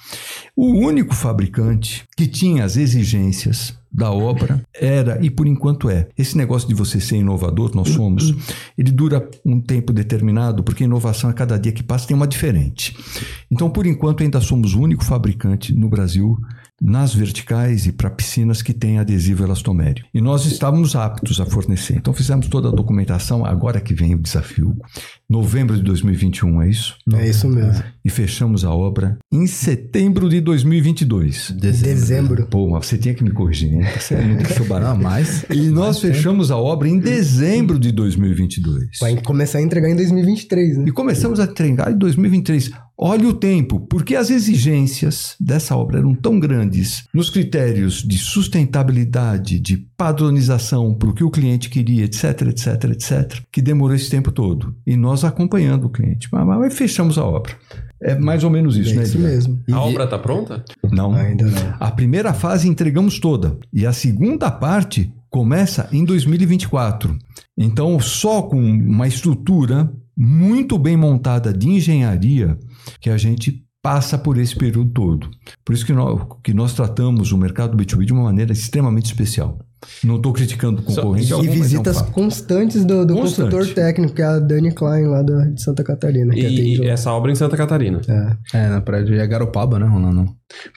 O 0.56 0.72
único 0.80 1.14
fabricante 1.14 2.06
que 2.18 2.26
tinha 2.26 2.64
as 2.64 2.76
exigências 2.76 3.78
da 3.94 4.12
obra 4.12 4.66
era, 4.74 5.24
e 5.24 5.30
por 5.30 5.48
enquanto 5.48 5.90
é, 5.90 6.08
esse 6.18 6.36
negócio 6.38 6.68
de 6.68 6.74
você 6.74 7.00
ser 7.00 7.18
inovador, 7.18 7.76
nós 7.76 7.90
somos, 7.90 8.34
ele 8.78 8.92
dura 8.92 9.30
um 9.46 9.62
tempo 9.62 9.94
determinado, 9.94 10.64
porque 10.64 10.84
inovação 10.84 11.30
a 11.30 11.34
cada 11.34 11.58
dia 11.60 11.72
que 11.72 11.84
passa 11.84 12.08
tem 12.08 12.16
uma 12.16 12.28
diferente. 12.28 12.98
Então, 13.52 13.70
por 13.70 13.86
enquanto, 13.86 14.24
ainda 14.24 14.42
somos 14.42 14.74
o 14.74 14.82
único 14.82 15.04
fabricante 15.04 15.74
no 15.74 15.90
Brasil 15.90 16.38
nas 16.84 17.14
verticais 17.16 17.86
e 17.86 17.94
para 17.94 18.10
piscinas 18.10 18.62
que 18.62 18.74
tem 18.74 19.00
adesivo 19.00 19.44
elastoméreo. 19.44 20.06
E 20.14 20.20
nós 20.20 20.46
estávamos 20.46 20.98
aptos 20.98 21.40
a 21.40 21.46
fornecer. 21.46 21.96
Então 21.96 22.14
fizemos 22.14 22.48
toda 22.48 22.68
a 22.68 22.72
documentação, 22.72 23.46
agora 23.46 23.80
que 23.80 23.94
vem 23.94 24.16
o 24.16 24.20
desafio. 24.20 24.76
Novembro 25.34 25.76
de 25.76 25.82
2021, 25.82 26.62
é 26.62 26.70
isso? 26.70 26.96
É 27.12 27.28
isso 27.28 27.50
mesmo. 27.50 27.84
E 28.06 28.10
fechamos 28.10 28.64
a 28.64 28.72
obra 28.72 29.18
em 29.32 29.48
setembro 29.48 30.30
de 30.30 30.40
2022. 30.40 31.56
Dezembro. 31.60 32.46
Pô, 32.46 32.70
mas 32.70 32.86
você 32.86 33.00
tinha 33.00 33.16
que 33.16 33.24
me 33.24 33.32
corrigir, 33.32 33.72
né? 33.72 33.92
Você 33.98 34.16
Não, 34.16 34.68
barato. 34.68 35.02
mas... 35.02 35.44
E 35.50 35.70
nós 35.72 36.00
fechamos 36.00 36.52
a 36.52 36.58
obra 36.58 36.88
em 36.88 37.00
dezembro 37.00 37.80
de 37.80 37.92
2022. 37.92 39.00
Vai 39.02 39.20
começar 39.22 39.58
a 39.58 39.62
entregar 39.64 39.90
em 39.90 39.96
2023, 39.96 40.78
né? 40.78 40.86
E 40.88 40.92
começamos 40.92 41.40
a 41.40 41.48
treinar 41.48 41.92
em 41.92 41.98
2023. 41.98 42.72
Olha 42.96 43.28
o 43.28 43.34
tempo, 43.34 43.80
porque 43.80 44.16
as 44.16 44.30
exigências 44.30 45.36
dessa 45.40 45.76
obra 45.76 45.98
eram 45.98 46.14
tão 46.14 46.40
grandes 46.40 47.06
nos 47.12 47.30
critérios 47.30 48.04
de 48.04 48.20
sustentabilidade, 48.20 49.60
de 49.60 49.78
padronização 49.98 50.94
para 50.94 51.10
o 51.10 51.14
que 51.14 51.24
o 51.24 51.32
cliente 51.32 51.72
queria, 51.72 52.06
etc, 52.06 52.42
etc, 52.50 52.84
etc, 52.92 53.42
que 53.52 53.64
demorou 53.64 53.96
esse 53.96 54.12
tempo 54.12 54.32
todo. 54.32 54.76
E 54.86 54.96
nós 54.96 55.23
acompanhando 55.24 55.86
o 55.86 55.90
cliente. 55.90 56.28
Mas, 56.32 56.46
mas 56.46 56.74
fechamos 56.74 57.18
a 57.18 57.26
obra. 57.26 57.54
É 58.02 58.16
mais 58.16 58.44
ou 58.44 58.50
menos 58.50 58.76
isso, 58.76 58.92
é 58.92 58.96
né? 58.98 59.04
isso 59.04 59.18
Edgar? 59.18 59.32
mesmo. 59.32 59.64
A 59.72 59.80
obra 59.82 60.08
tá 60.08 60.20
pronta? 60.20 60.64
Não. 60.92 61.14
Ainda 61.14 61.46
não. 61.46 61.76
A 61.80 61.90
primeira 61.90 62.34
fase 62.34 62.68
entregamos 62.68 63.20
toda 63.20 63.58
e 63.72 63.86
a 63.86 63.94
segunda 63.94 64.52
parte 64.52 65.14
começa 65.30 65.88
em 65.92 66.04
2024. 66.04 67.18
Então, 67.58 68.00
só 68.00 68.42
com 68.42 68.60
uma 68.60 69.08
estrutura 69.08 69.92
muito 70.16 70.78
bem 70.78 70.98
montada 70.98 71.54
de 71.54 71.68
engenharia 71.68 72.58
que 73.00 73.10
a 73.10 73.18
gente 73.18 73.64
passa 73.82 74.18
por 74.18 74.38
esse 74.38 74.56
período 74.56 74.92
todo. 74.92 75.30
Por 75.66 75.74
isso 75.74 75.86
que 75.86 75.92
nós, 75.92 76.22
que 76.44 76.54
nós 76.54 76.74
tratamos 76.74 77.32
o 77.32 77.38
mercado 77.38 77.76
B2B 77.76 78.06
de 78.06 78.14
uma 78.14 78.24
maneira 78.24 78.54
extremamente 78.54 79.08
especial. 79.08 79.60
Não 80.04 80.18
estou 80.18 80.34
criticando 80.34 80.82
o 80.82 80.84
concorrente. 80.84 81.28
Só- 81.28 81.36
algum, 81.36 81.46
E 81.46 81.50
mas 81.50 81.56
é 81.58 81.60
um 81.60 81.62
visitas 81.64 82.02
constantes 82.02 82.86
do, 82.86 83.06
do 83.06 83.14
Constante. 83.16 83.52
consultor 83.52 83.74
técnico, 83.74 84.14
que 84.14 84.22
é 84.22 84.26
a 84.26 84.40
Dani 84.40 84.72
Klein, 84.74 85.06
lá 85.08 85.22
da- 85.22 85.46
de 85.46 85.62
Santa 85.62 85.84
Catarina, 85.84 86.34
que 86.34 86.40
E, 86.42 86.78
e 86.82 86.88
essa 86.88 87.12
obra 87.12 87.32
em 87.32 87.36
Santa 87.36 87.56
Catarina. 87.58 88.02
É. 88.08 88.64
É, 88.66 88.70
na 88.70 88.82
praia 88.82 89.04
de 89.04 89.14
é 89.16 89.26
Garopaba, 89.28 89.80
né, 89.80 89.86
Rolando? 89.86 90.26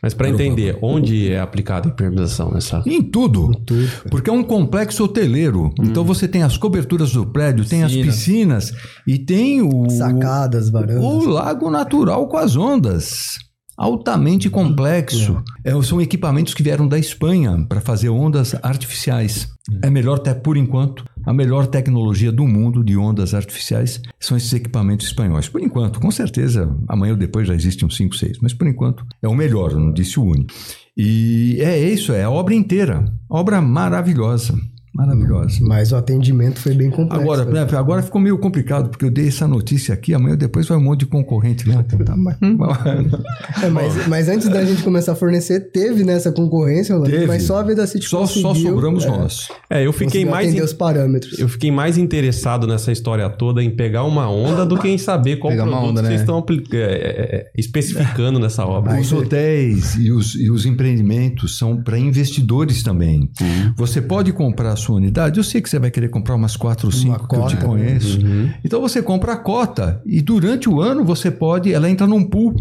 Mas 0.02 0.14
para 0.14 0.28
entender, 0.30 0.78
onde 0.80 1.30
é 1.30 1.38
aplicada 1.38 1.88
a 1.88 1.90
impermeabilização 1.90 2.50
nessa? 2.50 2.82
Em 2.86 3.02
tudo. 3.02 3.52
Tudo, 3.66 3.86
cara. 3.86 4.08
Porque 4.10 4.30
é 4.30 4.32
um 4.32 4.42
complexo 4.42 5.04
hoteleiro. 5.04 5.70
Então 5.80 6.02
você 6.04 6.26
tem 6.26 6.42
as 6.42 6.56
coberturas 6.56 7.12
do 7.12 7.26
prédio, 7.26 7.64
tem 7.64 7.82
as 7.82 7.92
Piscinas. 7.92 8.70
piscinas 8.70 8.72
e 9.06 9.18
tem 9.18 9.60
o, 9.60 9.90
Sacadas, 9.90 10.70
varandas. 10.70 11.04
O 11.04 11.28
lago 11.28 11.70
natural 11.70 12.26
com 12.28 12.38
as 12.38 12.56
ondas. 12.56 13.36
Altamente 13.76 14.48
complexo. 14.48 15.42
É, 15.62 15.70
são 15.82 16.00
equipamentos 16.00 16.54
que 16.54 16.62
vieram 16.62 16.88
da 16.88 16.98
Espanha 16.98 17.66
para 17.68 17.80
fazer 17.80 18.08
ondas 18.08 18.54
artificiais. 18.62 19.48
É 19.82 19.90
melhor, 19.90 20.16
até 20.18 20.32
por 20.32 20.56
enquanto, 20.56 21.04
a 21.24 21.32
melhor 21.32 21.66
tecnologia 21.66 22.32
do 22.32 22.46
mundo 22.46 22.82
de 22.82 22.96
ondas 22.96 23.34
artificiais 23.34 24.00
são 24.18 24.36
esses 24.36 24.52
equipamentos 24.52 25.06
espanhóis. 25.06 25.48
Por 25.48 25.60
enquanto, 25.60 26.00
com 26.00 26.10
certeza, 26.10 26.74
amanhã 26.88 27.12
ou 27.12 27.18
depois 27.18 27.48
já 27.48 27.54
existem 27.54 27.86
uns 27.86 27.96
5, 27.96 28.16
6, 28.16 28.38
mas 28.40 28.54
por 28.54 28.66
enquanto 28.66 29.04
é 29.20 29.28
o 29.28 29.34
melhor, 29.34 29.72
eu 29.72 29.80
não 29.80 29.92
disse 29.92 30.18
o 30.18 30.24
único. 30.24 30.54
E 30.96 31.58
é 31.60 31.78
isso, 31.78 32.12
é 32.12 32.22
a 32.22 32.30
obra 32.30 32.54
inteira. 32.54 33.04
Obra 33.28 33.60
maravilhosa. 33.60 34.58
Maravilhosa. 34.96 35.58
Mas 35.60 35.92
o 35.92 35.96
atendimento 35.96 36.58
foi 36.58 36.74
bem 36.74 36.90
complexo. 36.90 37.22
Agora, 37.22 37.44
né? 37.44 37.64
né, 37.64 37.76
agora 37.76 38.02
ficou 38.02 38.20
meio 38.20 38.38
complicado, 38.38 38.88
porque 38.88 39.04
eu 39.04 39.10
dei 39.10 39.28
essa 39.28 39.46
notícia 39.46 39.92
aqui, 39.92 40.14
amanhã 40.14 40.36
depois 40.36 40.66
vai 40.66 40.78
um 40.78 40.82
monte 40.82 41.00
de 41.00 41.06
concorrente 41.06 41.68
lá. 41.68 41.82
Tá, 41.82 42.16
mas- 42.16 42.36
É, 43.62 43.68
mas, 43.68 44.06
mas 44.08 44.28
antes 44.28 44.48
da 44.48 44.64
gente 44.64 44.82
começar 44.82 45.12
a 45.12 45.14
fornecer, 45.14 45.70
teve 45.70 46.04
nessa 46.04 46.32
concorrência, 46.32 46.94
Rolando, 46.94 47.10
Teve. 47.12 47.26
mas 47.26 47.42
só 47.42 47.58
a 47.58 47.62
Veda 47.62 47.86
City 47.86 48.06
só, 48.06 48.26
só 48.26 48.54
sobramos 48.54 49.04
é, 49.04 49.08
nós. 49.08 49.48
É, 49.68 49.86
eu 49.86 49.92
fiquei 49.92 50.24
mais 50.24 50.54
in- 50.54 50.60
os 50.60 50.72
parâmetros. 50.72 51.38
eu 51.38 51.48
fiquei 51.48 51.70
mais 51.70 51.98
interessado 51.98 52.66
nessa 52.66 52.90
história 52.92 53.28
toda 53.28 53.62
em 53.62 53.70
pegar 53.70 54.04
uma 54.04 54.30
onda 54.30 54.64
do 54.64 54.78
que 54.78 54.88
em 54.88 54.98
saber 54.98 55.36
qual 55.36 55.52
Pegar 55.52 55.64
produto 55.64 55.84
onda, 55.88 56.00
que 56.02 56.08
vocês 56.08 56.20
né? 56.20 56.24
estão 56.24 56.44
é, 56.72 56.76
é, 56.76 57.36
é, 57.36 57.50
especificando 57.56 58.38
nessa 58.38 58.64
obra. 58.64 58.98
Os 59.00 59.12
hotéis 59.12 59.94
e 59.96 60.10
os, 60.10 60.34
e 60.34 60.50
os 60.50 60.64
empreendimentos 60.66 61.58
são 61.58 61.82
para 61.82 61.98
investidores 61.98 62.82
também. 62.82 63.30
Você 63.76 64.00
pode 64.00 64.32
comprar 64.32 64.72
a 64.72 64.76
sua 64.86 64.96
unidade. 64.96 65.38
Eu 65.38 65.44
sei 65.44 65.60
que 65.60 65.68
você 65.68 65.78
vai 65.78 65.90
querer 65.90 66.08
comprar 66.08 66.34
umas 66.34 66.56
quatro 66.56 66.86
ou 66.86 66.92
cinco 66.92 67.26
que 67.28 67.36
eu 67.36 67.46
te 67.46 67.56
conheço. 67.56 68.18
Então 68.64 68.80
você 68.80 69.02
compra 69.02 69.32
a 69.32 69.36
cota 69.36 70.00
e 70.06 70.20
durante 70.22 70.68
o 70.68 70.80
ano 70.80 71.04
você 71.04 71.30
pode, 71.30 71.72
ela 71.72 71.90
entra 71.90 72.06
num 72.06 72.22
pool 72.24 72.54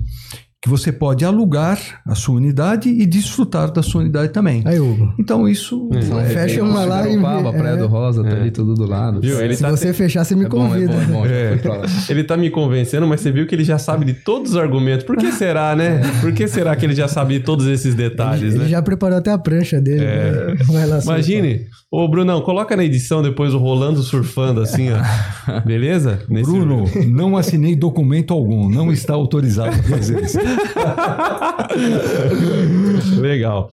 que 0.61 0.69
você 0.69 0.91
pode 0.91 1.23
alugar 1.23 1.77
a 2.07 2.15
sua 2.15 2.37
unidade 2.37 2.89
e 2.89 3.05
desfrutar 3.05 3.71
da 3.71 3.83
sua 3.83 4.01
unidade 4.01 4.33
também. 4.33 4.63
Aí, 4.65 4.79
Hugo. 4.79 5.13
Então 5.19 5.47
isso 5.47 5.87
É, 5.93 6.25
Fecha 6.25 6.63
uma 6.63 6.83
lá 6.85 7.07
e- 7.07 7.15
Garopaba, 7.15 7.53
Praia 7.53 7.73
é. 7.75 7.77
do 7.77 7.85
Rosa, 7.85 8.23
tá 8.23 8.29
ali 8.35 8.49
tudo 8.49 8.73
do 8.73 8.87
lado. 8.87 9.21
Viu? 9.21 9.39
Ele 9.39 9.55
Se 9.55 9.61
tá 9.61 9.69
você 9.69 9.93
fechar, 9.93 10.23
você 10.23 10.35
me 10.35 10.45
É 10.45 10.49
bom, 10.49 10.65
é 10.65 10.69
convida. 10.69 10.93
bom, 10.93 11.23
é 11.23 11.55
bom. 11.55 11.75
É. 11.75 11.85
Ele 12.09 12.23
tá 12.23 12.35
me 12.35 12.49
convencendo, 12.49 13.05
mas 13.05 13.21
você 13.21 13.31
viu 13.31 13.45
que 13.45 13.53
ele 13.53 13.63
já 13.63 13.77
sabe 13.77 14.05
de 14.05 14.15
todos 14.15 14.53
os 14.53 14.57
argumentos. 14.57 15.05
Por 15.05 15.15
que 15.17 15.29
será, 15.37 15.75
né? 15.75 16.01
Por 16.19 16.33
que 16.33 16.47
será 16.47 16.75
que 16.75 16.83
ele 16.83 16.95
já 16.95 17.07
sabe 17.07 17.37
de 17.37 17.41
todos 17.45 17.67
esses 17.67 17.93
detalhes, 17.93 18.55
Ele 18.55 18.63
né? 18.63 18.69
já 18.69 18.81
preparou 18.81 19.19
até 19.19 19.31
a 19.31 19.37
prancha 19.37 19.79
dele. 19.79 20.03
né? 20.03 20.85
Lá, 20.87 20.99
Imagine, 21.03 21.67
ô 22.03 22.07
Brunão, 22.07 22.41
coloca 22.41 22.75
na 22.75 22.83
edição 22.83 23.21
depois 23.21 23.53
o 23.53 23.57
Rolando 23.57 24.01
surfando 24.03 24.61
assim, 24.61 24.87
ó. 24.91 24.97
Beleza? 25.65 26.23
Nesse- 26.29 26.49
Bruno, 26.51 26.85
não 27.07 27.37
assinei 27.37 27.75
documento 27.75 28.33
algum, 28.33 28.69
não 28.69 28.91
está 28.91 29.13
autorizado 29.13 29.69
a 29.75 29.83
fazer 29.83 30.23
isso. 30.23 30.39
Legal. 33.19 33.69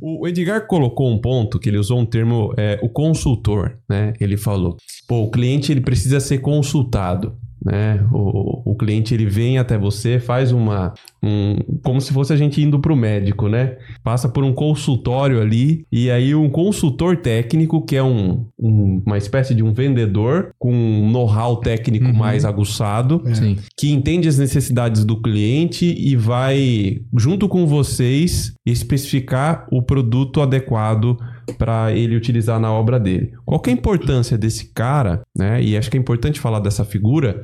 O 0.00 0.26
Edgar 0.26 0.66
colocou 0.66 1.08
um 1.08 1.18
ponto 1.20 1.58
que 1.58 1.68
ele 1.68 1.78
usou 1.78 2.00
um 2.00 2.06
termo, 2.06 2.52
é, 2.56 2.80
o 2.82 2.88
consultor, 2.88 3.78
né? 3.88 4.12
Ele 4.20 4.36
falou, 4.36 4.76
pô, 5.06 5.22
o 5.22 5.30
cliente 5.30 5.70
ele 5.70 5.80
precisa 5.80 6.18
ser 6.18 6.38
consultado, 6.38 7.36
né? 7.64 8.06
O, 8.12 8.72
o 8.72 8.74
cliente 8.76 9.12
ele 9.14 9.26
vem 9.26 9.58
até 9.58 9.76
você, 9.78 10.18
faz 10.18 10.52
uma, 10.52 10.94
um, 11.22 11.56
como 11.82 12.00
se 12.00 12.12
fosse 12.12 12.32
a 12.32 12.36
gente 12.36 12.62
indo 12.62 12.78
para 12.78 12.92
o 12.92 12.96
médico, 12.96 13.48
né? 13.48 13.76
Passa 14.04 14.28
por 14.28 14.44
um 14.44 14.52
consultório 14.52 15.40
ali 15.40 15.84
e 15.90 16.10
aí 16.10 16.34
um 16.34 16.48
consultor 16.48 17.16
técnico 17.16 17.84
que 17.84 17.96
é 17.96 18.02
um, 18.02 18.44
um- 18.58 19.02
uma 19.06 19.18
espécie 19.18 19.54
de 19.54 19.62
um 19.62 19.72
vendedor 19.72 20.50
com 20.58 20.72
um 20.72 21.10
know-how 21.10 21.56
técnico 21.56 22.12
mais 22.14 22.44
aguçado 22.44 23.22
Sim. 23.34 23.56
que 23.76 23.90
entende 23.92 24.28
as 24.28 24.38
necessidades 24.38 25.04
do 25.04 25.20
cliente 25.20 25.84
e 25.86 26.14
vai, 26.16 27.00
junto 27.16 27.48
com 27.48 27.66
vocês, 27.66 28.54
especificar 28.64 29.66
o 29.70 29.82
produto 29.82 30.40
adequado 30.40 31.16
para 31.56 31.92
ele 31.92 32.16
utilizar 32.16 32.58
na 32.60 32.72
obra 32.72 32.98
dele. 32.98 33.32
Qual 33.44 33.60
que 33.60 33.70
é 33.70 33.72
a 33.72 33.76
importância 33.76 34.36
desse 34.36 34.72
cara, 34.72 35.22
né? 35.36 35.62
E 35.62 35.76
acho 35.76 35.90
que 35.90 35.96
é 35.96 36.00
importante 36.00 36.40
falar 36.40 36.60
dessa 36.60 36.84
figura 36.84 37.42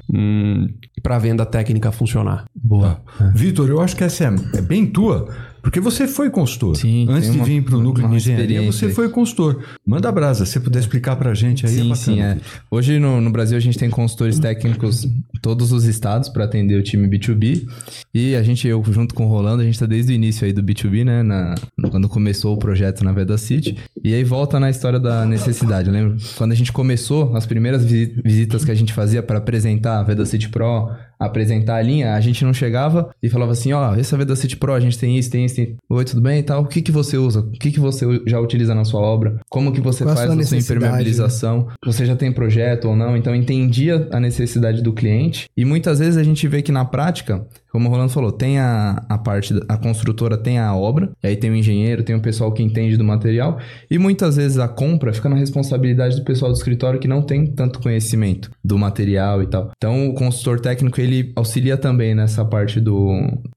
para 1.02 1.16
a 1.16 1.18
venda 1.18 1.46
técnica 1.46 1.92
funcionar. 1.92 2.44
Boa. 2.54 3.00
Vitor, 3.34 3.68
eu 3.68 3.80
acho 3.80 3.96
que 3.96 4.04
essa 4.04 4.24
é, 4.24 4.58
é 4.58 4.60
bem 4.60 4.86
tua, 4.86 5.28
porque 5.64 5.80
você 5.80 6.06
foi 6.06 6.30
consultor. 6.30 6.76
Sim, 6.76 7.06
Antes 7.08 7.32
de 7.32 7.38
uma- 7.38 7.44
vir 7.44 7.62
para 7.64 7.76
o 7.76 7.82
núcleo 7.82 8.08
de 8.08 8.14
engenharia, 8.16 8.62
você 8.70 8.90
foi 8.90 9.08
consultor. 9.08 9.64
Manda 9.84 10.12
brasa, 10.12 10.46
se 10.46 10.52
você 10.52 10.60
puder 10.60 10.78
explicar 10.78 11.16
para 11.16 11.30
a 11.30 11.34
gente 11.34 11.66
aí. 11.66 11.72
é 11.72 11.76
Sim, 11.82 11.88
bacana. 11.88 11.96
sim, 11.96 12.20
é. 12.22 12.38
Hoje 12.70 12.98
no, 13.00 13.20
no 13.20 13.30
Brasil 13.30 13.56
a 13.56 13.60
gente 13.60 13.76
tem 13.78 13.90
consultores 13.90 14.38
técnicos 14.38 15.08
todos 15.42 15.72
os 15.72 15.84
estados 15.84 16.28
para 16.28 16.44
atender 16.44 16.78
o 16.78 16.82
time 16.82 17.08
B2B. 17.08 17.66
E 18.14 18.34
a 18.36 18.42
gente, 18.42 18.68
eu 18.68 18.82
junto 18.84 19.14
com 19.14 19.24
o 19.26 19.28
Rolando, 19.28 19.62
a 19.62 19.64
gente 19.64 19.78
tá 19.78 19.86
desde 19.86 20.12
o 20.12 20.14
início 20.14 20.44
aí 20.46 20.52
do 20.52 20.62
B2B, 20.62 21.04
né? 21.04 21.22
Na, 21.22 21.54
quando 21.90 22.08
começou 22.08 22.54
o 22.54 22.58
projeto 22.58 23.02
na 23.04 23.12
Veda 23.12 23.36
City. 23.38 23.76
E 24.02 24.14
aí 24.14 24.22
volta 24.22 24.60
na 24.60 24.68
história 24.70 25.00
da 25.00 25.24
necessidade. 25.26 25.88
Eu 25.88 25.94
lembro 25.94 26.16
quando 26.36 26.52
a 26.52 26.54
gente 26.54 26.70
começou, 26.72 27.34
as 27.36 27.46
primeiras 27.46 27.84
visi- 27.84 28.14
visitas 28.24 28.64
que 28.64 28.70
a 28.70 28.74
gente 28.74 28.92
fazia 28.92 29.22
para 29.22 29.38
apresentar 29.38 30.00
a 30.00 30.02
Veda 30.02 30.24
City 30.26 30.48
Pro, 30.48 30.90
apresentar 31.18 31.76
a 31.76 31.82
linha, 31.82 32.14
a 32.14 32.20
gente 32.20 32.44
não 32.44 32.52
chegava 32.52 33.10
e 33.22 33.28
falava 33.28 33.52
assim, 33.52 33.72
ó, 33.72 33.94
essa 33.94 34.16
Veda 34.16 34.36
City 34.36 34.56
Pro, 34.56 34.72
a 34.72 34.80
gente 34.80 34.98
tem 34.98 35.18
isso, 35.18 35.30
tem 35.30 35.44
isso, 35.44 35.56
tem... 35.56 35.76
Oi, 35.88 36.04
tudo 36.04 36.20
bem 36.20 36.40
e 36.40 36.42
tal? 36.42 36.62
O 36.62 36.66
que 36.66 36.82
que 36.82 36.92
você 36.92 37.16
usa? 37.16 37.40
O 37.40 37.50
que 37.52 37.70
que 37.70 37.80
você 37.80 38.04
já 38.26 38.40
utiliza 38.40 38.74
na 38.74 38.84
sua 38.84 39.00
obra? 39.00 39.40
Como 39.48 39.72
que 39.72 39.80
você 39.80 40.04
Qual 40.04 40.14
faz 40.14 40.28
a 40.28 40.32
sua 40.32 40.36
necessidade, 40.36 40.84
impermeabilização? 40.84 41.68
Você 41.84 42.06
já 42.06 42.16
tem 42.16 42.32
projeto 42.32 42.86
ou 42.86 42.96
não? 42.96 43.16
Então 43.16 43.34
entendia 43.34 44.08
a 44.10 44.20
necessidade 44.20 44.82
do 44.82 44.92
cliente. 44.92 45.48
E 45.56 45.64
muitas 45.64 45.98
vezes 45.98 46.16
a 46.16 46.22
gente 46.22 46.46
vê 46.48 46.62
que 46.62 46.72
na 46.72 46.84
prática, 46.84 47.46
como 47.74 47.88
o 47.88 47.90
Rolando 47.90 48.12
falou, 48.12 48.30
tem 48.30 48.60
a, 48.60 49.04
a 49.08 49.18
parte, 49.18 49.52
a 49.68 49.76
construtora 49.76 50.36
tem 50.36 50.60
a 50.60 50.72
obra, 50.76 51.10
e 51.20 51.26
aí 51.26 51.36
tem 51.36 51.50
o 51.50 51.56
engenheiro, 51.56 52.04
tem 52.04 52.14
o 52.14 52.20
pessoal 52.20 52.52
que 52.52 52.62
entende 52.62 52.96
do 52.96 53.02
material, 53.02 53.58
e 53.90 53.98
muitas 53.98 54.36
vezes 54.36 54.58
a 54.58 54.68
compra 54.68 55.12
fica 55.12 55.28
na 55.28 55.34
responsabilidade 55.34 56.14
do 56.14 56.22
pessoal 56.22 56.52
do 56.52 56.56
escritório 56.56 57.00
que 57.00 57.08
não 57.08 57.20
tem 57.20 57.44
tanto 57.44 57.80
conhecimento 57.80 58.48
do 58.64 58.78
material 58.78 59.42
e 59.42 59.48
tal. 59.48 59.72
Então 59.76 60.08
o 60.08 60.14
consultor 60.14 60.60
técnico 60.60 61.00
ele 61.00 61.32
auxilia 61.34 61.76
também 61.76 62.14
nessa 62.14 62.44
parte 62.44 62.80
do, 62.80 63.10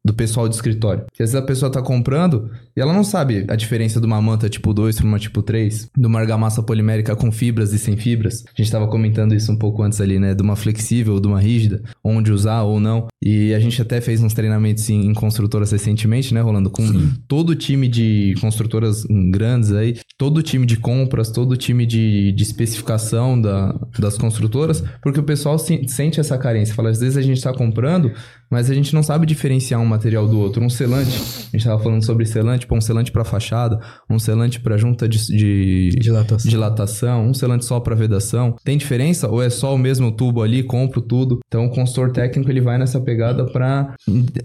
do 0.04 0.16
pessoal 0.16 0.50
do 0.50 0.56
escritório. 0.56 1.04
Porque 1.06 1.22
às 1.22 1.32
vezes 1.32 1.36
a 1.36 1.46
pessoa 1.46 1.72
tá 1.72 1.84
comprando 1.84 2.50
e 2.76 2.82
ela 2.82 2.94
não 2.94 3.04
sabe 3.04 3.46
a 3.48 3.56
diferença 3.56 4.00
de 4.00 4.08
uma 4.08 4.20
manta 4.20 4.50
tipo 4.50 4.74
2 4.74 4.98
para 4.98 5.06
uma 5.06 5.20
tipo 5.20 5.44
3, 5.44 5.90
de 5.96 6.08
uma 6.08 6.20
argamassa 6.20 6.64
polimérica 6.64 7.16
com 7.16 7.32
fibras 7.32 7.72
e 7.72 7.78
sem 7.78 7.96
fibras. 7.96 8.44
A 8.48 8.60
gente 8.60 8.72
tava 8.72 8.88
comentando 8.88 9.36
isso 9.36 9.52
um 9.52 9.58
pouco 9.58 9.84
antes 9.84 10.02
ali, 10.02 10.18
né? 10.18 10.34
De 10.34 10.42
uma 10.42 10.56
flexível, 10.56 11.20
de 11.20 11.28
uma 11.28 11.40
rígida, 11.40 11.84
onde 12.04 12.32
usar 12.32 12.64
ou 12.64 12.80
não. 12.80 13.08
E 13.24 13.52
a 13.54 13.60
gente 13.60 13.82
até 13.82 14.00
fez 14.00 14.22
uns 14.22 14.34
treinamentos 14.34 14.88
em, 14.90 15.08
em 15.08 15.14
construtoras 15.14 15.72
recentemente, 15.72 16.34
né, 16.34 16.42
Rolando? 16.42 16.70
Com 16.70 16.86
Sim. 16.88 17.14
todo 17.28 17.50
o 17.50 17.56
time 17.56 17.88
de 17.88 18.36
construtoras 18.40 19.06
grandes 19.32 19.72
aí, 19.72 19.98
todo 20.18 20.38
o 20.38 20.44
time 20.44 20.68
de 20.68 20.78
compras, 20.78 21.32
todo 21.32 21.54
o 21.54 21.58
time 21.58 21.86
de, 21.86 22.32
de 22.32 22.44
especificação 22.44 23.40
da, 23.40 23.74
das 23.98 24.18
construtoras, 24.18 24.84
porque 25.02 25.20
o 25.20 25.24
pessoal 25.24 25.58
se, 25.58 25.88
sente 25.88 26.20
essa 26.20 26.38
carência. 26.38 26.76
Fala, 26.76 26.90
às 26.90 27.00
vezes 27.00 27.18
a 27.18 27.22
gente 27.22 27.38
está 27.38 27.52
comprando, 27.52 28.12
mas 28.50 28.70
a 28.70 28.74
gente 28.74 28.94
não 28.94 29.04
sabe 29.04 29.26
diferenciar 29.26 29.80
um 29.82 29.86
material 29.86 30.28
do 30.28 30.40
outro. 30.40 30.64
Um 30.64 30.70
selante, 30.70 31.10
a 31.10 31.42
gente 31.52 31.58
estava 31.58 31.82
falando 31.82 32.04
sobre 32.04 32.26
selante, 32.26 32.66
pô, 32.66 32.76
um 32.76 32.82
selante 32.82 33.12
para 33.12 33.24
fachada, 33.24 33.80
um 34.10 34.18
selante 34.18 34.60
para 34.60 34.78
junta 34.78 35.08
de, 35.08 35.18
de 35.28 35.90
dilatação. 36.00 36.50
dilatação, 36.50 37.28
um 37.28 37.34
selante 37.34 37.66
só 37.66 37.80
para 37.80 37.96
vedação. 37.96 38.56
Tem 38.64 38.78
diferença 38.78 39.28
ou 39.28 39.42
é 39.42 39.50
só 39.50 39.74
o 39.74 39.78
mesmo 39.78 40.12
tubo 40.12 40.42
ali, 40.42 40.64
compro 40.64 41.02
tudo? 41.02 41.40
Então 41.48 41.66
o 41.66 41.70
consultor 41.70 42.12
técnico 42.12 42.50
ele 42.50 42.62
vai 42.62 42.78
nessa 42.78 43.00
pegada 43.00 43.46
para 43.46 43.96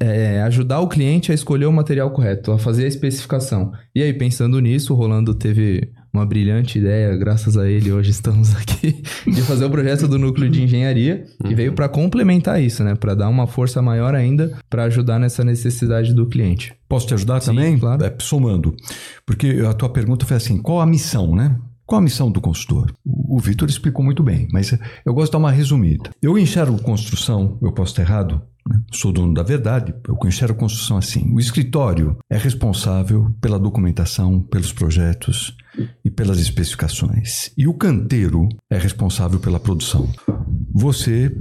é, 0.00 0.42
ajudar 0.42 0.80
o 0.80 0.88
cliente 0.88 1.30
a 1.30 1.34
escolher 1.34 1.66
o 1.66 1.72
material 1.72 2.10
correto, 2.10 2.52
a 2.52 2.58
fazer 2.58 2.84
a 2.84 2.88
especificação. 2.88 3.72
E 3.94 4.02
aí, 4.02 4.12
pensando 4.12 4.58
nisso, 4.60 4.92
o 4.92 4.96
Rolando 4.96 5.34
teve 5.34 5.90
uma 6.12 6.26
brilhante 6.26 6.78
ideia, 6.78 7.16
graças 7.16 7.56
a 7.56 7.68
ele 7.68 7.90
hoje 7.90 8.10
estamos 8.10 8.54
aqui, 8.56 9.02
de 9.26 9.42
fazer 9.42 9.64
o 9.64 9.70
projeto 9.70 10.06
do 10.06 10.18
núcleo 10.18 10.50
de 10.50 10.62
engenharia, 10.62 11.24
que 11.40 11.48
uhum. 11.48 11.56
veio 11.56 11.72
para 11.72 11.88
complementar 11.88 12.62
isso, 12.62 12.84
né? 12.84 12.94
Para 12.94 13.14
dar 13.14 13.28
uma 13.28 13.46
força 13.46 13.80
maior 13.80 14.14
ainda 14.14 14.52
para 14.68 14.84
ajudar 14.84 15.18
nessa 15.18 15.42
necessidade 15.42 16.12
do 16.12 16.26
cliente. 16.26 16.74
Posso 16.88 17.06
te 17.06 17.14
ajudar 17.14 17.40
Sim, 17.40 17.46
também? 17.46 17.78
Claro. 17.78 18.04
É, 18.04 18.14
somando. 18.18 18.76
Porque 19.24 19.62
a 19.66 19.72
tua 19.72 19.88
pergunta 19.88 20.26
foi 20.26 20.36
assim: 20.36 20.58
qual 20.60 20.80
a 20.80 20.86
missão, 20.86 21.34
né? 21.34 21.56
Qual 21.92 22.00
a 22.00 22.02
missão 22.02 22.30
do 22.30 22.40
consultor? 22.40 22.90
O 23.04 23.38
Vitor 23.38 23.68
explicou 23.68 24.02
muito 24.02 24.22
bem, 24.22 24.48
mas 24.50 24.72
eu 25.04 25.12
gosto 25.12 25.26
de 25.26 25.32
dar 25.32 25.38
uma 25.40 25.50
resumida. 25.50 26.08
Eu 26.22 26.38
enxergo 26.38 26.80
construção, 26.80 27.58
eu 27.60 27.70
posso 27.70 27.92
estar 27.92 28.00
errado, 28.00 28.40
né? 28.66 28.80
sou 28.90 29.12
dono 29.12 29.34
da 29.34 29.42
verdade, 29.42 29.94
eu 30.08 30.16
enxergo 30.26 30.58
construção 30.58 30.96
assim. 30.96 31.30
O 31.34 31.38
escritório 31.38 32.16
é 32.30 32.38
responsável 32.38 33.30
pela 33.42 33.58
documentação, 33.58 34.40
pelos 34.40 34.72
projetos, 34.72 35.54
e 36.02 36.10
pelas 36.10 36.38
especificações. 36.38 37.50
E 37.56 37.68
o 37.68 37.74
canteiro 37.74 38.48
é 38.70 38.78
responsável 38.78 39.38
pela 39.38 39.60
produção. 39.60 40.08
Você 40.72 41.34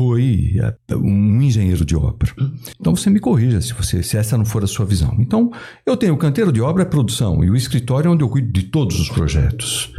foi 0.00 0.54
é, 0.58 0.96
um 0.96 1.42
engenheiro 1.42 1.84
de 1.84 1.94
obra. 1.94 2.32
Então 2.80 2.96
você 2.96 3.10
me 3.10 3.20
corrija 3.20 3.60
se, 3.60 3.74
você, 3.74 4.02
se 4.02 4.16
essa 4.16 4.38
não 4.38 4.46
for 4.46 4.64
a 4.64 4.66
sua 4.66 4.86
visão. 4.86 5.14
Então, 5.18 5.52
eu 5.84 5.94
tenho 5.94 6.14
o 6.14 6.16
canteiro 6.16 6.50
de 6.50 6.58
obra 6.58 6.84
é 6.84 6.86
produção 6.86 7.44
e 7.44 7.50
o 7.50 7.54
escritório 7.54 8.08
é 8.08 8.10
onde 8.10 8.24
eu 8.24 8.28
cuido 8.30 8.50
de 8.50 8.62
todos 8.62 8.98
os 8.98 9.10
projetos. 9.10 9.92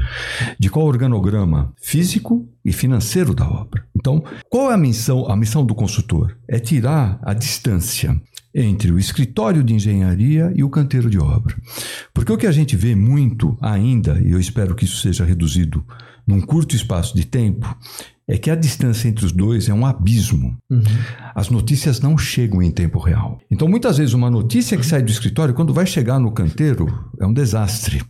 De 0.57 0.71
qual 0.71 0.87
organograma 0.87 1.71
físico 1.79 2.49
e 2.65 2.73
financeiro 2.73 3.35
da 3.35 3.47
obra. 3.47 3.85
Então, 3.95 4.23
qual 4.49 4.71
é 4.71 4.73
a 4.73 4.77
missão, 4.77 5.29
a 5.29 5.35
missão 5.35 5.63
do 5.63 5.75
consultor? 5.75 6.35
É 6.47 6.57
tirar 6.57 7.19
a 7.21 7.35
distância 7.35 8.19
entre 8.55 8.91
o 8.91 8.97
escritório 8.97 9.63
de 9.63 9.75
engenharia 9.75 10.51
e 10.55 10.63
o 10.63 10.69
canteiro 10.69 11.11
de 11.11 11.19
obra. 11.19 11.55
Porque 12.11 12.31
o 12.31 12.37
que 12.37 12.47
a 12.47 12.51
gente 12.51 12.75
vê 12.75 12.95
muito 12.95 13.55
ainda, 13.61 14.19
e 14.19 14.31
eu 14.31 14.39
espero 14.39 14.73
que 14.73 14.85
isso 14.85 14.97
seja 14.97 15.23
reduzido 15.23 15.85
num 16.27 16.41
curto 16.41 16.75
espaço 16.75 17.15
de 17.15 17.25
tempo, 17.25 17.75
é 18.31 18.37
que 18.37 18.49
a 18.49 18.55
distância 18.55 19.09
entre 19.09 19.25
os 19.25 19.33
dois 19.33 19.67
é 19.67 19.73
um 19.73 19.85
abismo. 19.85 20.55
Uhum. 20.69 20.81
As 21.35 21.49
notícias 21.49 21.99
não 21.99 22.17
chegam 22.17 22.61
em 22.61 22.71
tempo 22.71 22.97
real. 22.97 23.37
Então, 23.51 23.67
muitas 23.67 23.97
vezes, 23.97 24.13
uma 24.13 24.31
notícia 24.31 24.77
que 24.77 24.85
sai 24.85 25.01
do 25.01 25.11
escritório, 25.11 25.53
quando 25.53 25.73
vai 25.73 25.85
chegar 25.85 26.17
no 26.17 26.31
canteiro, 26.31 26.87
é 27.19 27.27
um 27.27 27.33
desastre. 27.33 28.01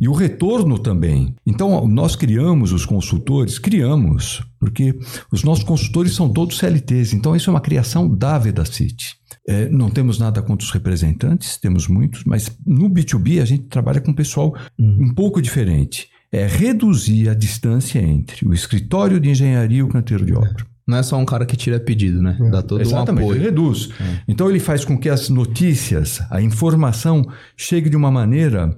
E 0.00 0.08
o 0.08 0.12
retorno 0.12 0.78
também. 0.78 1.34
Então, 1.44 1.86
nós 1.88 2.14
criamos 2.14 2.70
os 2.70 2.86
consultores, 2.86 3.58
criamos, 3.58 4.40
porque 4.60 4.96
os 5.32 5.42
nossos 5.42 5.64
consultores 5.64 6.14
são 6.14 6.28
todos 6.28 6.58
CLTs. 6.58 7.12
Então, 7.12 7.34
isso 7.34 7.50
é 7.50 7.52
uma 7.52 7.60
criação 7.60 8.08
da 8.08 8.38
Vedacity. 8.38 9.16
É, 9.48 9.68
não 9.68 9.90
temos 9.90 10.18
nada 10.18 10.42
contra 10.42 10.64
os 10.64 10.70
representantes, 10.70 11.56
temos 11.56 11.88
muitos, 11.88 12.22
mas 12.24 12.56
no 12.64 12.88
B2B 12.88 13.42
a 13.42 13.44
gente 13.44 13.64
trabalha 13.64 14.00
com 14.00 14.12
um 14.12 14.14
pessoal 14.14 14.54
uhum. 14.78 15.08
um 15.08 15.14
pouco 15.14 15.42
diferente. 15.42 16.08
É 16.32 16.46
reduzir 16.46 17.28
a 17.28 17.34
distância 17.34 17.98
entre 17.98 18.46
o 18.46 18.52
escritório 18.52 19.20
de 19.20 19.30
engenharia 19.30 19.78
e 19.78 19.82
o 19.82 19.88
canteiro 19.88 20.24
de 20.24 20.34
obra. 20.34 20.66
Não 20.86 20.98
é 20.98 21.02
só 21.02 21.16
um 21.16 21.24
cara 21.24 21.44
que 21.44 21.56
tira 21.56 21.80
pedido, 21.80 22.22
né? 22.22 22.38
É. 22.40 22.50
Dá 22.50 22.62
todo 22.62 22.80
Exatamente, 22.80 23.24
um 23.24 23.26
apoio. 23.26 23.38
Ele 23.38 23.44
reduz. 23.46 23.88
É. 24.00 24.20
Então 24.28 24.48
ele 24.48 24.60
faz 24.60 24.84
com 24.84 24.96
que 24.96 25.08
as 25.08 25.28
notícias, 25.28 26.22
a 26.30 26.40
informação 26.40 27.24
chegue 27.56 27.90
de 27.90 27.96
uma 27.96 28.10
maneira 28.10 28.70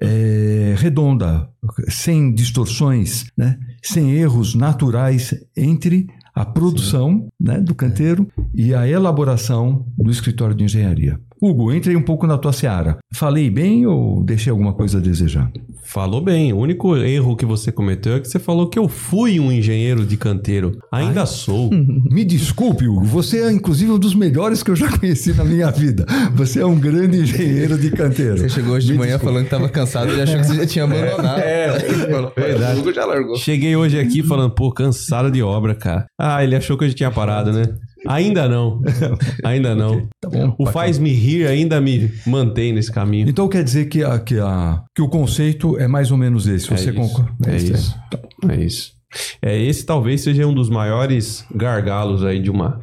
é, 0.00 0.76
redonda, 0.78 1.48
sem 1.88 2.32
distorções, 2.32 3.26
né? 3.36 3.58
sem 3.82 4.12
erros 4.12 4.54
naturais 4.54 5.34
entre 5.56 6.06
a 6.32 6.44
produção 6.44 7.28
né, 7.40 7.58
do 7.58 7.74
canteiro 7.74 8.28
e 8.54 8.74
a 8.74 8.86
elaboração 8.86 9.86
do 9.96 10.10
escritório 10.10 10.54
de 10.54 10.64
engenharia. 10.64 11.18
Hugo, 11.48 11.72
entrei 11.72 11.96
um 11.96 12.02
pouco 12.02 12.26
na 12.26 12.36
tua 12.38 12.52
seara. 12.52 12.98
Falei 13.14 13.48
bem 13.50 13.86
ou 13.86 14.22
deixei 14.24 14.50
alguma 14.50 14.72
coisa 14.72 14.98
a 14.98 15.00
desejar? 15.00 15.50
Falou 15.84 16.20
bem. 16.20 16.52
O 16.52 16.58
único 16.58 16.96
erro 16.96 17.36
que 17.36 17.46
você 17.46 17.70
cometeu 17.70 18.14
é 18.16 18.20
que 18.20 18.28
você 18.28 18.38
falou 18.38 18.68
que 18.68 18.78
eu 18.78 18.88
fui 18.88 19.38
um 19.38 19.52
engenheiro 19.52 20.04
de 20.04 20.16
canteiro. 20.16 20.72
Ainda 20.92 21.20
Ai. 21.20 21.26
sou. 21.26 21.70
Me 22.10 22.24
desculpe, 22.24 22.88
Hugo. 22.88 23.04
Você 23.04 23.42
é, 23.42 23.52
inclusive, 23.52 23.90
um 23.92 23.98
dos 23.98 24.14
melhores 24.14 24.62
que 24.62 24.70
eu 24.70 24.76
já 24.76 24.88
conheci 24.98 25.32
na 25.32 25.44
minha 25.44 25.70
vida. 25.70 26.04
Você 26.34 26.60
é 26.60 26.66
um 26.66 26.78
grande 26.78 27.20
engenheiro 27.20 27.78
de 27.78 27.90
canteiro. 27.90 28.36
Você 28.38 28.48
chegou 28.48 28.74
hoje 28.74 28.86
de 28.86 28.92
Me 28.92 28.98
manhã 28.98 29.12
desculpe. 29.12 29.32
falando 29.32 29.48
que 29.48 29.54
estava 29.54 29.68
cansado 29.68 30.12
e 30.12 30.20
achou 30.20 30.36
que 30.40 30.46
você 30.46 30.54
já 30.56 30.66
tinha 30.66 30.84
abandonado. 30.86 31.38
É, 31.40 31.66
é 32.36 32.40
verdade. 32.40 32.78
O 32.78 32.82
Hugo 32.82 32.92
já 32.92 33.04
largou. 33.04 33.36
Cheguei 33.36 33.76
hoje 33.76 33.98
aqui 33.98 34.22
falando, 34.22 34.50
pô, 34.54 34.72
cansado 34.72 35.30
de 35.30 35.42
obra, 35.42 35.74
cara. 35.74 36.06
Ah, 36.18 36.42
ele 36.42 36.56
achou 36.56 36.76
que 36.76 36.84
eu 36.84 36.88
já 36.88 36.94
tinha 36.94 37.10
parado, 37.10 37.52
né? 37.52 37.62
Ainda 38.06 38.48
não. 38.48 38.82
Ainda 39.44 39.74
não. 39.74 40.08
Tá 40.20 40.28
bom, 40.28 40.54
o 40.58 40.66
faz-me 40.66 41.12
rir 41.12 41.46
ainda 41.46 41.80
me 41.80 42.12
mantém 42.26 42.72
nesse 42.72 42.92
caminho. 42.92 43.28
Então 43.28 43.48
quer 43.48 43.64
dizer 43.64 43.86
que, 43.86 44.04
a, 44.04 44.18
que, 44.18 44.38
a, 44.38 44.82
que 44.94 45.02
o 45.02 45.08
conceito 45.08 45.78
é 45.78 45.88
mais 45.88 46.10
ou 46.10 46.16
menos 46.16 46.46
esse. 46.46 46.68
Você 46.68 46.90
é 46.90 46.92
concorda? 46.92 47.32
É, 47.46 47.52
é 47.52 47.56
isso. 47.56 47.98
É 48.48 48.56
isso. 48.56 48.96
É, 49.40 49.60
esse 49.60 49.84
talvez 49.84 50.20
seja 50.20 50.46
um 50.46 50.54
dos 50.54 50.68
maiores 50.68 51.46
gargalos 51.54 52.24
aí 52.24 52.40
de 52.40 52.50
uma, 52.50 52.80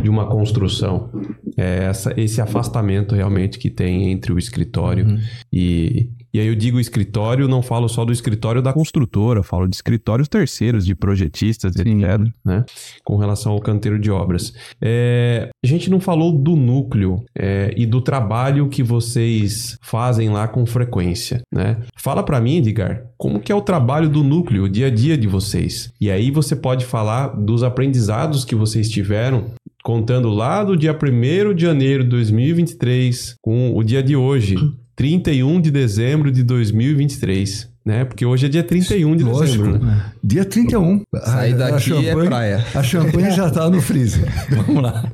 de 0.00 0.08
uma 0.08 0.26
construção. 0.26 1.10
É 1.56 1.84
essa, 1.84 2.14
esse 2.16 2.40
afastamento 2.40 3.14
realmente 3.14 3.58
que 3.58 3.70
tem 3.70 4.10
entre 4.10 4.32
o 4.32 4.38
escritório 4.38 5.06
uhum. 5.06 5.18
e, 5.52 6.10
e 6.32 6.40
aí 6.40 6.46
eu 6.46 6.54
digo 6.54 6.80
escritório, 6.80 7.46
não 7.46 7.62
falo 7.62 7.88
só 7.88 8.04
do 8.04 8.12
escritório 8.12 8.62
da 8.62 8.72
construtora, 8.72 9.42
falo 9.42 9.68
de 9.68 9.76
escritórios 9.76 10.28
terceiros, 10.28 10.86
de 10.86 10.94
projetistas, 10.94 11.74
Sim. 11.74 12.02
etc., 12.02 12.32
né? 12.44 12.64
Com 13.04 13.16
relação 13.16 13.52
ao 13.52 13.60
canteiro 13.60 13.98
de 13.98 14.10
obras. 14.10 14.52
É, 14.80 15.50
a 15.62 15.66
gente 15.66 15.90
não 15.90 16.00
falou 16.00 16.32
do 16.32 16.56
núcleo 16.56 17.22
é, 17.36 17.72
e 17.76 17.84
do 17.84 18.00
trabalho 18.00 18.68
que 18.68 18.82
vocês 18.82 19.78
fazem 19.82 20.30
lá 20.30 20.48
com 20.48 20.64
frequência, 20.64 21.42
né? 21.52 21.78
Fala 21.96 22.22
para 22.22 22.40
mim, 22.40 22.58
Edgar, 22.58 23.04
como 23.16 23.40
que 23.40 23.52
é 23.52 23.54
o 23.54 23.60
trabalho 23.60 24.08
do 24.08 24.24
núcleo, 24.24 24.64
o 24.64 24.68
dia 24.68 24.86
a 24.86 24.90
dia 24.90 25.16
de 25.16 25.28
vocês? 25.28 25.92
E 26.00 26.10
aí 26.10 26.30
você 26.30 26.56
pode 26.56 26.84
falar 26.84 27.28
dos 27.28 27.62
aprendizados 27.62 28.44
que 28.44 28.54
vocês 28.54 28.88
tiveram 28.88 29.52
contando 29.82 30.30
lá 30.30 30.62
do 30.62 30.76
dia 30.76 30.96
1 30.96 31.54
de 31.54 31.62
janeiro 31.62 32.04
de 32.04 32.10
2023 32.10 33.36
com 33.42 33.76
o 33.76 33.82
dia 33.82 34.02
de 34.02 34.16
hoje. 34.16 34.56
31 34.96 35.60
de 35.60 35.70
dezembro 35.70 36.30
de 36.30 36.42
2023. 36.42 37.70
Né? 37.84 38.04
Porque 38.04 38.24
hoje 38.24 38.46
é 38.46 38.48
dia 38.48 38.62
31 38.62 39.16
de 39.16 39.24
Lógico. 39.24 39.64
dezembro. 39.64 39.84
Né? 39.84 40.12
Dia 40.22 40.44
31. 40.44 41.02
Sair 41.24 41.54
daqui 41.54 41.92
a 41.92 42.02
é 42.02 42.24
praia. 42.24 42.66
A 42.74 42.82
champanhe 42.82 43.30
já 43.32 43.48
está 43.48 43.68
no 43.68 43.80
freezer. 43.80 44.24
Vamos 44.50 44.82
lá. 44.82 45.10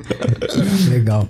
Legal. 0.91 1.27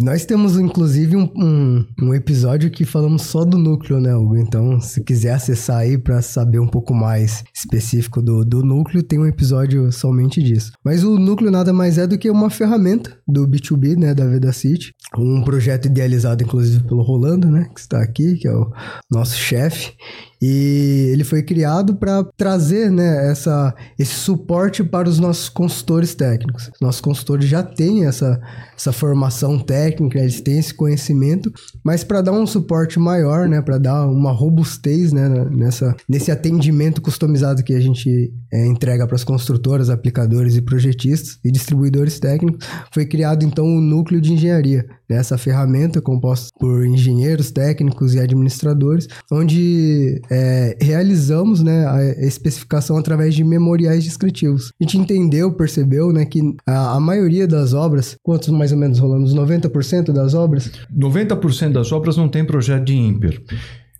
Nós 0.00 0.24
temos, 0.24 0.56
inclusive, 0.56 1.16
um, 1.16 1.28
um, 1.36 1.84
um, 2.02 2.14
episódio 2.14 2.70
que 2.70 2.84
falamos 2.84 3.22
só 3.22 3.44
do 3.44 3.58
núcleo, 3.58 4.00
né, 4.00 4.14
Hugo? 4.14 4.36
Então, 4.36 4.80
se 4.80 5.02
quiser 5.02 5.32
acessar 5.32 5.78
aí 5.78 5.98
para 5.98 6.22
saber 6.22 6.60
um 6.60 6.68
pouco 6.68 6.94
mais 6.94 7.42
específico 7.52 8.22
do, 8.22 8.44
do 8.44 8.62
núcleo, 8.62 9.02
tem 9.02 9.18
um 9.18 9.26
episódio 9.26 9.90
somente 9.90 10.40
disso. 10.40 10.70
Mas 10.84 11.02
o 11.02 11.18
núcleo 11.18 11.50
nada 11.50 11.72
mais 11.72 11.98
é 11.98 12.06
do 12.06 12.16
que 12.16 12.30
uma 12.30 12.48
ferramenta 12.48 13.18
do 13.26 13.46
B2B, 13.46 13.96
né, 13.96 14.14
da 14.14 14.24
Veda 14.24 14.52
City. 14.52 14.92
Um 15.16 15.42
projeto 15.42 15.86
idealizado, 15.86 16.44
inclusive, 16.44 16.84
pelo 16.84 17.02
Rolando, 17.02 17.50
né, 17.50 17.68
que 17.74 17.80
está 17.80 18.00
aqui, 18.00 18.36
que 18.36 18.46
é 18.46 18.54
o 18.54 18.70
nosso 19.10 19.36
chefe. 19.36 19.94
E 20.40 21.10
ele 21.12 21.24
foi 21.24 21.42
criado 21.42 21.96
para 21.96 22.22
trazer 22.36 22.90
né, 22.90 23.30
essa, 23.30 23.74
esse 23.98 24.14
suporte 24.14 24.84
para 24.84 25.08
os 25.08 25.18
nossos 25.18 25.48
consultores 25.48 26.14
técnicos. 26.14 26.70
Nossos 26.80 27.00
consultores 27.00 27.46
já 27.46 27.62
têm 27.62 28.06
essa, 28.06 28.40
essa 28.76 28.92
formação 28.92 29.58
técnica, 29.58 30.18
eles 30.18 30.40
têm 30.40 30.58
esse 30.58 30.72
conhecimento, 30.72 31.52
mas 31.84 32.04
para 32.04 32.20
dar 32.20 32.32
um 32.32 32.46
suporte 32.46 32.98
maior, 32.98 33.48
né, 33.48 33.60
para 33.60 33.78
dar 33.78 34.06
uma 34.06 34.30
robustez 34.30 35.12
né, 35.12 35.28
nessa, 35.50 35.96
nesse 36.08 36.30
atendimento 36.30 37.02
customizado 37.02 37.64
que 37.64 37.74
a 37.74 37.80
gente 37.80 38.32
é, 38.52 38.66
entrega 38.66 39.06
para 39.06 39.16
as 39.16 39.24
construtoras, 39.24 39.90
aplicadores 39.90 40.56
e 40.56 40.62
projetistas 40.62 41.38
e 41.44 41.50
distribuidores 41.50 42.20
técnicos, 42.20 42.66
foi 42.92 43.06
criado 43.06 43.44
então 43.44 43.66
o 43.66 43.80
núcleo 43.80 44.20
de 44.20 44.32
engenharia. 44.32 44.86
Né, 45.08 45.16
essa 45.16 45.38
ferramenta 45.38 46.00
composta 46.00 46.50
por 46.58 46.86
engenheiros 46.86 47.50
técnicos 47.50 48.14
e 48.14 48.20
administradores, 48.20 49.08
onde 49.32 50.20
é, 50.30 50.76
realizamos 50.80 51.62
né, 51.62 51.86
a 51.86 52.26
especificação 52.26 52.96
através 52.96 53.34
de 53.34 53.44
memoriais 53.44 54.04
descritivos. 54.04 54.72
A 54.80 54.84
gente 54.84 54.98
entendeu, 54.98 55.52
percebeu 55.52 56.12
né, 56.12 56.24
que 56.24 56.40
a, 56.66 56.96
a 56.96 57.00
maioria 57.00 57.46
das 57.46 57.72
obras, 57.72 58.16
quantos 58.22 58.48
mais 58.48 58.72
ou 58.72 58.78
menos 58.78 58.98
rolando? 58.98 59.24
Os 59.24 59.34
90% 59.34 60.12
das 60.12 60.34
obras? 60.34 60.70
90% 60.94 61.72
das 61.72 61.92
obras 61.92 62.16
não 62.16 62.28
tem 62.28 62.44
projeto 62.44 62.84
de 62.84 62.94
ímper. 62.94 63.42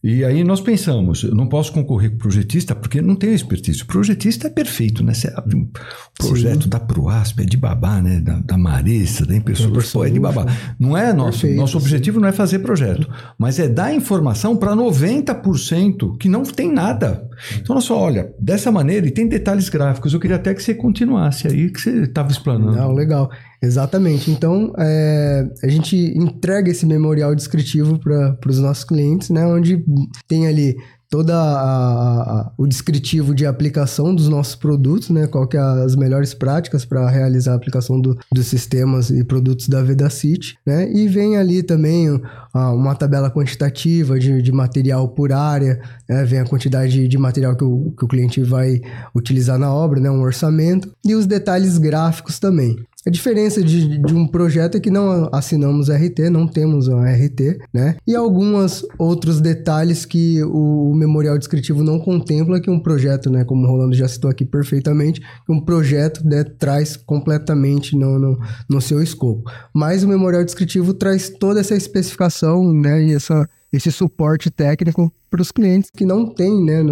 E 0.02 0.24
aí 0.24 0.44
nós 0.44 0.60
pensamos, 0.60 1.24
eu 1.24 1.34
não 1.34 1.48
posso 1.48 1.72
concorrer 1.72 2.10
com 2.10 2.16
o 2.16 2.18
projetista 2.18 2.72
porque 2.72 3.02
não 3.02 3.16
tenho 3.16 3.34
expertise. 3.34 3.82
O 3.82 3.86
projetista 3.86 4.46
é 4.46 4.50
perfeito, 4.50 5.02
né? 5.02 5.12
Você 5.12 5.28
abre 5.34 5.56
um 5.56 5.68
projeto 6.16 6.64
Sim. 6.64 6.68
da 6.68 6.78
Proasp, 6.78 7.40
é 7.40 7.44
de 7.44 7.56
babá, 7.56 8.00
né? 8.00 8.20
Da, 8.20 8.38
da 8.38 8.56
Maressa, 8.56 9.26
da 9.26 9.34
impressora, 9.34 9.82
pô, 9.92 10.04
é 10.04 10.10
de 10.10 10.20
babá. 10.20 10.46
Não 10.78 10.96
é 10.96 11.12
nosso, 11.12 11.40
perfeito, 11.40 11.56
nosso 11.56 11.78
objetivo 11.78 12.20
não 12.20 12.28
é 12.28 12.32
fazer 12.32 12.60
projeto, 12.60 13.08
mas 13.36 13.58
é 13.58 13.68
dar 13.68 13.92
informação 13.92 14.56
para 14.56 14.76
90% 14.76 16.16
que 16.16 16.28
não 16.28 16.44
tem 16.44 16.72
nada. 16.72 17.28
Então, 17.56 17.74
nós 17.74 17.84
só, 17.84 17.98
olha, 17.98 18.32
dessa 18.38 18.70
maneira, 18.70 19.06
e 19.06 19.10
tem 19.10 19.26
detalhes 19.26 19.68
gráficos, 19.68 20.14
eu 20.14 20.20
queria 20.20 20.36
até 20.36 20.54
que 20.54 20.62
você 20.62 20.74
continuasse 20.74 21.48
aí, 21.48 21.70
que 21.70 21.80
você 21.80 22.02
estava 22.02 22.30
explanando. 22.30 22.76
Não, 22.76 22.92
legal. 22.92 23.30
Exatamente. 23.60 24.30
Então, 24.30 24.72
é, 24.78 25.48
a 25.62 25.68
gente 25.68 25.96
entrega 25.96 26.70
esse 26.70 26.86
memorial 26.86 27.34
descritivo 27.34 27.98
para 27.98 28.38
os 28.46 28.58
nossos 28.58 28.84
clientes, 28.84 29.30
né? 29.30 29.44
Onde 29.46 29.84
tem 30.28 30.46
ali 30.46 30.76
toda 31.10 32.52
o 32.56 32.66
descritivo 32.66 33.34
de 33.34 33.46
aplicação 33.46 34.14
dos 34.14 34.28
nossos 34.28 34.54
produtos, 34.54 35.08
né? 35.10 35.26
Qual 35.26 35.46
que 35.46 35.56
é 35.56 35.60
as 35.60 35.96
melhores 35.96 36.34
práticas 36.34 36.84
para 36.84 37.08
realizar 37.08 37.52
a 37.52 37.56
aplicação 37.56 38.00
do, 38.00 38.16
dos 38.30 38.46
sistemas 38.46 39.10
e 39.10 39.24
produtos 39.24 39.68
da 39.68 39.82
VedaCity, 39.82 40.58
né? 40.66 40.90
E 40.92 41.08
vem 41.08 41.36
ali 41.36 41.62
também 41.62 42.08
uma 42.54 42.94
tabela 42.94 43.30
quantitativa 43.30 44.18
de, 44.18 44.42
de 44.42 44.52
material 44.52 45.08
por 45.08 45.32
área, 45.32 45.80
né? 46.08 46.24
vem 46.24 46.40
a 46.40 46.44
quantidade 46.44 46.92
de, 46.92 47.08
de 47.08 47.18
material 47.18 47.56
que 47.56 47.64
o, 47.64 47.92
que 47.96 48.04
o 48.04 48.08
cliente 48.08 48.42
vai 48.42 48.80
utilizar 49.14 49.58
na 49.58 49.72
obra, 49.72 50.00
né? 50.00 50.10
Um 50.10 50.20
orçamento 50.20 50.92
e 51.04 51.14
os 51.14 51.26
detalhes 51.26 51.78
gráficos 51.78 52.38
também. 52.38 52.76
A 53.08 53.10
diferença 53.10 53.62
de, 53.62 53.96
de, 53.96 54.14
um 54.14 54.26
projeto 54.26 54.76
é 54.76 54.80
que 54.80 54.90
não 54.90 55.30
assinamos 55.32 55.88
RT, 55.88 56.28
não 56.30 56.46
temos 56.46 56.88
uma 56.88 57.10
RT, 57.10 57.58
né? 57.72 57.96
E 58.06 58.14
alguns 58.14 58.84
outros 58.98 59.40
detalhes 59.40 60.04
que 60.04 60.42
o 60.44 60.92
memorial 60.94 61.38
descritivo 61.38 61.82
não 61.82 61.98
contempla 61.98 62.60
que 62.60 62.70
um 62.70 62.78
projeto, 62.78 63.30
né? 63.30 63.46
Como 63.46 63.64
o 63.64 63.66
Rolando 63.66 63.96
já 63.96 64.06
citou 64.06 64.30
aqui 64.30 64.44
perfeitamente, 64.44 65.22
um 65.48 65.58
projeto 65.58 66.22
né, 66.22 66.44
traz 66.44 66.98
completamente 66.98 67.96
no, 67.96 68.18
no, 68.18 68.38
no 68.68 68.78
seu 68.78 69.02
escopo. 69.02 69.50
Mas 69.74 70.04
o 70.04 70.08
memorial 70.08 70.44
descritivo 70.44 70.92
traz 70.92 71.30
toda 71.30 71.60
essa 71.60 71.74
especificação, 71.74 72.74
né? 72.74 73.04
E 73.04 73.14
essa 73.14 73.48
esse 73.72 73.92
suporte 73.92 74.50
técnico 74.50 75.12
para 75.30 75.42
os 75.42 75.52
clientes 75.52 75.90
que 75.94 76.06
não 76.06 76.26
têm 76.26 76.64
né, 76.64 76.82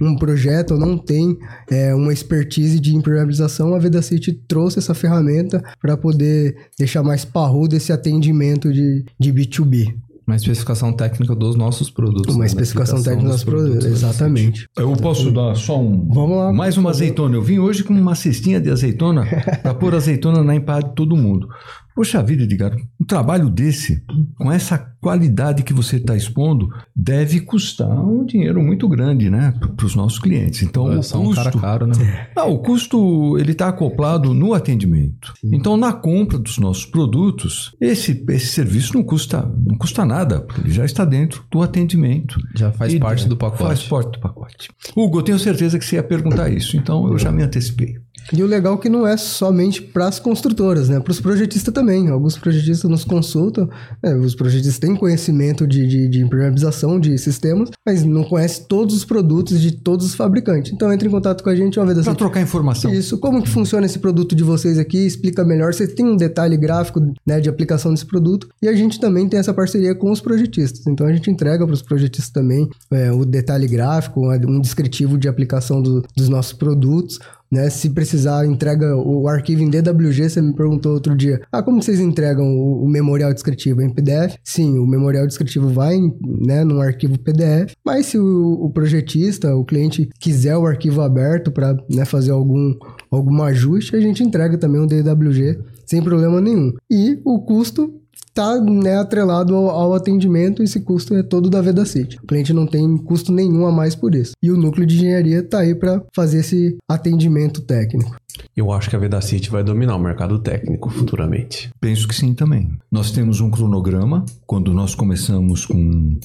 um 0.00 0.16
projeto 0.16 0.72
ou 0.72 0.80
não 0.80 0.96
tem 0.96 1.36
é, 1.70 1.94
uma 1.94 2.12
expertise 2.12 2.80
de 2.80 2.94
impermeabilização, 2.94 3.74
a 3.74 3.78
VedaCity 3.78 4.32
trouxe 4.32 4.78
essa 4.78 4.94
ferramenta 4.94 5.62
para 5.80 5.96
poder 5.96 6.56
deixar 6.78 7.02
mais 7.02 7.24
parrudo 7.24 7.76
esse 7.76 7.92
atendimento 7.92 8.72
de, 8.72 9.04
de 9.18 9.32
B2B. 9.32 9.94
Uma 10.26 10.36
especificação 10.36 10.90
técnica 10.90 11.34
dos 11.34 11.54
nossos 11.54 11.90
produtos. 11.90 12.34
Uma 12.34 12.44
né? 12.44 12.46
especificação 12.46 13.02
técnica 13.02 13.28
dos, 13.28 13.42
dos 13.42 13.44
produtos, 13.44 13.84
exatamente. 13.84 14.66
Eu 14.74 14.90
posso 14.94 15.30
dar 15.30 15.54
só 15.54 15.78
um. 15.78 16.08
Vamos 16.08 16.38
lá. 16.38 16.50
Mais 16.50 16.78
uma 16.78 16.88
azeitona. 16.88 17.36
Eu 17.36 17.42
vim 17.42 17.58
hoje 17.58 17.84
com 17.84 17.92
uma 17.92 18.14
cestinha 18.14 18.58
de 18.58 18.70
azeitona 18.70 19.26
para 19.62 19.74
pôr 19.74 19.94
azeitona 19.94 20.42
na 20.42 20.54
empada 20.54 20.88
de 20.88 20.94
todo 20.94 21.14
mundo. 21.14 21.46
Poxa 21.94 22.22
vida, 22.22 22.42
Edgar, 22.42 22.76
um 23.00 23.04
trabalho 23.04 23.48
desse, 23.48 24.02
com 24.36 24.50
essa 24.50 24.76
qualidade 25.00 25.62
que 25.62 25.72
você 25.72 25.96
está 25.96 26.16
expondo, 26.16 26.68
deve 26.94 27.40
custar 27.40 27.88
um 27.88 28.24
dinheiro 28.24 28.60
muito 28.60 28.88
grande, 28.88 29.30
né, 29.30 29.54
para 29.76 29.86
os 29.86 29.94
nossos 29.94 30.18
clientes. 30.18 30.62
Então, 30.62 30.90
é, 30.90 30.94
o 30.94 30.96
custo, 30.96 31.20
um 31.20 31.34
cara 31.34 31.52
caro, 31.52 31.86
né? 31.86 31.94
Não, 32.34 32.52
o 32.52 32.58
custo 32.58 33.38
ele 33.38 33.52
está 33.52 33.68
acoplado 33.68 34.34
no 34.34 34.54
atendimento. 34.54 35.34
Sim. 35.40 35.50
Então, 35.54 35.76
na 35.76 35.92
compra 35.92 36.36
dos 36.36 36.58
nossos 36.58 36.84
produtos, 36.84 37.76
esse, 37.80 38.24
esse 38.28 38.46
serviço 38.46 38.94
não 38.94 39.04
custa, 39.04 39.48
não 39.64 39.76
custa 39.76 40.04
nada, 40.04 40.40
porque 40.40 40.62
ele 40.62 40.72
já 40.72 40.84
está 40.84 41.04
dentro 41.04 41.44
do 41.48 41.62
atendimento. 41.62 42.40
Já 42.56 42.72
faz 42.72 42.98
parte 42.98 43.28
do 43.28 43.36
pacote. 43.36 43.62
Faz 43.62 43.82
parte 43.84 44.12
do 44.12 44.20
pacote. 44.20 44.68
Hugo, 44.96 45.18
eu 45.18 45.22
tenho 45.22 45.38
certeza 45.38 45.78
que 45.78 45.84
você 45.84 45.96
ia 45.96 46.02
perguntar 46.02 46.48
isso, 46.48 46.76
então 46.76 47.06
eu 47.06 47.18
já 47.18 47.30
me 47.30 47.42
antecipei. 47.42 47.98
E 48.32 48.42
o 48.42 48.46
legal 48.46 48.74
é 48.74 48.78
que 48.78 48.88
não 48.88 49.06
é 49.06 49.16
somente 49.16 49.82
para 49.82 50.08
as 50.08 50.18
construtoras, 50.18 50.88
né? 50.88 50.98
Para 50.98 51.10
os 51.10 51.20
projetistas 51.20 51.72
também. 51.74 52.08
Alguns 52.08 52.38
projetistas 52.38 52.90
nos 52.90 53.04
consultam. 53.04 53.68
Né? 54.02 54.14
Os 54.16 54.34
projetistas 54.34 54.78
têm 54.78 54.96
conhecimento 54.96 55.66
de, 55.66 55.86
de, 55.86 56.08
de 56.08 56.22
impermeabilização 56.22 56.98
de 56.98 57.16
sistemas, 57.18 57.70
mas 57.84 58.02
não 58.02 58.24
conhecem 58.24 58.64
todos 58.66 58.94
os 58.94 59.04
produtos 59.04 59.60
de 59.60 59.72
todos 59.72 60.06
os 60.06 60.14
fabricantes. 60.14 60.72
Então 60.72 60.92
entre 60.92 61.08
em 61.08 61.10
contato 61.10 61.42
com 61.44 61.50
a 61.50 61.54
gente 61.54 61.78
uma 61.78 61.86
vez 61.86 61.98
assim. 61.98 62.10
Para 62.10 62.18
trocar 62.18 62.40
informação. 62.40 62.92
Isso. 62.92 63.18
Como 63.18 63.42
que 63.42 63.48
funciona 63.48 63.86
esse 63.86 63.98
produto 63.98 64.34
de 64.34 64.42
vocês 64.42 64.78
aqui? 64.78 64.98
Explica 64.98 65.44
melhor. 65.44 65.74
Você 65.74 65.86
tem 65.86 66.06
um 66.06 66.16
detalhe 66.16 66.56
gráfico 66.56 67.00
né, 67.26 67.40
de 67.40 67.48
aplicação 67.48 67.92
desse 67.92 68.06
produto. 68.06 68.48
E 68.62 68.68
a 68.68 68.74
gente 68.74 68.98
também 68.98 69.28
tem 69.28 69.38
essa 69.38 69.52
parceria 69.52 69.94
com 69.94 70.10
os 70.10 70.20
projetistas. 70.20 70.86
Então 70.86 71.06
a 71.06 71.12
gente 71.12 71.30
entrega 71.30 71.66
para 71.66 71.74
os 71.74 71.82
projetistas 71.82 72.30
também 72.30 72.68
é, 72.90 73.12
o 73.12 73.24
detalhe 73.24 73.66
gráfico, 73.66 74.32
um 74.32 74.60
descritivo 74.60 75.18
de 75.18 75.28
aplicação 75.28 75.82
do, 75.82 76.02
dos 76.16 76.28
nossos 76.28 76.52
produtos. 76.52 77.18
Né? 77.54 77.70
Se 77.70 77.90
precisar, 77.90 78.44
entrega 78.44 78.96
o 78.96 79.28
arquivo 79.28 79.62
em 79.62 79.70
DWG. 79.70 80.28
Você 80.28 80.42
me 80.42 80.52
perguntou 80.52 80.92
outro 80.92 81.16
dia: 81.16 81.40
ah, 81.52 81.62
como 81.62 81.80
vocês 81.80 82.00
entregam 82.00 82.44
o, 82.44 82.82
o 82.82 82.88
memorial 82.88 83.32
descritivo 83.32 83.80
em 83.80 83.88
PDF? 83.88 84.36
Sim, 84.42 84.76
o 84.76 84.86
memorial 84.86 85.24
descritivo 85.24 85.68
vai 85.68 85.96
né, 86.20 86.64
num 86.64 86.80
arquivo 86.80 87.16
PDF, 87.16 87.72
mas 87.86 88.06
se 88.06 88.18
o, 88.18 88.64
o 88.64 88.70
projetista, 88.70 89.54
o 89.54 89.64
cliente, 89.64 90.10
quiser 90.18 90.56
o 90.56 90.66
arquivo 90.66 91.00
aberto 91.00 91.52
para 91.52 91.76
né, 91.88 92.04
fazer 92.04 92.32
algum, 92.32 92.74
algum 93.08 93.40
ajuste, 93.44 93.94
a 93.94 94.00
gente 94.00 94.24
entrega 94.24 94.58
também 94.58 94.80
o 94.80 94.86
DWG 94.86 95.60
sem 95.86 96.02
problema 96.02 96.40
nenhum. 96.40 96.72
E 96.90 97.20
o 97.24 97.40
custo 97.40 98.00
está 98.28 98.60
né, 98.60 98.98
atrelado 98.98 99.54
ao, 99.54 99.70
ao, 99.70 99.94
atendimento 99.94 100.62
e 100.62 100.64
esse 100.64 100.80
custo 100.80 101.14
é 101.14 101.22
todo 101.22 101.48
da 101.48 101.60
VedaCity. 101.60 102.18
O 102.22 102.26
cliente 102.26 102.52
não 102.52 102.66
tem 102.66 102.96
custo 102.98 103.32
nenhum 103.32 103.66
a 103.66 103.72
mais 103.72 103.94
por 103.94 104.14
isso. 104.14 104.32
E 104.42 104.50
o 104.50 104.56
núcleo 104.56 104.86
de 104.86 104.96
engenharia 104.96 105.40
está 105.40 105.60
aí 105.60 105.74
para 105.74 106.02
fazer 106.14 106.40
esse 106.40 106.76
atendimento 106.88 107.60
técnico. 107.60 108.16
Eu 108.56 108.72
acho 108.72 108.90
que 108.90 108.96
a 108.96 108.98
VedaCity 108.98 109.50
vai 109.50 109.62
dominar 109.62 109.96
o 109.96 110.00
mercado 110.00 110.38
técnico 110.38 110.90
futuramente. 110.90 111.70
Penso 111.80 112.08
que 112.08 112.14
sim 112.14 112.34
também. 112.34 112.70
Nós 112.90 113.10
temos 113.10 113.40
um 113.40 113.50
cronograma. 113.50 114.24
Quando 114.46 114.72
nós 114.74 114.94
começamos 114.94 115.66
com 115.66 116.18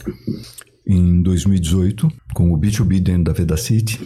em 0.90 1.22
2018, 1.22 2.12
com 2.34 2.52
o 2.52 2.58
B2B 2.58 3.00
dentro 3.00 3.26
da 3.26 3.32
VedaCity, 3.32 4.00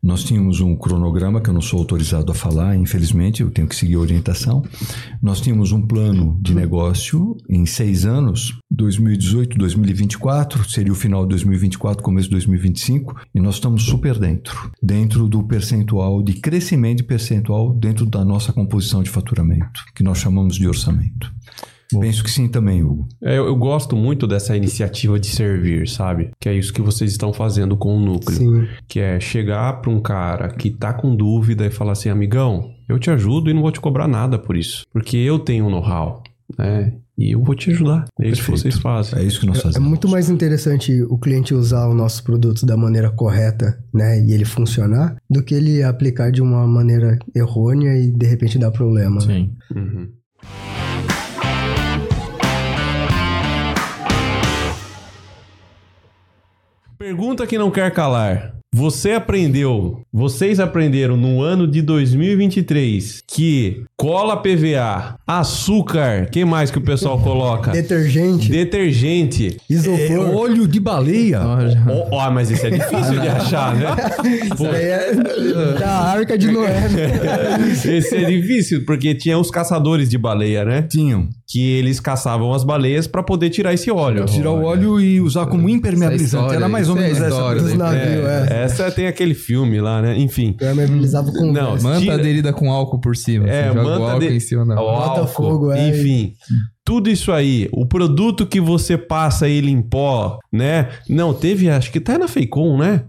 nós 0.00 0.22
tínhamos 0.22 0.60
um 0.60 0.76
cronograma 0.76 1.40
que 1.40 1.50
eu 1.50 1.54
não 1.54 1.60
sou 1.60 1.80
autorizado 1.80 2.30
a 2.30 2.34
falar, 2.34 2.76
infelizmente, 2.76 3.42
eu 3.42 3.50
tenho 3.50 3.66
que 3.66 3.74
seguir 3.74 3.96
a 3.96 3.98
orientação. 3.98 4.62
Nós 5.20 5.40
tínhamos 5.40 5.72
um 5.72 5.82
plano 5.82 6.38
de 6.40 6.54
negócio 6.54 7.36
em 7.48 7.66
seis 7.66 8.06
anos, 8.06 8.56
2018, 8.70 9.58
2024, 9.58 10.70
seria 10.70 10.92
o 10.92 10.94
final 10.94 11.24
de 11.24 11.30
2024, 11.30 12.00
começo 12.00 12.28
de 12.28 12.32
2025, 12.36 13.20
e 13.34 13.40
nós 13.40 13.56
estamos 13.56 13.82
super 13.82 14.16
dentro, 14.16 14.70
dentro 14.80 15.28
do 15.28 15.42
percentual 15.42 16.22
de 16.22 16.34
crescimento 16.34 16.98
de 16.98 17.04
percentual 17.04 17.74
dentro 17.74 18.06
da 18.06 18.24
nossa 18.24 18.52
composição 18.52 19.02
de 19.02 19.10
faturamento, 19.10 19.80
que 19.96 20.04
nós 20.04 20.18
chamamos 20.18 20.54
de 20.54 20.68
orçamento. 20.68 21.32
Bom. 21.92 22.00
Penso 22.00 22.22
que 22.22 22.30
sim 22.30 22.48
também, 22.48 22.82
Hugo. 22.82 23.08
É, 23.22 23.36
eu, 23.38 23.46
eu, 23.46 23.56
gosto 23.56 23.96
muito 23.96 24.26
dessa 24.26 24.56
iniciativa 24.56 25.18
de 25.18 25.26
servir, 25.26 25.88
sabe? 25.88 26.30
Que 26.40 26.48
é 26.48 26.54
isso 26.54 26.72
que 26.72 26.82
vocês 26.82 27.10
estão 27.10 27.32
fazendo 27.32 27.76
com 27.76 27.96
o 27.96 28.00
núcleo. 28.00 28.38
Sim. 28.38 28.68
Que 28.88 29.00
é 29.00 29.18
chegar 29.18 29.80
para 29.80 29.90
um 29.90 30.00
cara 30.00 30.48
que 30.48 30.70
tá 30.70 30.92
com 30.92 31.14
dúvida 31.14 31.66
e 31.66 31.70
falar 31.70 31.92
assim, 31.92 32.08
amigão, 32.08 32.70
eu 32.88 32.98
te 32.98 33.10
ajudo 33.10 33.50
e 33.50 33.54
não 33.54 33.62
vou 33.62 33.72
te 33.72 33.80
cobrar 33.80 34.06
nada 34.06 34.38
por 34.38 34.56
isso. 34.56 34.84
Porque 34.92 35.16
eu 35.16 35.38
tenho 35.38 35.66
um 35.66 35.70
know-how, 35.70 36.22
né? 36.58 36.92
E 37.20 37.34
eu 37.34 37.42
vou 37.42 37.54
te 37.54 37.70
ajudar. 37.70 38.06
É 38.18 38.28
isso 38.28 38.36
Perfeito. 38.36 38.44
que 38.44 38.62
vocês 38.62 38.78
fazem. 38.78 39.18
É 39.18 39.22
isso 39.22 39.40
que 39.40 39.46
nós 39.46 39.58
é, 39.58 39.60
fazemos. 39.60 39.86
É 39.86 39.88
muito 39.88 40.08
mais 40.08 40.30
interessante 40.30 41.02
o 41.02 41.18
cliente 41.18 41.52
usar 41.52 41.86
os 41.86 41.94
nossos 41.94 42.22
produtos 42.22 42.64
da 42.64 42.78
maneira 42.78 43.10
correta, 43.10 43.78
né? 43.92 44.24
E 44.24 44.32
ele 44.32 44.46
funcionar, 44.46 45.16
do 45.28 45.42
que 45.42 45.54
ele 45.54 45.82
aplicar 45.82 46.32
de 46.32 46.40
uma 46.40 46.66
maneira 46.66 47.18
errônea 47.36 47.94
e 47.94 48.10
de 48.10 48.26
repente 48.26 48.58
dar 48.58 48.70
problema. 48.70 49.16
Né? 49.16 49.34
Sim. 49.34 49.54
Uhum. 49.76 50.08
Pergunta 57.00 57.46
que 57.46 57.56
não 57.56 57.70
quer 57.70 57.90
calar. 57.92 58.52
Você 58.74 59.12
aprendeu, 59.12 60.02
vocês 60.12 60.60
aprenderam 60.60 61.16
no 61.16 61.40
ano 61.40 61.66
de 61.66 61.80
2023 61.80 63.22
que 63.26 63.84
cola 63.96 64.36
PVA, 64.36 65.16
açúcar, 65.26 66.28
que 66.30 66.44
mais 66.44 66.70
que 66.70 66.76
o 66.76 66.82
pessoal 66.82 67.18
coloca? 67.24 67.72
Detergente. 67.72 68.50
Detergente. 68.50 69.56
Isopor. 69.68 69.98
É, 69.98 70.18
óleo 70.18 70.68
de 70.68 70.78
baleia. 70.78 71.40
Ó, 71.40 71.56
oh, 71.90 72.16
oh, 72.16 72.30
mas 72.30 72.50
isso 72.50 72.66
é 72.66 72.70
difícil 72.70 73.18
de 73.18 73.26
achar, 73.28 73.74
né? 73.74 73.86
Isso 74.52 74.66
aí 74.66 74.84
é 74.84 75.78
da 75.78 75.90
arca 75.90 76.36
de 76.36 76.52
Noé. 76.52 76.86
Né? 76.86 77.72
Esse 77.96 78.14
é 78.14 78.24
difícil, 78.24 78.84
porque 78.84 79.14
tinha 79.14 79.38
os 79.38 79.50
caçadores 79.50 80.10
de 80.10 80.18
baleia, 80.18 80.66
né? 80.66 80.82
Tinham. 80.82 81.30
Que 81.50 81.72
eles 81.72 81.98
caçavam 81.98 82.52
as 82.54 82.62
baleias 82.62 83.08
para 83.08 83.22
poder 83.24 83.50
tirar 83.50 83.74
esse 83.74 83.90
óleo. 83.90 84.24
Tirar 84.26 84.52
o 84.52 84.62
óleo 84.62 85.00
e 85.00 85.20
usar 85.20 85.46
como 85.46 85.68
impermeabilizante. 85.68 86.44
Essa 86.44 86.52
é 86.54 86.56
a 86.56 86.60
Era 86.60 86.68
mais 86.68 86.88
ou 86.88 86.94
história, 86.96 87.12
menos 87.14 87.16
essa 87.18 87.24
é 87.24 87.26
essa. 87.26 87.36
história 87.36 87.62
Dos 87.62 87.70
daí. 87.70 87.78
navios, 87.78 88.28
é. 88.50 88.62
Essa 88.64 88.90
tem 88.92 89.06
aquele 89.08 89.34
filme 89.34 89.80
lá, 89.80 90.00
né? 90.00 90.16
Enfim. 90.16 90.52
Permeabilizava 90.52 91.32
com 91.32 91.46
Não, 91.52 91.72
gás. 91.72 91.82
Manta 91.82 92.00
Tira- 92.00 92.14
aderida 92.14 92.52
com 92.52 92.70
álcool 92.70 93.00
por 93.00 93.16
cima. 93.16 93.48
É, 93.48 93.62
você 93.68 93.68
joga 93.74 93.80
o 93.80 93.84
manta 93.84 94.04
álcool 94.12 94.20
de- 94.20 94.34
em 94.36 94.40
cima 94.40 94.64
da 94.64 94.74
O 94.74 94.76
Bota 94.76 95.20
álcool, 95.20 95.26
fogo, 95.26 95.72
é, 95.72 95.88
enfim. 95.88 96.34
Tudo 96.84 97.10
isso 97.10 97.30
aí, 97.32 97.68
o 97.72 97.84
produto 97.86 98.46
que 98.46 98.60
você 98.60 98.96
passa 98.96 99.48
ele 99.48 99.70
em 99.70 99.82
pó, 99.82 100.38
né? 100.52 100.88
Não, 101.08 101.34
teve, 101.34 101.68
acho 101.68 101.90
que 101.92 102.00
tá 102.00 102.16
na 102.18 102.26
Feicom, 102.28 102.78
né? 102.78 103.02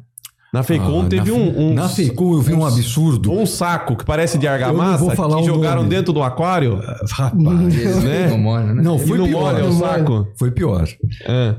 Na 0.53 0.63
Feicom 0.63 1.03
Ah, 1.03 1.05
teve 1.09 1.31
na, 1.31 1.37
um, 1.37 1.69
um 1.69 1.73
Na 1.73 1.87
Feicom 1.87 2.33
eu 2.33 2.41
vi 2.41 2.53
um 2.53 2.65
absurdo. 2.65 3.31
um 3.31 3.45
saco 3.45 3.95
que 3.95 4.03
parece 4.03 4.37
de 4.37 4.47
argamassa 4.49 4.91
não 4.91 4.97
vou 4.97 5.11
falar 5.15 5.37
que 5.37 5.45
jogaram 5.45 5.77
nome. 5.83 5.89
dentro 5.89 6.11
do 6.11 6.21
aquário. 6.21 6.77
Rapaz. 7.09 7.33
né? 8.03 8.27
Não 8.29 8.37
molha, 8.37 8.73
né? 8.73 8.81
Não, 8.81 8.97
E 8.97 9.07
foi 9.07 9.17
não 9.17 9.25
pior. 9.27 9.53
molha 9.53 9.63
o 9.65 9.69
não 9.69 9.79
saco. 9.79 10.27
Foi 10.37 10.51
pior. 10.51 10.85
É. 11.25 11.55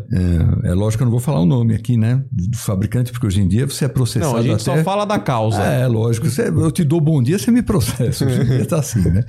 É, 0.67 0.71
é 0.71 0.75
lógico 0.75 0.99
que 0.99 1.03
eu 1.05 1.07
não 1.07 1.11
vou 1.11 1.21
falar 1.21 1.41
o 1.41 1.47
nome 1.47 1.75
aqui, 1.75 1.97
né? 1.97 2.23
Do 2.31 2.59
fabricante, 2.59 3.13
porque 3.13 3.27
hoje 3.27 3.41
em 3.41 3.49
dia 3.49 3.67
você 3.67 3.87
é 3.87 3.89
processado 3.89 4.33
Não, 4.33 4.39
a 4.39 4.43
gente 4.43 4.69
até... 4.69 4.79
só 4.79 4.85
fala 4.85 5.07
da 5.07 5.19
causa. 5.19 5.63
É, 5.63 5.87
lógico. 5.87 6.29
Você- 6.29 6.49
eu 6.49 6.71
te 6.71 6.85
dou 6.85 7.01
bom 7.01 7.23
dia, 7.23 7.39
você 7.39 7.51
me 7.51 7.63
processa. 7.63 8.27
Hoje 8.27 8.43
em 8.43 8.45
dia 8.45 8.67
tá 8.67 8.79
assim, 8.79 9.01
né? 9.09 9.25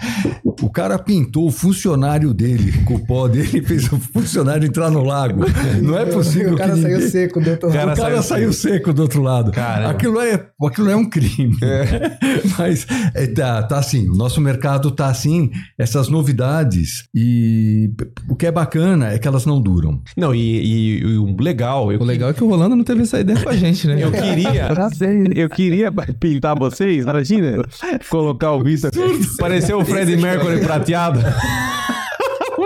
O 0.61 0.69
cara 0.69 0.99
pintou 0.99 1.47
o 1.47 1.51
funcionário 1.51 2.33
dele, 2.33 2.73
com 2.83 2.95
o 2.95 3.05
pó 3.05 3.29
dele, 3.29 3.59
e 3.59 3.61
fez 3.63 3.89
o 3.93 3.97
funcionário 3.97 4.65
entrar 4.67 4.91
no 4.91 5.03
lago. 5.05 5.45
Não 5.81 5.97
é 5.97 6.05
possível 6.05 6.53
O 6.53 6.57
cara 6.57 6.73
que 6.73 6.81
saiu 6.81 6.95
ninguém... 6.95 7.09
seco 7.09 7.39
do 7.39 7.49
outro 7.49 7.69
Cara, 7.71 7.93
o 7.93 7.95
cara 7.95 8.21
saiu, 8.21 8.51
seco 8.51 8.91
do 8.91 9.01
outro 9.03 9.21
lado. 9.21 9.52
Caramba. 9.53 9.91
Aquilo 9.91 10.19
é, 10.21 10.47
aquilo 10.65 10.89
é 10.89 10.95
um 10.95 11.09
crime. 11.09 11.57
Mas 12.57 12.85
é, 13.13 13.27
tá, 13.27 13.63
tá 13.63 13.77
assim, 13.79 14.07
o 14.09 14.15
nosso 14.15 14.39
mercado 14.41 14.91
tá 14.91 15.07
assim, 15.07 15.51
essas 15.77 16.07
novidades. 16.09 17.03
E 17.15 17.91
o 18.29 18.35
que 18.35 18.45
é 18.47 18.51
bacana 18.51 19.11
é 19.11 19.17
que 19.19 19.27
elas 19.27 19.45
não 19.45 19.61
duram. 19.61 20.01
Não, 20.17 20.33
e, 20.33 20.39
e- 20.39 20.99
e 20.99 21.17
o 21.17 21.35
legal, 21.39 21.91
eu, 21.91 21.99
O 21.99 22.03
legal 22.03 22.29
é 22.29 22.33
que 22.33 22.43
o 22.43 22.47
Rolando 22.49 22.75
não 22.75 22.83
teve 22.83 23.03
essa 23.03 23.19
ideia 23.19 23.39
com 23.41 23.49
a 23.49 23.55
gente, 23.55 23.87
né? 23.87 24.03
eu 24.03 24.11
queria. 24.11 24.67
Eu 25.35 25.49
queria 25.49 25.91
pintar 26.19 26.57
vocês, 26.57 27.03
imagina. 27.03 27.63
Colocar 28.09 28.51
o 28.51 28.63
Vitor. 28.63 28.91
Pareceu 29.37 29.79
o 29.79 29.85
Fred 29.85 30.15
Mercury 30.17 30.59
prateado. 30.61 31.19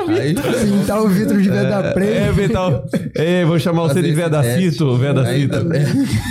Aí, 0.08 0.34
Pintar 0.36 1.02
o 1.04 1.08
vidro 1.10 1.42
de 1.42 1.50
veda 1.50 1.92
preta. 1.94 2.12
É, 2.12 2.32
Vital. 2.32 2.86
É, 3.16 3.44
vou 3.46 3.60
chamar 3.60 3.84
você 3.84 4.02
de 4.02 4.12
Vedacito, 4.12 4.96
Vedacito. 4.98 5.66
tá- 5.66 5.76
é. 5.76 5.82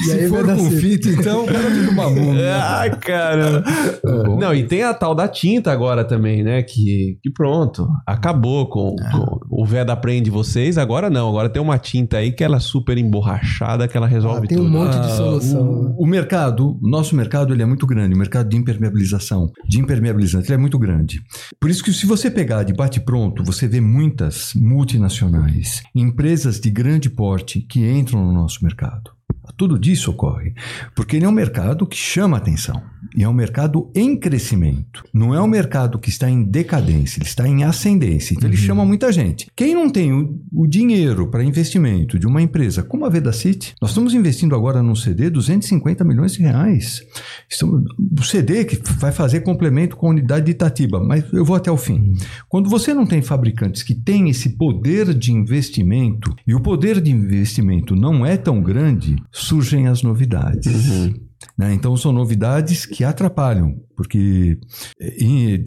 E 0.08 0.12
aí 0.12 0.20
Se 0.22 0.28
for 0.28 0.44
com 0.46 0.70
fita, 0.70 1.08
então, 1.08 1.44
o 1.44 1.46
cara 1.46 1.68
vira 1.70 1.90
uma 1.90 2.10
múmia. 2.10 2.56
Ai, 2.56 2.90
cara. 2.98 3.62
Não, 4.38 4.54
e 4.54 4.64
tem 4.64 4.82
a 4.82 4.94
tal 4.94 5.14
da 5.14 5.28
tinta 5.28 5.70
agora 5.72 6.04
também, 6.04 6.42
né? 6.42 6.62
Que, 6.62 7.18
que 7.22 7.30
pronto, 7.32 7.86
acabou 8.06 8.68
com, 8.68 8.94
com 8.96 9.38
o 9.50 9.64
Veda 9.66 9.96
prende 9.96 10.30
vocês. 10.30 10.78
Agora 10.78 11.10
não, 11.10 11.28
agora 11.28 11.48
tem 11.48 11.60
uma 11.62 11.78
tinta 11.78 12.18
aí 12.18 12.32
que 12.32 12.42
ela 12.44 12.56
é 12.56 12.60
super 12.60 12.96
emborrachada, 12.98 13.86
que 13.88 13.96
ela 13.96 14.06
resolve 14.06 14.46
Ah, 14.46 14.48
tem 14.48 14.58
um 14.58 14.64
tudo. 14.64 14.70
monte 14.78 14.92
de 14.92 15.06
Ah, 15.06 15.16
solução. 15.16 15.94
O, 15.98 16.04
o 16.04 16.06
mercado, 16.06 16.78
o 16.82 16.88
nosso 16.88 17.14
mercado, 17.16 17.52
ele 17.52 17.62
é 17.62 17.66
muito 17.66 17.86
grande. 17.86 18.14
O 18.14 18.18
mercado 18.18 18.48
de 18.48 18.56
impermeabilização, 18.56 19.50
de 19.68 19.80
impermeabilizante, 19.80 20.46
ele 20.48 20.54
é 20.54 20.58
muito 20.58 20.78
grande. 20.78 21.20
Por 21.60 21.70
isso 21.70 21.82
que 21.82 21.92
se 21.92 22.06
você 22.06 22.30
pegar 22.30 22.62
de 22.62 22.72
bate 22.72 23.00
pronto, 23.00 23.42
você 23.44 23.65
vê 23.66 23.80
muitas 23.80 24.54
multinacionais, 24.54 25.82
empresas 25.94 26.60
de 26.60 26.70
grande 26.70 27.08
porte 27.10 27.60
que 27.60 27.88
entram 27.90 28.24
no 28.24 28.32
nosso 28.32 28.62
mercado. 28.62 29.15
Tudo 29.56 29.78
disso 29.78 30.10
ocorre 30.10 30.54
porque 30.94 31.16
ele 31.16 31.24
é 31.24 31.28
um 31.28 31.32
mercado 31.32 31.86
que 31.86 31.96
chama 31.96 32.36
atenção 32.36 32.82
e 33.16 33.22
é 33.22 33.28
um 33.28 33.32
mercado 33.32 33.90
em 33.94 34.16
crescimento. 34.16 35.04
Não 35.12 35.34
é 35.34 35.40
um 35.40 35.46
mercado 35.46 35.98
que 35.98 36.08
está 36.08 36.28
em 36.28 36.42
decadência, 36.42 37.18
ele 37.18 37.26
está 37.26 37.46
em 37.46 37.64
ascendência. 37.64 38.34
Então 38.34 38.48
ele 38.48 38.56
chama 38.56 38.84
muita 38.84 39.12
gente. 39.12 39.46
Quem 39.54 39.74
não 39.74 39.88
tem 39.88 40.12
o, 40.12 40.38
o 40.52 40.66
dinheiro 40.66 41.28
para 41.30 41.44
investimento 41.44 42.18
de 42.18 42.26
uma 42.26 42.42
empresa 42.42 42.82
como 42.82 43.04
a 43.04 43.08
Vedacity, 43.08 43.74
nós 43.80 43.90
estamos 43.90 44.14
investindo 44.14 44.54
agora 44.54 44.82
num 44.82 44.94
CD 44.94 45.30
250 45.30 46.04
milhões 46.04 46.32
de 46.32 46.40
reais. 46.40 47.02
Estamos, 47.48 47.84
o 48.18 48.22
CD 48.22 48.64
que 48.64 48.78
vai 48.98 49.12
fazer 49.12 49.40
complemento 49.40 49.96
com 49.96 50.08
a 50.08 50.10
unidade 50.10 50.46
de 50.46 50.52
Itatiba, 50.52 51.00
mas 51.00 51.24
eu 51.32 51.44
vou 51.44 51.56
até 51.56 51.70
o 51.70 51.76
fim. 51.76 52.14
Quando 52.48 52.68
você 52.68 52.92
não 52.92 53.06
tem 53.06 53.22
fabricantes 53.22 53.82
que 53.82 53.94
têm 53.94 54.28
esse 54.28 54.50
poder 54.50 55.14
de 55.14 55.32
investimento 55.32 56.34
e 56.46 56.54
o 56.54 56.60
poder 56.60 57.00
de 57.00 57.10
investimento 57.10 57.94
não 57.94 58.24
é 58.26 58.36
tão 58.36 58.60
grande, 58.60 59.16
surgem 59.38 59.86
as 59.86 60.02
novidades. 60.02 60.66
né? 61.58 61.72
Então 61.74 61.94
são 61.96 62.12
novidades 62.12 62.86
que 62.86 63.04
atrapalham, 63.04 63.76
porque 63.94 64.58
eh, 65.00 65.16
em- 65.22 65.64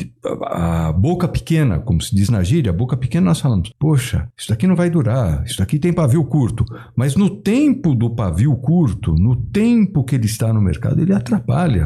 a 0.47 0.91
boca 0.91 1.27
pequena, 1.27 1.79
como 1.79 2.01
se 2.01 2.13
diz 2.15 2.29
na 2.29 2.43
gíria, 2.43 2.71
a 2.71 2.73
boca 2.75 2.97
pequena 2.97 3.27
nós 3.27 3.39
falamos, 3.39 3.71
poxa, 3.79 4.27
isso 4.37 4.49
daqui 4.49 4.65
não 4.67 4.75
vai 4.75 4.89
durar, 4.89 5.43
isso 5.45 5.57
daqui 5.59 5.77
tem 5.79 5.93
pavio 5.93 6.23
curto. 6.25 6.65
Mas 6.95 7.15
no 7.15 7.29
tempo 7.29 7.93
do 7.95 8.09
pavio 8.09 8.55
curto, 8.55 9.13
no 9.13 9.35
tempo 9.35 10.03
que 10.03 10.15
ele 10.15 10.25
está 10.25 10.51
no 10.51 10.61
mercado, 10.61 11.01
ele 11.01 11.13
atrapalha 11.13 11.85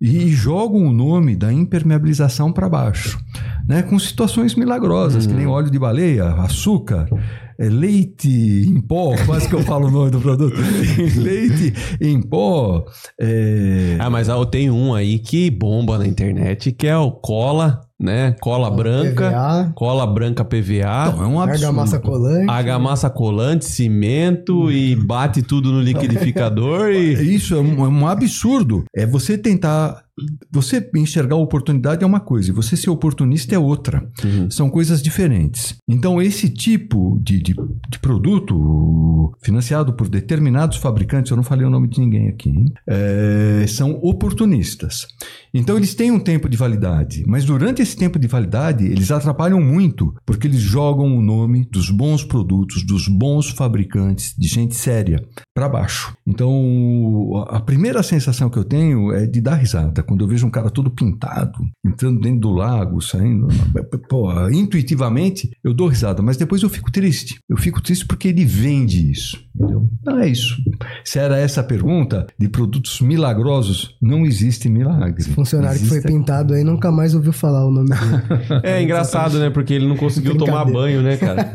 e 0.00 0.28
jogam 0.28 0.86
o 0.86 0.92
nome 0.92 1.34
da 1.36 1.52
impermeabilização 1.52 2.52
para 2.52 2.68
baixo, 2.68 3.18
né? 3.68 3.82
com 3.82 3.98
situações 3.98 4.54
milagrosas, 4.54 5.26
que 5.26 5.34
nem 5.34 5.46
óleo 5.46 5.70
de 5.70 5.78
baleia, 5.78 6.28
açúcar. 6.34 7.08
É, 7.58 7.68
leite 7.68 8.28
em 8.28 8.80
pó, 8.80 9.14
quase 9.26 9.48
que 9.48 9.54
eu 9.54 9.62
falo 9.62 9.88
o 9.88 9.90
nome 9.90 10.10
do 10.10 10.20
produto. 10.20 10.56
leite 11.16 11.74
em 12.00 12.20
pó. 12.22 12.84
é, 13.20 13.96
Ah, 13.98 14.08
mas 14.08 14.28
ah, 14.28 14.44
tem 14.46 14.70
um 14.70 14.94
aí 14.94 15.18
que 15.18 15.50
bomba 15.50 15.98
na 15.98 16.06
internet, 16.06 16.70
que 16.70 16.86
é 16.86 16.96
o 16.96 17.10
cola, 17.10 17.80
né? 17.98 18.36
Cola 18.40 18.70
branca, 18.70 19.28
PVA, 19.28 19.72
cola 19.74 20.06
branca 20.06 20.44
PVA. 20.44 21.08
Então, 21.08 21.22
é 21.22 21.26
um 21.26 21.40
absurdo. 21.40 21.64
argamassa 21.66 21.98
colante. 21.98 22.50
Argamassa 22.50 23.10
colante, 23.10 23.64
cimento 23.64 24.70
e 24.70 24.94
bate 24.94 25.42
tudo 25.42 25.72
no 25.72 25.80
liquidificador 25.80 26.90
e. 26.94 27.34
Isso 27.34 27.54
é 27.54 27.60
um, 27.60 27.84
é 27.84 27.88
um 27.88 28.06
absurdo. 28.06 28.84
É 28.94 29.04
você 29.04 29.36
tentar. 29.36 30.04
Você 30.50 30.88
enxergar 30.94 31.36
oportunidade 31.36 32.02
é 32.02 32.06
uma 32.06 32.20
coisa, 32.20 32.50
e 32.50 32.54
você 32.54 32.76
ser 32.76 32.90
oportunista 32.90 33.54
é 33.54 33.58
outra. 33.58 34.08
Uhum. 34.24 34.50
São 34.50 34.70
coisas 34.70 35.02
diferentes. 35.02 35.76
Então, 35.88 36.20
esse 36.20 36.48
tipo 36.48 37.18
de, 37.22 37.40
de, 37.40 37.54
de 37.54 37.98
produto 38.00 39.32
financiado 39.42 39.92
por 39.92 40.08
determinados 40.08 40.78
fabricantes, 40.78 41.30
eu 41.30 41.36
não 41.36 41.44
falei 41.44 41.66
o 41.66 41.70
nome 41.70 41.88
de 41.88 42.00
ninguém 42.00 42.28
aqui? 42.28 42.52
É, 42.86 43.64
são 43.68 43.98
oportunistas. 44.02 45.06
Então, 45.52 45.76
eles 45.76 45.94
têm 45.94 46.10
um 46.10 46.20
tempo 46.20 46.48
de 46.48 46.56
validade, 46.56 47.24
mas 47.26 47.44
durante 47.44 47.82
esse 47.82 47.96
tempo 47.96 48.18
de 48.18 48.26
validade, 48.26 48.84
eles 48.84 49.10
atrapalham 49.10 49.60
muito, 49.60 50.14
porque 50.26 50.46
eles 50.46 50.60
jogam 50.60 51.16
o 51.16 51.22
nome 51.22 51.66
dos 51.70 51.90
bons 51.90 52.24
produtos, 52.24 52.84
dos 52.84 53.08
bons 53.08 53.50
fabricantes, 53.50 54.34
de 54.36 54.48
gente 54.48 54.76
séria, 54.76 55.22
para 55.58 55.68
baixo. 55.68 56.16
Então, 56.24 57.44
a 57.48 57.58
primeira 57.58 58.00
sensação 58.00 58.48
que 58.48 58.56
eu 58.56 58.62
tenho 58.62 59.12
é 59.12 59.26
de 59.26 59.40
dar 59.40 59.56
risada. 59.56 60.04
Quando 60.04 60.22
eu 60.22 60.28
vejo 60.28 60.46
um 60.46 60.50
cara 60.50 60.70
todo 60.70 60.88
pintado, 60.88 61.58
entrando 61.84 62.20
dentro 62.20 62.38
do 62.38 62.50
lago, 62.52 63.00
saindo. 63.00 63.48
Pô, 64.08 64.30
intuitivamente, 64.50 65.50
eu 65.64 65.74
dou 65.74 65.88
risada, 65.88 66.22
mas 66.22 66.36
depois 66.36 66.62
eu 66.62 66.68
fico 66.68 66.92
triste. 66.92 67.40
Eu 67.48 67.56
fico 67.56 67.82
triste 67.82 68.06
porque 68.06 68.28
ele 68.28 68.44
vende 68.44 69.10
isso. 69.10 69.36
Entendeu? 69.58 69.88
Não 70.04 70.18
é 70.20 70.28
isso. 70.28 70.56
Se 71.04 71.18
era 71.18 71.36
essa 71.36 71.60
a 71.62 71.64
pergunta 71.64 72.26
de 72.38 72.48
produtos 72.48 73.00
milagrosos, 73.00 73.96
não 74.00 74.24
existe 74.24 74.68
milagre. 74.68 75.24
Funcionário 75.24 75.78
que 75.80 75.86
foi 75.86 75.98
Existe- 75.98 76.12
pintado 76.12 76.54
aí 76.54 76.62
nunca 76.62 76.92
mais 76.92 77.14
ouviu 77.14 77.32
falar 77.32 77.66
o 77.66 77.70
nome 77.70 77.88
dele. 77.88 78.60
É 78.62 78.80
engraçado, 78.82 79.38
né? 79.38 79.50
Porque 79.50 79.74
ele 79.74 79.86
não 79.88 79.96
conseguiu 79.96 80.36
tomar 80.36 80.64
banho, 80.64 81.02
né, 81.02 81.16
cara? 81.16 81.50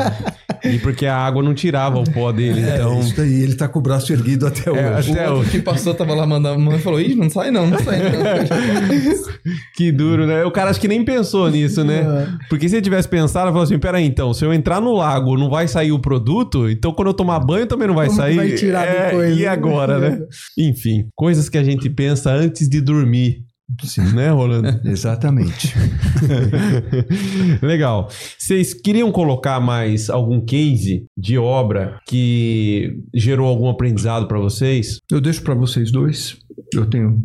E 0.65 0.79
porque 0.79 1.05
a 1.05 1.15
água 1.17 1.41
não 1.43 1.53
tirava 1.53 1.99
o 1.99 2.03
pó 2.09 2.31
dele, 2.31 2.61
É, 2.61 2.75
então. 2.75 2.99
isso 2.99 3.19
aí, 3.19 3.41
ele 3.41 3.55
tá 3.55 3.67
com 3.67 3.79
o 3.79 3.81
braço 3.81 4.11
erguido 4.13 4.47
até 4.47 4.69
É, 4.69 4.97
hoje. 4.97 5.11
até 5.11 5.29
O 5.29 5.43
que 5.43 5.61
passou 5.61 5.93
tava 5.93 6.13
lá 6.13 6.25
mandando, 6.25 6.57
mandando 6.59 6.77
e 6.79 6.81
falou: 6.81 6.99
Ih, 7.01 7.15
não 7.15 7.29
sai 7.29 7.51
não, 7.51 7.67
não 7.67 7.79
sai 7.79 7.99
não. 7.99 8.13
Que 9.75 9.91
duro, 9.91 10.25
né? 10.25 10.43
O 10.45 10.51
cara 10.51 10.69
acho 10.69 10.79
que 10.79 10.87
nem 10.87 11.03
pensou 11.03 11.49
nisso, 11.49 11.83
né? 11.83 11.99
É. 12.01 12.47
Porque 12.49 12.67
se 12.69 12.75
ele 12.75 12.81
tivesse 12.81 13.07
pensado, 13.07 13.45
ele 13.47 13.51
falou 13.51 13.63
assim: 13.63 13.77
peraí, 13.79 14.05
então, 14.05 14.33
se 14.33 14.45
eu 14.45 14.53
entrar 14.53 14.79
no 14.81 14.93
lago, 14.93 15.37
não 15.37 15.49
vai 15.49 15.67
sair 15.67 15.91
o 15.91 15.99
produto, 15.99 16.69
então 16.69 16.93
quando 16.93 17.09
eu 17.09 17.13
tomar 17.13 17.39
banho 17.39 17.65
também 17.67 17.87
não 17.87 17.92
vai 17.93 18.07
Como 18.07 18.17
sair. 18.19 18.35
vai 18.35 18.51
tirar 18.53 18.87
É, 18.87 19.05
depois, 19.09 19.37
E 19.37 19.41
né? 19.41 19.47
agora, 19.47 19.99
né? 19.99 20.19
Enfim, 20.57 21.07
coisas 21.15 21.49
que 21.49 21.57
a 21.57 21.63
gente 21.63 21.89
pensa 21.89 22.31
antes 22.31 22.67
de 22.69 22.81
dormir. 22.81 23.43
Sim. 23.83 24.13
Né, 24.13 24.29
Rolando? 24.29 24.81
Exatamente. 24.87 25.73
Legal. 27.61 28.09
Vocês 28.37 28.73
queriam 28.73 29.11
colocar 29.11 29.59
mais 29.59 30.09
algum 30.09 30.41
case 30.41 31.05
de 31.17 31.37
obra 31.37 31.99
que 32.07 32.99
gerou 33.13 33.47
algum 33.47 33.69
aprendizado 33.69 34.27
pra 34.27 34.39
vocês? 34.39 34.99
Eu 35.11 35.21
deixo 35.21 35.41
para 35.43 35.53
vocês 35.55 35.91
dois. 35.91 36.37
Eu 36.73 36.85
tenho, 36.85 37.23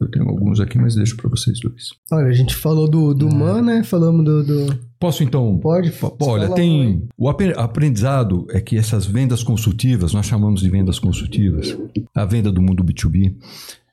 eu 0.00 0.10
tenho 0.10 0.28
alguns 0.28 0.60
aqui, 0.60 0.78
mas 0.78 0.94
deixo 0.94 1.16
para 1.16 1.28
vocês 1.30 1.58
dois. 1.60 1.88
Olha, 2.10 2.26
a 2.28 2.32
gente 2.32 2.54
falou 2.54 2.88
do, 2.88 3.14
do 3.14 3.28
Man, 3.34 3.62
né? 3.62 3.82
Falamos 3.84 4.24
do. 4.24 4.42
do- 4.44 4.86
Posso 4.98 5.22
então? 5.22 5.58
Pode? 5.58 5.92
Olha, 6.20 6.48
tem 6.54 7.06
o 7.18 7.28
aprendizado 7.28 8.46
é 8.50 8.60
que 8.60 8.76
essas 8.78 9.04
vendas 9.04 9.42
consultivas, 9.42 10.14
nós 10.14 10.24
chamamos 10.24 10.60
de 10.62 10.70
vendas 10.70 10.98
consultivas, 10.98 11.76
a 12.14 12.24
venda 12.24 12.50
do 12.50 12.62
mundo 12.62 12.82
B2B, 12.82 13.34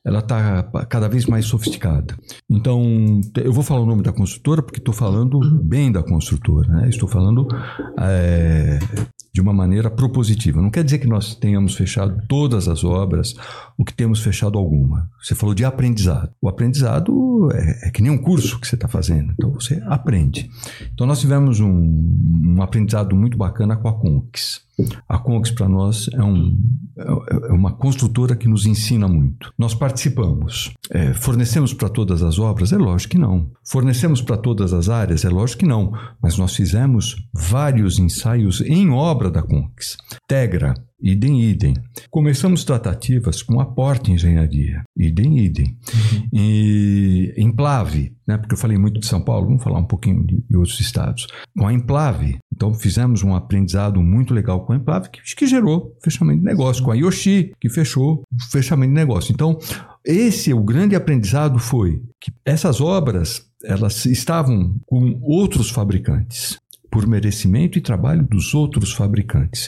ela 0.05 0.19
está 0.19 0.63
cada 0.89 1.07
vez 1.07 1.25
mais 1.25 1.45
sofisticada. 1.45 2.15
Então, 2.49 3.21
eu 3.37 3.53
vou 3.53 3.63
falar 3.63 3.81
o 3.81 3.85
nome 3.85 4.03
da 4.03 4.11
construtora 4.11 4.61
porque 4.61 4.79
estou 4.79 4.93
falando 4.93 5.39
bem 5.63 5.91
da 5.91 6.03
construtora, 6.03 6.67
né? 6.67 6.89
estou 6.89 7.07
falando 7.07 7.47
é, 7.97 8.79
de 9.33 9.39
uma 9.39 9.53
maneira 9.53 9.89
propositiva. 9.89 10.61
Não 10.61 10.69
quer 10.69 10.83
dizer 10.83 10.99
que 10.99 11.07
nós 11.07 11.35
tenhamos 11.35 11.75
fechado 11.75 12.21
todas 12.27 12.67
as 12.67 12.83
obras 12.83 13.33
ou 13.77 13.85
que 13.85 13.93
temos 13.93 14.21
fechado 14.21 14.57
alguma. 14.59 15.09
Você 15.21 15.35
falou 15.35 15.55
de 15.55 15.63
aprendizado. 15.63 16.31
O 16.41 16.49
aprendizado 16.49 17.49
é, 17.53 17.87
é 17.87 17.91
que 17.91 18.01
nem 18.01 18.11
um 18.11 18.21
curso 18.21 18.59
que 18.59 18.67
você 18.67 18.75
está 18.75 18.89
fazendo, 18.89 19.31
então 19.31 19.53
você 19.53 19.81
aprende. 19.85 20.49
Então, 20.93 21.07
nós 21.07 21.21
tivemos 21.21 21.61
um, 21.61 22.51
um 22.57 22.61
aprendizado 22.61 23.15
muito 23.15 23.37
bacana 23.37 23.77
com 23.77 23.87
a 23.87 23.93
Conquis. 23.93 24.62
A 25.07 25.17
Conx 25.19 25.51
para 25.51 25.69
nós 25.69 26.09
é, 26.13 26.23
um, 26.23 26.57
é 26.97 27.51
uma 27.51 27.73
construtora 27.73 28.35
que 28.35 28.47
nos 28.47 28.65
ensina 28.65 29.07
muito. 29.07 29.53
Nós 29.57 29.75
participamos. 29.75 30.73
É, 30.89 31.13
fornecemos 31.13 31.73
para 31.73 31.89
todas 31.89 32.23
as 32.23 32.39
obras? 32.39 32.73
É 32.73 32.77
lógico 32.77 33.11
que 33.11 33.17
não. 33.17 33.51
Fornecemos 33.63 34.21
para 34.21 34.37
todas 34.37 34.73
as 34.73 34.89
áreas? 34.89 35.23
É 35.23 35.29
lógico 35.29 35.59
que 35.59 35.67
não. 35.67 35.93
Mas 36.21 36.37
nós 36.37 36.55
fizemos 36.55 37.15
vários 37.33 37.99
ensaios 37.99 38.61
em 38.61 38.89
obra 38.89 39.29
da 39.29 39.43
Conx. 39.43 39.97
Tegra, 40.27 40.73
idem, 41.03 41.41
idem. 41.41 41.73
Começamos 42.09 42.63
tratativas 42.63 43.43
com 43.43 43.59
a 43.59 43.65
Porta 43.65 44.09
Engenharia, 44.09 44.83
idem, 44.95 45.39
idem. 45.39 45.77
Uhum. 45.93 46.27
E 46.31 47.33
Emplave, 47.37 48.15
né, 48.25 48.37
porque 48.37 48.53
eu 48.53 48.57
falei 48.57 48.77
muito 48.77 48.99
de 49.01 49.05
São 49.05 49.21
Paulo, 49.21 49.47
vamos 49.47 49.63
falar 49.63 49.79
um 49.79 49.85
pouquinho 49.85 50.25
de, 50.25 50.41
de 50.41 50.55
outros 50.55 50.79
estados. 50.79 51.27
Com 51.57 51.67
a 51.67 51.73
Emplave, 51.73 52.37
então 52.55 52.73
fizemos 52.73 53.21
um 53.21 53.35
aprendizado 53.35 54.01
muito 54.01 54.33
legal 54.33 54.65
com 54.65 54.71
a 54.71 54.77
Emplave, 54.77 55.09
que, 55.09 55.21
que 55.35 55.45
gerou 55.45 55.93
fechamento 56.01 56.39
de 56.39 56.45
negócio. 56.45 56.83
Com 56.83 56.91
a 56.91 56.95
Yoshi, 56.95 57.51
que 57.59 57.69
fechou 57.69 58.23
fechamento 58.49 58.93
de 58.93 58.95
negócio. 58.95 59.33
Então, 59.33 59.57
esse, 60.05 60.53
o 60.53 60.63
grande 60.63 60.95
aprendizado 60.95 61.59
foi 61.59 62.01
que 62.19 62.31
essas 62.45 62.79
obras 62.79 63.45
elas 63.65 64.05
estavam 64.05 64.77
com 64.85 65.19
outros 65.21 65.69
fabricantes 65.69 66.57
por 66.93 67.07
merecimento 67.07 67.75
e 67.75 67.81
trabalho 67.81 68.21
dos 68.21 68.53
outros 68.53 68.93
fabricantes. 68.93 69.67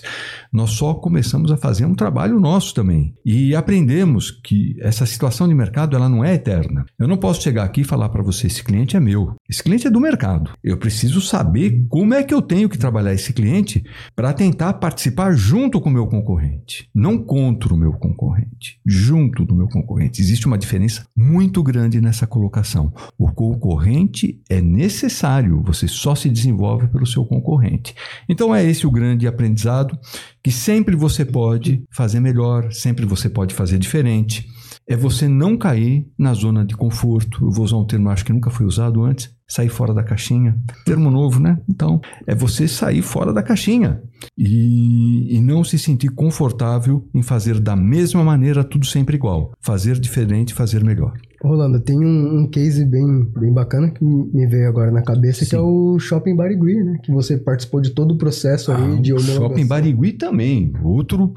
Nós 0.54 0.70
só 0.70 0.94
começamos 0.94 1.52
a 1.52 1.58
fazer 1.58 1.84
um 1.84 1.96
trabalho 1.96 2.40
nosso 2.40 2.72
também 2.72 3.16
e 3.26 3.56
aprendemos 3.56 4.30
que 4.30 4.76
essa 4.80 5.08
situação 5.08 5.48
de 5.48 5.56
mercado 5.56 5.96
ela 5.96 6.08
não 6.08 6.24
é 6.24 6.36
eterna. 6.36 6.86
Eu 7.00 7.08
não 7.08 7.18
posso 7.18 7.42
chegar 7.42 7.64
aqui 7.64 7.82
e 7.82 7.84
falar 7.84 8.10
para 8.10 8.22
você 8.22 8.46
esse 8.46 8.64
cliente 8.64 8.96
é 8.96 9.00
meu, 9.00 9.34
esse 9.50 9.64
cliente 9.64 9.88
é 9.88 9.90
do 9.90 10.00
mercado. 10.00 10.52
Eu 10.64 10.78
preciso 10.78 11.20
saber 11.20 11.88
como 11.90 12.14
é 12.14 12.22
que 12.22 12.32
eu 12.32 12.44
tenho 12.44 12.70
que 12.70 12.78
trabalhar 12.78 13.16
esse 13.16 13.34
cliente 13.34 13.84
para 14.16 14.32
tentar 14.32 14.74
participar 14.74 15.34
junto 15.34 15.82
com 15.82 15.90
o 15.90 15.94
meu 15.94 16.06
concorrente, 16.06 16.88
não 16.94 17.18
contra 17.18 17.74
o 17.74 17.78
meu 17.78 17.94
concorrente, 17.94 18.80
junto 18.86 19.44
do 19.44 19.56
meu 19.56 19.68
concorrente. 19.68 20.22
Existe 20.22 20.46
uma 20.46 20.60
diferença 20.60 21.08
muito 21.18 21.64
grande 21.64 22.00
nessa 22.00 22.28
colocação. 22.28 22.94
O 23.18 23.32
concorrente 23.32 24.40
é 24.48 24.62
necessário, 24.62 25.64
você 25.64 25.88
só 25.88 26.14
se 26.14 26.30
desenvolve 26.30 26.88
pelo 26.88 27.15
seu 27.16 27.26
concorrente. 27.26 27.96
Então 28.30 28.54
é 28.54 28.64
esse 28.64 28.86
o 28.86 28.92
grande 28.92 29.28
aprendizado 29.28 29.98
que 30.44 30.52
sempre 30.52 30.96
você 30.96 31.26
pode 31.26 31.84
fazer 31.92 32.20
melhor, 32.20 32.72
sempre 32.72 33.06
você 33.06 33.30
pode 33.30 33.54
fazer 33.54 33.78
diferente. 33.78 34.48
É 34.88 34.96
você 34.96 35.28
não 35.28 35.58
cair 35.58 36.08
na 36.18 36.34
zona 36.34 36.64
de 36.64 36.76
conforto. 36.76 37.44
Eu 37.44 37.52
vou 37.52 37.66
usar 37.66 37.78
um 37.78 37.86
termo 37.86 38.10
acho 38.10 38.24
que 38.24 38.32
nunca 38.32 38.52
foi 38.52 38.68
usado 38.68 39.02
antes, 39.04 39.34
sair 39.48 39.70
fora 39.70 39.94
da 39.94 40.04
caixinha. 40.04 40.56
Termo 40.86 41.10
novo, 41.10 41.40
né? 41.40 41.60
Então, 41.68 42.00
é 42.28 42.36
você 42.36 42.68
sair 42.68 43.02
fora 43.02 43.34
da 43.34 43.42
caixinha 43.42 44.00
e, 44.38 45.36
e 45.36 45.42
não 45.42 45.64
se 45.64 45.80
sentir 45.80 46.10
confortável 46.10 47.10
em 47.16 47.24
fazer 47.24 47.60
da 47.60 47.76
mesma 47.76 48.24
maneira 48.24 48.64
tudo 48.64 48.86
sempre 48.86 49.16
igual. 49.16 49.52
Fazer 49.60 50.00
diferente, 50.00 50.54
fazer 50.54 50.84
melhor. 50.84 51.14
Rolando, 51.46 51.80
tem 51.80 51.98
um, 51.98 52.40
um, 52.40 52.48
case 52.48 52.84
bem, 52.86 53.24
bem 53.38 53.52
bacana 53.52 53.90
que 53.90 54.04
me 54.04 54.46
veio 54.48 54.68
agora 54.68 54.92
na 54.92 55.02
cabeça, 55.02 55.44
Sim. 55.44 55.50
que 55.50 55.56
é 55.56 55.60
o 55.60 55.98
Shopping 56.00 56.36
Barigui, 56.36 56.84
né? 56.84 57.00
Que 57.04 57.12
você 57.12 57.38
participou 57.38 57.82
de 57.82 57.92
todo 57.92 58.14
o 58.14 58.18
processo 58.18 58.72
ah, 58.72 58.78
aí 58.78 59.00
de 59.00 59.14
homologação. 59.14 59.48
Shopping 59.48 59.68
Barigui 59.68 60.14
também. 60.14 60.74
Outro, 60.84 61.34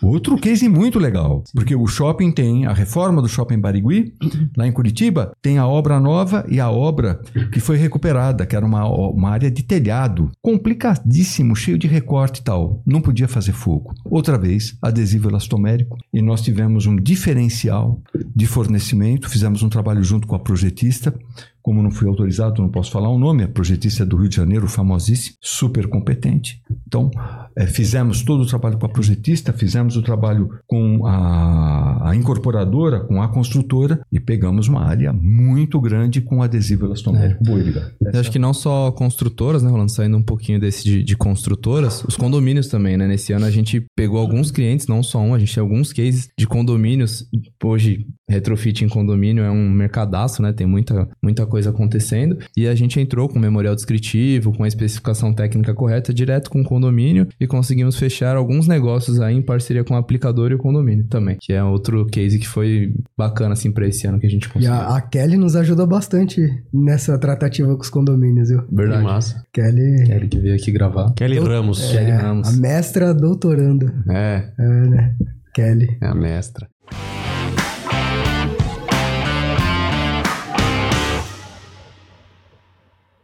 outro 0.00 0.36
case 0.36 0.68
muito 0.68 0.98
legal. 0.98 1.42
Porque 1.54 1.74
o 1.74 1.86
shopping 1.86 2.30
tem 2.30 2.66
a 2.66 2.72
reforma 2.72 3.20
do 3.20 3.28
Shopping 3.28 3.58
Barigui, 3.58 4.14
lá 4.56 4.66
em 4.66 4.72
Curitiba, 4.72 5.32
tem 5.42 5.58
a 5.58 5.66
obra 5.66 5.98
nova 5.98 6.44
e 6.48 6.60
a 6.60 6.70
obra 6.70 7.20
que 7.52 7.60
foi 7.60 7.76
recuperada, 7.76 8.46
que 8.46 8.56
era 8.56 8.64
uma, 8.64 8.86
uma 8.88 9.30
área 9.30 9.50
de 9.50 9.62
telhado. 9.62 10.30
Complicadíssimo, 10.40 11.56
cheio 11.56 11.78
de 11.78 11.86
recorte 11.86 12.40
e 12.40 12.44
tal. 12.44 12.82
Não 12.86 13.00
podia 13.00 13.28
fazer 13.28 13.52
fogo. 13.52 13.94
Outra 14.04 14.38
vez, 14.38 14.76
adesivo 14.80 15.28
elastomérico. 15.28 15.98
E 16.12 16.22
nós 16.22 16.40
tivemos 16.40 16.86
um 16.86 16.96
diferencial 16.96 18.00
de 18.34 18.46
fornecimento 18.46 19.28
fizemos 19.28 19.62
um 19.62 19.68
trabalho 19.68 20.02
junto 20.02 20.26
com 20.26 20.34
a 20.34 20.38
projetista 20.38 21.14
como 21.62 21.80
não 21.80 21.92
fui 21.92 22.08
autorizado, 22.08 22.60
não 22.60 22.68
posso 22.68 22.90
falar 22.90 23.08
o 23.08 23.18
nome, 23.18 23.44
a 23.44 23.48
projetista 23.48 24.02
é 24.02 24.06
do 24.06 24.16
Rio 24.16 24.28
de 24.28 24.34
Janeiro, 24.34 24.66
famosíssima, 24.66 25.36
super 25.40 25.86
competente. 25.86 26.60
Então, 26.86 27.08
é, 27.56 27.66
fizemos 27.66 28.22
todo 28.22 28.42
o 28.42 28.46
trabalho 28.46 28.78
com 28.78 28.86
a 28.86 28.88
projetista, 28.88 29.52
fizemos 29.52 29.96
o 29.96 30.02
trabalho 30.02 30.50
com 30.66 31.06
a, 31.06 32.10
a, 32.10 32.16
incorporadora, 32.16 33.00
com 33.00 33.22
a 33.22 33.28
construtora 33.28 34.00
e 34.10 34.18
pegamos 34.18 34.68
uma 34.68 34.84
área 34.84 35.12
muito 35.12 35.80
grande 35.80 36.20
com 36.20 36.42
adesivo 36.42 36.86
elastomérico 36.86 37.42
é. 37.42 38.18
Acho 38.18 38.30
que 38.30 38.38
não 38.38 38.54
só 38.54 38.90
construtoras, 38.92 39.62
né, 39.62 39.70
Rolando, 39.70 39.90
saindo 39.90 40.16
um 40.16 40.22
pouquinho 40.22 40.60
desse 40.60 40.84
de, 40.84 41.02
de, 41.02 41.16
construtoras, 41.16 42.04
os 42.04 42.16
condomínios 42.16 42.68
também, 42.68 42.96
né? 42.96 43.06
Nesse 43.06 43.32
ano 43.32 43.46
a 43.46 43.50
gente 43.50 43.84
pegou 43.96 44.18
alguns 44.18 44.50
clientes, 44.50 44.86
não 44.86 45.02
só 45.02 45.20
um, 45.20 45.34
a 45.34 45.38
gente 45.38 45.54
tem 45.54 45.60
alguns 45.60 45.92
cases 45.92 46.28
de 46.38 46.46
condomínios. 46.46 47.26
Hoje, 47.62 48.06
retrofit 48.28 48.84
em 48.84 48.88
condomínio 48.88 49.44
é 49.44 49.50
um 49.50 49.70
mercadaço, 49.70 50.42
né? 50.42 50.52
Tem 50.52 50.66
muita, 50.66 51.08
muita 51.22 51.46
coisa 51.46 51.70
acontecendo. 51.70 52.38
E 52.56 52.66
a 52.66 52.74
gente 52.74 52.98
entrou 53.00 53.28
com 53.28 53.38
o 53.38 53.42
memorial 53.42 53.74
descritivo, 53.74 54.52
com 54.56 54.64
a 54.64 54.68
especificação 54.68 55.32
técnica 55.32 55.74
correta, 55.74 56.12
direto 56.12 56.50
com 56.50 56.60
o 56.60 56.64
condomínio 56.64 57.28
e 57.42 57.46
conseguimos 57.46 57.98
fechar 57.98 58.36
alguns 58.36 58.68
negócios 58.68 59.20
aí 59.20 59.34
em 59.34 59.42
parceria 59.42 59.82
com 59.82 59.94
o 59.94 59.96
aplicador 59.96 60.52
e 60.52 60.54
o 60.54 60.58
condomínio 60.58 61.06
também, 61.08 61.36
que 61.40 61.52
é 61.52 61.62
outro 61.62 62.06
case 62.06 62.38
que 62.38 62.46
foi 62.46 62.94
bacana 63.18 63.54
assim 63.54 63.72
para 63.72 63.86
esse 63.86 64.06
ano 64.06 64.20
que 64.20 64.26
a 64.26 64.30
gente 64.30 64.48
conseguiu. 64.48 64.70
E 64.70 64.72
a, 64.72 64.96
a, 64.96 65.00
Kelly 65.00 65.36
nos 65.36 65.56
ajuda 65.56 65.84
bastante 65.84 66.40
nessa 66.72 67.18
tratativa 67.18 67.74
com 67.74 67.82
os 67.82 67.90
condomínios, 67.90 68.48
viu? 68.48 68.62
Verdade. 68.70 69.02
massa. 69.02 69.44
Kelly... 69.52 70.04
Kelly 70.06 70.28
que 70.28 70.38
veio 70.38 70.54
aqui 70.54 70.70
gravar. 70.70 71.12
Kelly 71.14 71.40
Ramos. 71.40 71.82
É, 71.82 71.98
Kelly 71.98 72.10
Ramos. 72.12 72.48
A 72.48 72.52
mestra 72.52 73.12
doutoranda. 73.12 73.92
É. 74.08 74.52
É, 74.56 74.88
né? 74.88 75.16
Kelly. 75.52 75.98
É 76.00 76.06
a 76.06 76.14
mestra. 76.14 76.68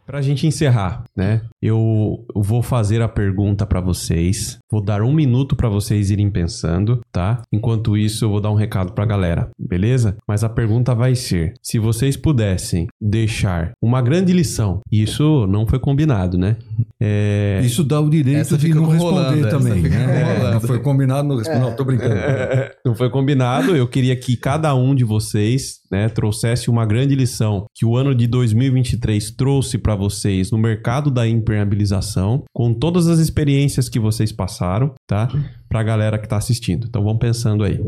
Para 0.09 0.17
a 0.17 0.21
gente 0.23 0.47
encerrar, 0.47 1.03
né? 1.15 1.41
Eu 1.61 2.25
vou 2.33 2.63
fazer 2.63 2.99
a 2.99 3.07
pergunta 3.07 3.63
para 3.63 3.79
vocês. 3.79 4.57
Vou 4.67 4.83
dar 4.83 5.03
um 5.03 5.13
minuto 5.13 5.55
para 5.55 5.69
vocês 5.69 6.09
irem 6.09 6.31
pensando, 6.31 6.99
tá? 7.11 7.43
Enquanto 7.53 7.95
isso, 7.95 8.25
eu 8.25 8.29
vou 8.31 8.41
dar 8.41 8.49
um 8.49 8.55
recado 8.55 8.93
para 8.93 9.03
a 9.03 9.07
galera, 9.07 9.51
beleza? 9.55 10.17
Mas 10.27 10.43
a 10.43 10.49
pergunta 10.49 10.95
vai 10.95 11.13
ser: 11.13 11.53
se 11.61 11.77
vocês 11.77 12.17
pudessem 12.17 12.87
deixar 12.99 13.73
uma 13.79 14.01
grande 14.01 14.33
lição, 14.33 14.79
isso 14.91 15.45
não 15.45 15.67
foi 15.67 15.77
combinado, 15.77 16.39
né? 16.39 16.57
É... 16.99 17.61
Isso 17.63 17.83
dá 17.83 18.01
o 18.01 18.09
direito 18.09 18.39
essa 18.39 18.57
de 18.57 18.73
não 18.73 18.87
responder 18.87 19.47
também. 19.47 19.83
Né? 19.83 20.47
É, 20.49 20.53
não 20.53 20.59
foi 20.59 20.79
combinado, 20.79 21.27
não. 21.27 21.37
Não, 21.37 21.75
tô 21.75 21.85
brincando. 21.85 22.15
É, 22.15 22.75
não 22.83 22.95
foi 22.95 23.11
combinado. 23.11 23.75
Eu 23.75 23.87
queria 23.87 24.15
que 24.15 24.35
cada 24.35 24.73
um 24.73 24.95
de 24.95 25.03
vocês 25.03 25.78
né, 25.91 26.09
trouxesse 26.09 26.69
uma 26.69 26.85
grande 26.85 27.15
lição 27.15 27.65
que 27.75 27.85
o 27.85 27.95
ano 27.95 28.13
de 28.13 28.27
2023 28.27 29.31
trouxe 29.31 29.77
para 29.77 29.95
vocês 29.95 30.51
no 30.51 30.57
mercado 30.57 31.09
da 31.09 31.27
impermeabilização, 31.27 32.43
com 32.53 32.73
todas 32.73 33.07
as 33.07 33.19
experiências 33.19 33.89
que 33.89 33.99
vocês 33.99 34.31
passaram, 34.31 34.93
tá? 35.07 35.27
Para 35.67 35.79
a 35.79 35.83
galera 35.83 36.17
que 36.17 36.25
está 36.25 36.37
assistindo. 36.37 36.87
Então 36.87 37.03
vamos 37.03 37.19
pensando 37.19 37.63
aí. 37.63 37.79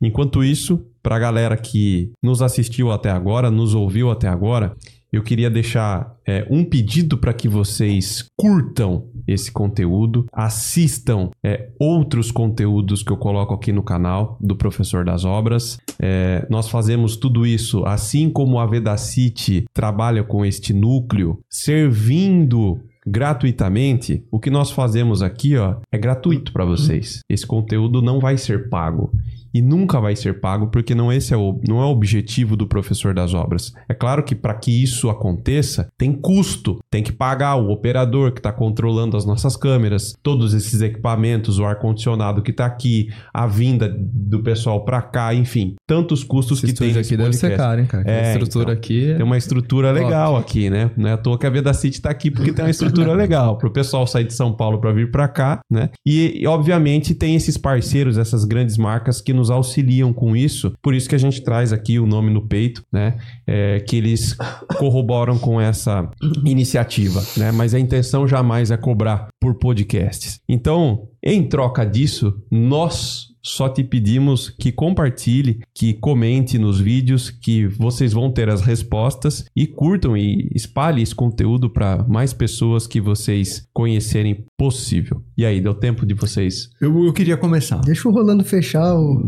Enquanto 0.00 0.42
isso, 0.42 0.84
para 1.02 1.16
a 1.16 1.18
galera 1.18 1.56
que 1.56 2.10
nos 2.22 2.42
assistiu 2.42 2.90
até 2.90 3.10
agora, 3.10 3.50
nos 3.50 3.74
ouviu 3.74 4.10
até 4.10 4.28
agora, 4.28 4.74
eu 5.12 5.22
queria 5.22 5.48
deixar 5.48 6.16
é, 6.26 6.44
um 6.50 6.64
pedido 6.64 7.16
para 7.16 7.32
que 7.32 7.48
vocês 7.48 8.24
curtam 8.36 9.04
esse 9.26 9.50
conteúdo, 9.50 10.26
assistam 10.32 11.30
é, 11.42 11.70
outros 11.78 12.30
conteúdos 12.30 13.02
que 13.02 13.10
eu 13.10 13.16
coloco 13.16 13.54
aqui 13.54 13.72
no 13.72 13.82
canal 13.82 14.36
do 14.40 14.56
Professor 14.56 15.04
das 15.04 15.24
Obras. 15.24 15.78
É, 16.00 16.46
nós 16.50 16.68
fazemos 16.68 17.16
tudo 17.16 17.46
isso, 17.46 17.84
assim 17.84 18.30
como 18.30 18.58
a 18.58 18.66
Vedacity 18.66 19.64
trabalha 19.72 20.22
com 20.22 20.44
este 20.44 20.72
núcleo, 20.72 21.40
servindo 21.48 22.80
gratuitamente. 23.06 24.24
O 24.30 24.40
que 24.40 24.50
nós 24.50 24.70
fazemos 24.70 25.22
aqui 25.22 25.56
ó, 25.56 25.76
é 25.92 25.98
gratuito 25.98 26.52
para 26.52 26.64
vocês. 26.64 27.20
Esse 27.28 27.46
conteúdo 27.46 28.00
não 28.00 28.18
vai 28.18 28.38
ser 28.38 28.68
pago. 28.68 29.12
E 29.54 29.62
nunca 29.62 30.00
vai 30.00 30.16
ser 30.16 30.40
pago, 30.40 30.66
porque 30.66 30.94
não 30.94 31.12
esse 31.12 31.32
é 31.32 31.36
o, 31.36 31.60
não 31.66 31.80
é 31.80 31.84
o 31.84 31.90
objetivo 31.90 32.56
do 32.56 32.66
professor 32.66 33.14
das 33.14 33.32
obras. 33.32 33.72
É 33.88 33.94
claro 33.94 34.24
que 34.24 34.34
para 34.34 34.54
que 34.54 34.82
isso 34.82 35.08
aconteça, 35.08 35.88
tem 35.96 36.12
custo, 36.12 36.78
tem 36.90 37.02
que 37.02 37.12
pagar 37.12 37.54
o 37.54 37.70
operador 37.70 38.32
que 38.32 38.40
está 38.40 38.52
controlando 38.52 39.16
as 39.16 39.24
nossas 39.24 39.56
câmeras, 39.56 40.14
todos 40.22 40.54
esses 40.54 40.80
equipamentos, 40.80 41.58
o 41.58 41.64
ar-condicionado 41.64 42.42
que 42.42 42.50
está 42.50 42.66
aqui, 42.66 43.08
a 43.32 43.46
vinda 43.46 43.88
do 43.96 44.42
pessoal 44.42 44.84
para 44.84 45.00
cá, 45.00 45.32
enfim, 45.34 45.76
tantos 45.86 46.24
custos 46.24 46.62
Esse 46.62 46.72
que 46.72 46.78
tem 46.78 46.98
aqui 46.98 47.16
deve 47.16 47.32
ser 47.32 47.56
caro, 47.56 47.80
hein, 47.80 47.86
cara? 47.86 48.04
É, 48.08 48.32
a 48.32 48.32
estrutura 48.32 48.72
então. 48.72 48.74
aqui. 48.74 49.10
é- 49.10 49.14
Tem 49.14 49.24
uma 49.24 49.38
estrutura 49.38 49.92
legal 49.92 50.36
aqui, 50.36 50.68
né? 50.68 50.90
Não 50.96 51.08
é 51.08 51.12
à 51.12 51.16
toa 51.16 51.38
que 51.38 51.46
a 51.46 51.50
Veda 51.50 51.72
City 51.72 52.00
tá 52.00 52.10
aqui 52.10 52.30
porque 52.30 52.52
tem 52.52 52.64
uma 52.64 52.70
estrutura 52.70 53.12
legal 53.14 53.56
para 53.56 53.68
o 53.68 53.70
pessoal 53.70 54.06
sair 54.06 54.24
de 54.24 54.34
São 54.34 54.52
Paulo 54.52 54.80
para 54.80 54.92
vir 54.92 55.10
para 55.10 55.28
cá, 55.28 55.60
né? 55.70 55.90
E, 56.04 56.42
e, 56.42 56.46
obviamente 56.46 57.14
tem 57.14 57.34
esses 57.34 57.56
parceiros, 57.56 58.18
essas 58.18 58.44
grandes 58.44 58.76
marcas 58.76 59.20
que 59.20 59.32
nos 59.32 59.43
auxiliam 59.50 60.12
com 60.12 60.36
isso. 60.36 60.72
Por 60.82 60.94
isso 60.94 61.08
que 61.08 61.14
a 61.14 61.18
gente 61.18 61.42
traz 61.42 61.72
aqui 61.72 61.98
o 61.98 62.06
nome 62.06 62.30
no 62.30 62.46
peito, 62.46 62.82
né? 62.92 63.16
É, 63.46 63.80
que 63.80 63.96
eles 63.96 64.36
corroboram 64.78 65.38
com 65.38 65.60
essa 65.60 66.08
iniciativa, 66.44 67.22
né? 67.36 67.52
Mas 67.52 67.74
a 67.74 67.78
intenção 67.78 68.26
jamais 68.26 68.70
é 68.70 68.76
cobrar 68.76 69.28
por 69.40 69.54
podcasts. 69.54 70.40
Então, 70.48 71.08
em 71.22 71.48
troca 71.48 71.84
disso, 71.84 72.34
nós 72.50 73.33
só 73.44 73.68
te 73.68 73.84
pedimos 73.84 74.48
que 74.48 74.72
compartilhe, 74.72 75.60
que 75.74 75.92
comente 75.92 76.58
nos 76.58 76.80
vídeos, 76.80 77.30
que 77.30 77.66
vocês 77.66 78.12
vão 78.12 78.30
ter 78.30 78.48
as 78.48 78.62
respostas 78.62 79.44
e 79.54 79.66
curtam 79.66 80.16
e 80.16 80.48
espalhe 80.54 81.02
esse 81.02 81.14
conteúdo 81.14 81.68
para 81.68 82.02
mais 82.08 82.32
pessoas 82.32 82.86
que 82.86 83.00
vocês 83.00 83.68
conhecerem 83.72 84.44
possível. 84.56 85.22
E 85.36 85.44
aí, 85.44 85.60
deu 85.60 85.74
tempo 85.74 86.06
de 86.06 86.14
vocês? 86.14 86.70
Eu, 86.80 87.04
eu 87.04 87.12
queria 87.12 87.36
começar. 87.36 87.80
Deixa 87.82 88.08
o 88.08 88.12
Rolando 88.12 88.42
fechar 88.44 88.94
o. 88.94 89.22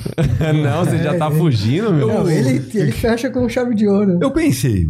Não, 0.62 0.84
você 0.84 0.98
já 0.98 1.16
tá 1.16 1.30
fugindo, 1.30 1.92
meu. 1.92 2.08
Não, 2.08 2.30
ele, 2.30 2.62
ele 2.74 2.92
fecha 2.92 3.30
com 3.30 3.48
chave 3.48 3.74
de 3.74 3.86
ouro. 3.86 4.18
Eu 4.20 4.30
pensei. 4.30 4.84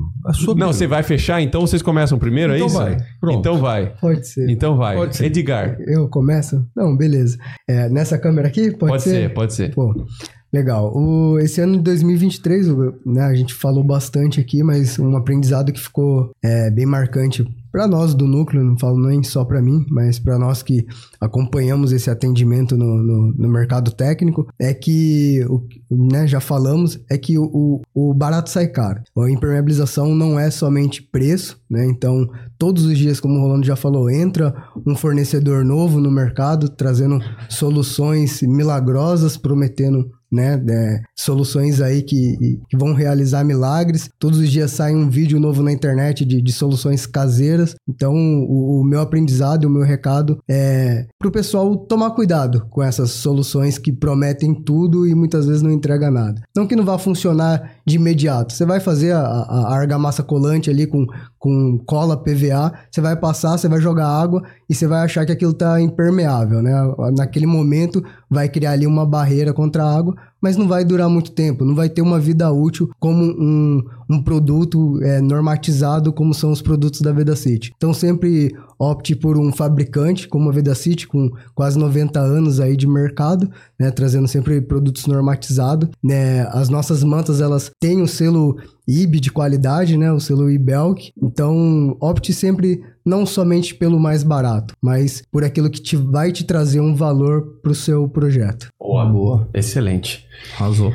Não, 0.57 0.73
você 0.73 0.87
vai 0.87 1.03
fechar, 1.03 1.41
então 1.43 1.63
vocês 1.63 1.83
começam 1.83 2.19
primeiro, 2.19 2.53
é 2.53 2.57
Então 2.57 2.67
isso? 2.69 2.77
vai. 2.77 2.97
Pronto. 3.21 3.39
Então 3.39 3.59
vai. 3.59 3.95
Pode 4.01 4.27
ser. 4.27 4.49
Então 4.49 4.77
vai. 4.77 4.97
Pode 4.97 5.17
ser. 5.17 5.27
Edgar. 5.27 5.77
Eu 5.87 6.09
começo? 6.09 6.65
Não, 6.77 6.97
beleza. 6.97 7.39
É, 7.69 7.89
nessa 7.89 8.17
câmera 8.19 8.49
aqui? 8.49 8.70
Pode, 8.79 8.91
Pode 8.93 9.03
ser, 9.03 9.35
pode 9.35 9.55
ser. 9.55 9.75
Pô, 9.75 9.93
legal. 10.53 10.93
O, 10.97 11.39
esse 11.39 11.61
ano 11.61 11.77
de 11.77 11.83
2023, 11.83 12.69
o- 12.69 12.95
né, 13.07 13.23
a 13.23 13.35
gente 13.35 13.55
falou 13.55 13.85
bastante 13.85 14.41
aqui, 14.41 14.63
mas 14.63 14.99
um 14.99 15.17
aprendizado 15.17 15.73
que 15.73 15.81
ficou 15.81 16.31
é, 16.43 16.71
bem 16.71 16.87
marcante 16.87 17.45
para 17.73 17.87
nós 17.87 18.15
do 18.15 18.27
núcleo, 18.27 18.65
não 18.65 18.77
falo 18.77 18.99
nem 19.07 19.23
só 19.23 19.45
para 19.45 19.63
mim, 19.63 19.87
mas 19.89 20.19
para 20.19 20.37
nós 20.37 20.61
que 20.61 20.85
acompanhamos 21.21 21.93
esse 21.93 22.11
atendimento 22.11 22.77
no, 22.77 22.97
no, 23.01 23.33
no 23.33 23.49
mercado 23.49 23.93
técnico, 23.93 24.49
é 24.59 24.75
que, 24.75 25.45
o, 25.49 25.63
né, 25.89 26.27
já 26.27 26.41
falamos, 26.41 26.99
é 27.09 27.17
que 27.17 27.39
o, 27.39 27.81
o 27.95 28.13
barato 28.13 28.51
sai 28.51 28.67
caro. 28.67 29.01
A 29.17 29.31
impermeabilização 29.31 30.17
não 30.17 30.37
é 30.37 30.51
somente 30.51 31.01
preço, 31.01 31.61
né? 31.71 31.87
Então, 31.87 32.29
todos 32.59 32.85
os 32.85 32.99
dias, 32.99 33.21
como 33.21 33.37
o 33.37 33.41
Rolando 33.41 33.65
já 33.65 33.77
falou, 33.77 34.11
entra 34.11 34.53
um 34.85 34.97
fornecedor 34.97 35.65
novo 35.65 36.01
no 36.01 36.11
mercado, 36.11 36.69
trazendo 36.69 37.21
soluções 37.49 38.43
milagrosas, 38.43 39.37
prometendo 39.37 40.11
né, 40.31 40.63
é, 40.69 41.01
soluções 41.17 41.81
aí 41.81 42.03
que, 42.03 42.59
que 42.69 42.77
vão 42.77 42.93
realizar 42.95 43.45
milagres. 43.45 44.09
Todos 44.19 44.39
os 44.39 44.51
dias 44.51 44.71
sai 44.71 44.95
um 44.95 45.09
vídeo 45.09 45.41
novo 45.41 45.63
na 45.63 45.73
internet 45.73 46.25
de, 46.25 46.41
de 46.41 46.53
soluções 46.53 47.07
caseiras. 47.07 47.75
Então, 47.89 48.15
o, 48.15 48.81
o 48.81 48.85
meu 48.85 49.01
aprendizado, 49.01 49.65
o 49.65 49.71
meu 49.71 49.83
recado 49.83 50.39
é 50.49 51.07
para 51.19 51.29
o 51.29 51.33
pessoal 51.33 51.77
tomar 51.77 52.11
cuidado 52.13 52.67
com 52.71 52.83
essas 52.83 53.11
soluções 53.11 53.79
que 53.79 53.93
prometem 53.93 54.55
tudo 54.55 55.07
e 55.07 55.15
muitas 55.15 55.47
vezes 55.47 55.63
não 55.63 55.71
entrega 55.71 56.11
nada. 56.11 56.43
Não 56.55 56.67
que 56.67 56.77
não 56.77 56.85
vá 56.85 56.99
funcionar 56.99 57.73
de 57.87 57.97
imediato. 57.97 58.53
Você 58.53 58.65
vai 58.65 58.81
fazer 58.81 59.13
a, 59.13 59.21
a, 59.21 59.69
a 59.69 59.75
argamassa 59.75 60.23
colante 60.23 60.71
ali 60.71 60.87
com, 60.87 61.07
com 61.41 61.79
cola 61.87 62.19
PVA, 62.19 62.71
você 62.91 63.01
vai 63.01 63.17
passar, 63.17 63.57
você 63.57 63.67
vai 63.67 63.81
jogar 63.81 64.07
água 64.07 64.43
e 64.69 64.75
você 64.75 64.87
vai 64.87 65.01
achar 65.01 65.25
que 65.25 65.33
aquilo 65.33 65.53
está 65.53 65.81
impermeável, 65.81 66.63
né? 66.63 66.73
Naquele 67.17 67.47
momento 67.47 68.05
vai 68.29 68.47
criar 68.47 68.73
ali 68.73 68.87
uma 68.87 69.07
barreira 69.07 69.55
contra 69.55 69.83
a 69.83 69.97
água, 69.97 70.15
mas 70.41 70.57
não 70.57 70.67
vai 70.67 70.85
durar 70.85 71.09
muito 71.09 71.33
tempo, 71.33 71.65
não 71.65 71.75
vai 71.75 71.89
ter 71.89 72.03
uma 72.03 72.19
vida 72.19 72.51
útil 72.51 72.91
como 72.99 73.23
um, 73.23 73.83
um 74.09 74.23
produto 74.23 75.01
é, 75.03 75.21
normatizado 75.21 76.13
como 76.13 76.35
são 76.35 76.51
os 76.51 76.63
produtos 76.63 77.01
da 77.01 77.13
Vedacity. 77.13 77.73
Então 77.77 77.93
sempre 77.93 78.55
opte 78.79 79.15
por 79.15 79.39
um 79.39 79.53
fabricante 79.53 80.27
como 80.27 80.49
a 80.49 80.53
Vedacity, 80.53 81.07
com 81.07 81.31
quase 81.55 81.79
90 81.79 82.19
anos 82.19 82.61
aí 82.61 82.77
de 82.77 82.87
mercado, 82.87 83.51
né, 83.79 83.91
trazendo 83.91 84.27
sempre 84.27 84.61
produtos 84.61 85.07
normatizados. 85.07 85.89
Né? 86.03 86.49
As 86.51 86.69
nossas 86.71 87.05
mantas, 87.05 87.41
elas 87.41 87.71
têm 87.79 88.01
o 88.01 88.09
selo 88.09 88.57
IB 88.89 89.21
de 89.21 89.31
qualidade, 89.31 89.97
né, 89.97 90.11
o 90.11 90.19
selo 90.19 90.51
IBELC, 90.51 91.13
então 91.23 91.97
opte 92.01 92.33
sempre 92.33 92.83
não 93.05 93.25
somente 93.25 93.75
pelo 93.75 93.99
mais 93.99 94.23
barato, 94.23 94.75
mas 94.81 95.23
por 95.31 95.45
aquilo 95.45 95.71
que 95.71 95.81
te, 95.81 95.97
vai 95.97 96.33
te 96.33 96.45
trazer 96.45 96.81
um 96.81 96.95
valor 96.95 97.59
para 97.63 97.73
o 97.73 97.75
seu 97.75 98.09
projeto. 98.09 98.69
Boa, 98.79 99.05
boa. 99.05 99.49
Excelente. 99.55 100.27
Arrasou. 100.59 100.93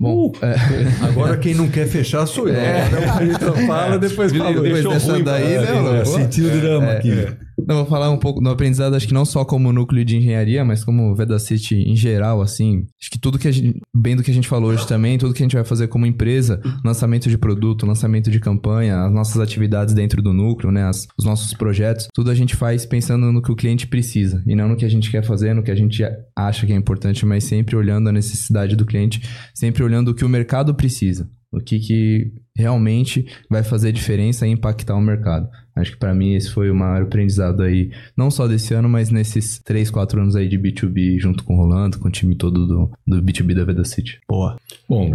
Bom, 0.00 0.32
é, 0.42 0.56
Agora 1.06 1.36
quem 1.36 1.54
não 1.54 1.68
quer 1.68 1.86
fechar 1.86 2.26
sou 2.26 2.48
eu. 2.48 2.56
Agora 2.58 3.24
o 3.24 3.28
Vitor 3.28 3.56
fala, 3.66 3.98
depois 3.98 4.32
fala. 4.32 4.60
Depois 4.60 4.84
dessa 4.84 5.12
ruim, 5.12 5.22
daí, 5.22 5.58
né, 5.58 6.00
É, 6.00 6.02
Pô? 6.02 6.06
Sentiu 6.06 6.46
o 6.46 6.60
drama 6.60 6.92
aqui. 6.92 7.28
Não, 7.72 7.78
vou 7.78 7.86
falar 7.86 8.10
um 8.10 8.18
pouco 8.18 8.38
do 8.40 8.50
aprendizado, 8.50 8.94
acho 8.94 9.08
que 9.08 9.14
não 9.14 9.24
só 9.24 9.44
como 9.46 9.72
núcleo 9.72 10.04
de 10.04 10.16
engenharia, 10.18 10.62
mas 10.64 10.84
como 10.84 11.14
Vedacity 11.14 11.76
em 11.76 11.96
geral, 11.96 12.42
assim. 12.42 12.86
Acho 13.00 13.10
que 13.10 13.18
tudo 13.18 13.38
que 13.38 13.48
a 13.48 13.50
gente, 13.50 13.80
bem 13.96 14.14
do 14.14 14.22
que 14.22 14.30
a 14.30 14.34
gente 14.34 14.46
falou 14.46 14.70
hoje 14.70 14.86
também, 14.86 15.16
tudo 15.16 15.32
que 15.32 15.42
a 15.42 15.46
gente 15.46 15.54
vai 15.56 15.64
fazer 15.64 15.88
como 15.88 16.04
empresa, 16.04 16.60
lançamento 16.84 17.30
de 17.30 17.38
produto, 17.38 17.86
lançamento 17.86 18.30
de 18.30 18.38
campanha, 18.38 19.04
as 19.06 19.12
nossas 19.12 19.40
atividades 19.40 19.94
dentro 19.94 20.20
do 20.20 20.32
núcleo, 20.34 20.70
né, 20.70 20.84
as- 20.84 21.06
os 21.18 21.24
nossos 21.24 21.54
projetos, 21.54 22.08
tudo 22.14 22.30
a 22.30 22.34
gente 22.34 22.54
faz 22.54 22.84
pensando 22.84 23.32
no 23.32 23.40
que 23.40 23.50
o 23.50 23.56
cliente 23.56 23.86
precisa 23.86 24.42
e 24.46 24.54
não 24.54 24.68
no 24.68 24.76
que 24.76 24.84
a 24.84 24.88
gente 24.90 25.10
quer 25.10 25.24
fazer, 25.24 25.54
no 25.54 25.62
que 25.62 25.70
a 25.70 25.74
gente 25.74 26.02
acha 26.36 26.66
que 26.66 26.72
é 26.74 26.76
importante, 26.76 27.24
mas 27.24 27.44
sempre 27.44 27.74
olhando 27.74 28.08
a 28.08 28.12
necessidade 28.12 28.76
do 28.76 28.84
cliente, 28.84 29.22
sempre 29.54 29.82
olhando 29.82 30.08
o 30.10 30.14
que 30.14 30.24
o 30.24 30.28
mercado 30.28 30.74
precisa. 30.74 31.26
O 31.52 31.60
que, 31.60 31.78
que 31.78 32.32
realmente 32.56 33.26
vai 33.48 33.62
fazer 33.62 33.92
diferença 33.92 34.46
e 34.46 34.50
impactar 34.50 34.94
o 34.94 35.00
mercado. 35.00 35.48
Acho 35.74 35.92
que 35.92 35.98
para 35.98 36.14
mim 36.14 36.34
esse 36.34 36.50
foi 36.50 36.70
o 36.70 36.74
maior 36.74 37.02
aprendizado 37.02 37.62
aí, 37.62 37.90
não 38.16 38.30
só 38.30 38.46
desse 38.46 38.74
ano, 38.74 38.88
mas 38.88 39.10
nesses 39.10 39.58
3, 39.58 39.90
4 39.90 40.20
anos 40.20 40.36
aí 40.36 40.46
de 40.46 40.58
B2B, 40.58 41.18
junto 41.18 41.44
com 41.44 41.54
o 41.54 41.56
Rolando, 41.56 41.98
com 41.98 42.08
o 42.08 42.10
time 42.10 42.34
todo 42.34 42.66
do, 42.66 42.90
do 43.06 43.22
B2B 43.22 43.54
da 43.54 43.64
Veda 43.64 43.84
City. 43.84 44.20
Boa. 44.28 44.58
Bom, 44.86 45.10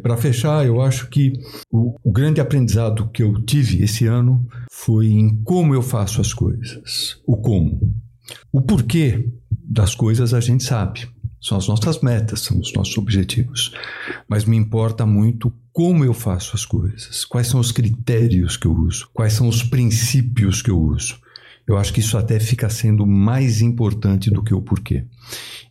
para 0.00 0.16
fechar, 0.16 0.64
eu 0.64 0.80
acho 0.80 1.08
que 1.08 1.32
o, 1.70 1.96
o 2.02 2.12
grande 2.12 2.40
aprendizado 2.40 3.08
que 3.08 3.22
eu 3.22 3.42
tive 3.42 3.82
esse 3.82 4.06
ano 4.06 4.46
foi 4.70 5.06
em 5.08 5.42
como 5.42 5.74
eu 5.74 5.82
faço 5.82 6.20
as 6.20 6.32
coisas. 6.32 7.20
O 7.26 7.36
como. 7.36 7.92
O 8.52 8.60
porquê 8.60 9.28
das 9.50 9.94
coisas 9.94 10.32
a 10.32 10.40
gente 10.40 10.62
sabe. 10.62 11.08
São 11.40 11.56
as 11.56 11.68
nossas 11.68 12.00
metas, 12.00 12.40
são 12.40 12.58
os 12.58 12.72
nossos 12.72 12.96
objetivos. 12.98 13.72
Mas 14.28 14.44
me 14.44 14.56
importa 14.56 15.06
muito 15.06 15.52
como 15.72 16.04
eu 16.04 16.12
faço 16.12 16.56
as 16.56 16.64
coisas, 16.64 17.24
quais 17.24 17.46
são 17.46 17.60
os 17.60 17.70
critérios 17.70 18.56
que 18.56 18.66
eu 18.66 18.72
uso, 18.72 19.08
quais 19.14 19.32
são 19.32 19.48
os 19.48 19.62
princípios 19.62 20.60
que 20.60 20.70
eu 20.70 20.80
uso. 20.80 21.18
Eu 21.68 21.76
acho 21.76 21.92
que 21.92 22.00
isso 22.00 22.16
até 22.16 22.40
fica 22.40 22.70
sendo 22.70 23.06
mais 23.06 23.60
importante 23.60 24.30
do 24.30 24.42
que 24.42 24.54
o 24.54 24.62
porquê. 24.62 25.04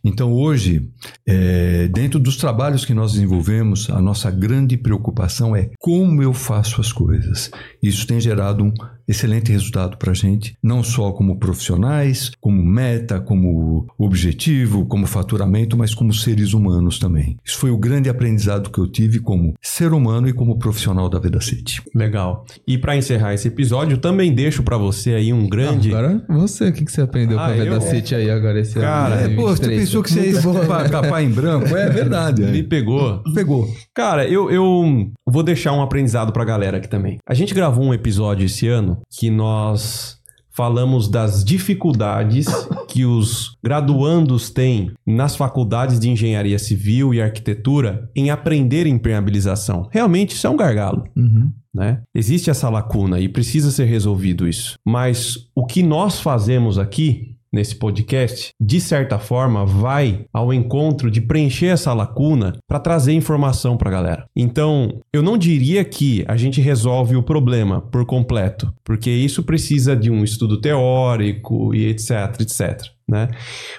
Então, 0.04 0.32
hoje, 0.32 0.88
é, 1.26 1.88
dentro 1.88 2.20
dos 2.20 2.36
trabalhos 2.36 2.84
que 2.84 2.94
nós 2.94 3.12
desenvolvemos, 3.14 3.90
a 3.90 4.00
nossa 4.00 4.30
grande 4.30 4.76
preocupação 4.76 5.56
é 5.56 5.70
como 5.80 6.22
eu 6.22 6.32
faço 6.32 6.80
as 6.80 6.92
coisas. 6.92 7.50
Isso 7.82 8.06
tem 8.06 8.20
gerado 8.20 8.62
um 8.62 8.72
excelente 9.08 9.50
resultado 9.50 9.96
para 9.96 10.10
a 10.12 10.14
gente, 10.14 10.54
não 10.62 10.82
só 10.82 11.10
como 11.12 11.38
profissionais, 11.38 12.30
como 12.40 12.62
meta, 12.62 13.18
como 13.20 13.86
objetivo, 13.98 14.84
como 14.86 15.06
faturamento, 15.06 15.76
mas 15.76 15.94
como 15.94 16.12
seres 16.12 16.52
humanos 16.52 16.98
também. 16.98 17.36
Isso 17.44 17.58
foi 17.58 17.70
o 17.70 17.78
grande 17.78 18.08
aprendizado 18.08 18.70
que 18.70 18.78
eu 18.78 18.86
tive 18.86 19.18
como 19.20 19.54
ser 19.62 19.92
humano 19.92 20.28
e 20.28 20.32
como 20.32 20.58
profissional 20.58 21.08
da 21.08 21.18
Vedacity. 21.18 21.82
Legal. 21.94 22.44
E 22.66 22.76
para 22.76 22.96
encerrar 22.96 23.34
esse 23.34 23.48
episódio, 23.48 23.98
também 23.98 24.34
deixo 24.34 24.62
para 24.62 24.76
você 24.76 25.14
aí 25.14 25.32
um 25.32 25.48
grande. 25.48 25.88
Agora, 25.94 26.22
você, 26.28 26.68
o 26.68 26.72
que, 26.72 26.84
que 26.84 26.92
você 26.92 27.00
aprendeu 27.00 27.38
Ah, 27.38 27.46
com 27.46 27.52
a 27.52 27.56
eu? 27.56 27.64
Veda 27.64 27.80
City 27.80 28.14
aí 28.14 28.30
agora 28.30 28.60
esse 28.60 28.74
Cara, 28.78 29.14
ano? 29.14 29.32
é, 29.32 29.36
pô, 29.36 29.42
você 29.48 29.62
2023? 29.66 29.78
pensou 29.86 30.02
que 30.02 30.10
você 30.10 30.82
ia 30.82 30.88
capar 30.90 31.22
em 31.22 31.30
branco? 31.30 31.66
É 31.76 31.88
verdade. 31.88 32.42
Me 32.42 32.60
É. 32.60 32.62
pegou. 32.62 33.22
Pegou. 33.34 33.68
Cara, 33.94 34.26
eu, 34.28 34.50
eu 34.50 35.10
vou 35.26 35.42
deixar 35.42 35.72
um 35.72 35.82
aprendizado 35.82 36.32
pra 36.32 36.44
galera 36.44 36.76
aqui 36.78 36.88
também. 36.88 37.18
A 37.28 37.34
gente 37.34 37.54
gravou 37.54 37.84
um 37.84 37.94
episódio 37.94 38.44
esse 38.44 38.66
ano 38.68 38.97
que 39.10 39.30
nós 39.30 40.18
falamos 40.58 41.08
das 41.08 41.44
dificuldades 41.44 42.48
que 42.88 43.04
os 43.04 43.56
graduandos 43.62 44.50
têm 44.50 44.90
nas 45.06 45.36
faculdades 45.36 46.00
de 46.00 46.10
engenharia 46.10 46.58
civil 46.58 47.14
e 47.14 47.22
arquitetura 47.22 48.10
em 48.16 48.30
aprender 48.30 48.84
impermeabilização. 48.84 49.88
Realmente 49.92 50.34
isso 50.34 50.48
é 50.48 50.50
um 50.50 50.56
gargalo. 50.56 51.04
Uhum. 51.16 51.52
né? 51.72 52.02
Existe 52.12 52.50
essa 52.50 52.68
lacuna 52.68 53.20
e 53.20 53.28
precisa 53.28 53.70
ser 53.70 53.84
resolvido 53.84 54.48
isso. 54.48 54.74
Mas 54.84 55.36
o 55.54 55.64
que 55.64 55.80
nós 55.80 56.18
fazemos 56.18 56.76
aqui 56.76 57.37
nesse 57.52 57.76
podcast, 57.76 58.50
de 58.60 58.80
certa 58.80 59.18
forma, 59.18 59.64
vai 59.64 60.26
ao 60.32 60.52
encontro 60.52 61.10
de 61.10 61.20
preencher 61.20 61.66
essa 61.66 61.92
lacuna 61.92 62.56
para 62.66 62.80
trazer 62.80 63.12
informação 63.12 63.76
para 63.76 63.88
a 63.88 63.92
galera. 63.92 64.26
Então, 64.36 65.00
eu 65.12 65.22
não 65.22 65.38
diria 65.38 65.84
que 65.84 66.24
a 66.28 66.36
gente 66.36 66.60
resolve 66.60 67.16
o 67.16 67.22
problema 67.22 67.80
por 67.80 68.04
completo, 68.04 68.72
porque 68.84 69.10
isso 69.10 69.42
precisa 69.42 69.96
de 69.96 70.10
um 70.10 70.22
estudo 70.24 70.60
teórico 70.60 71.74
e 71.74 71.86
etc, 71.86 72.40
etc. 72.40 72.82
Né? 73.08 73.28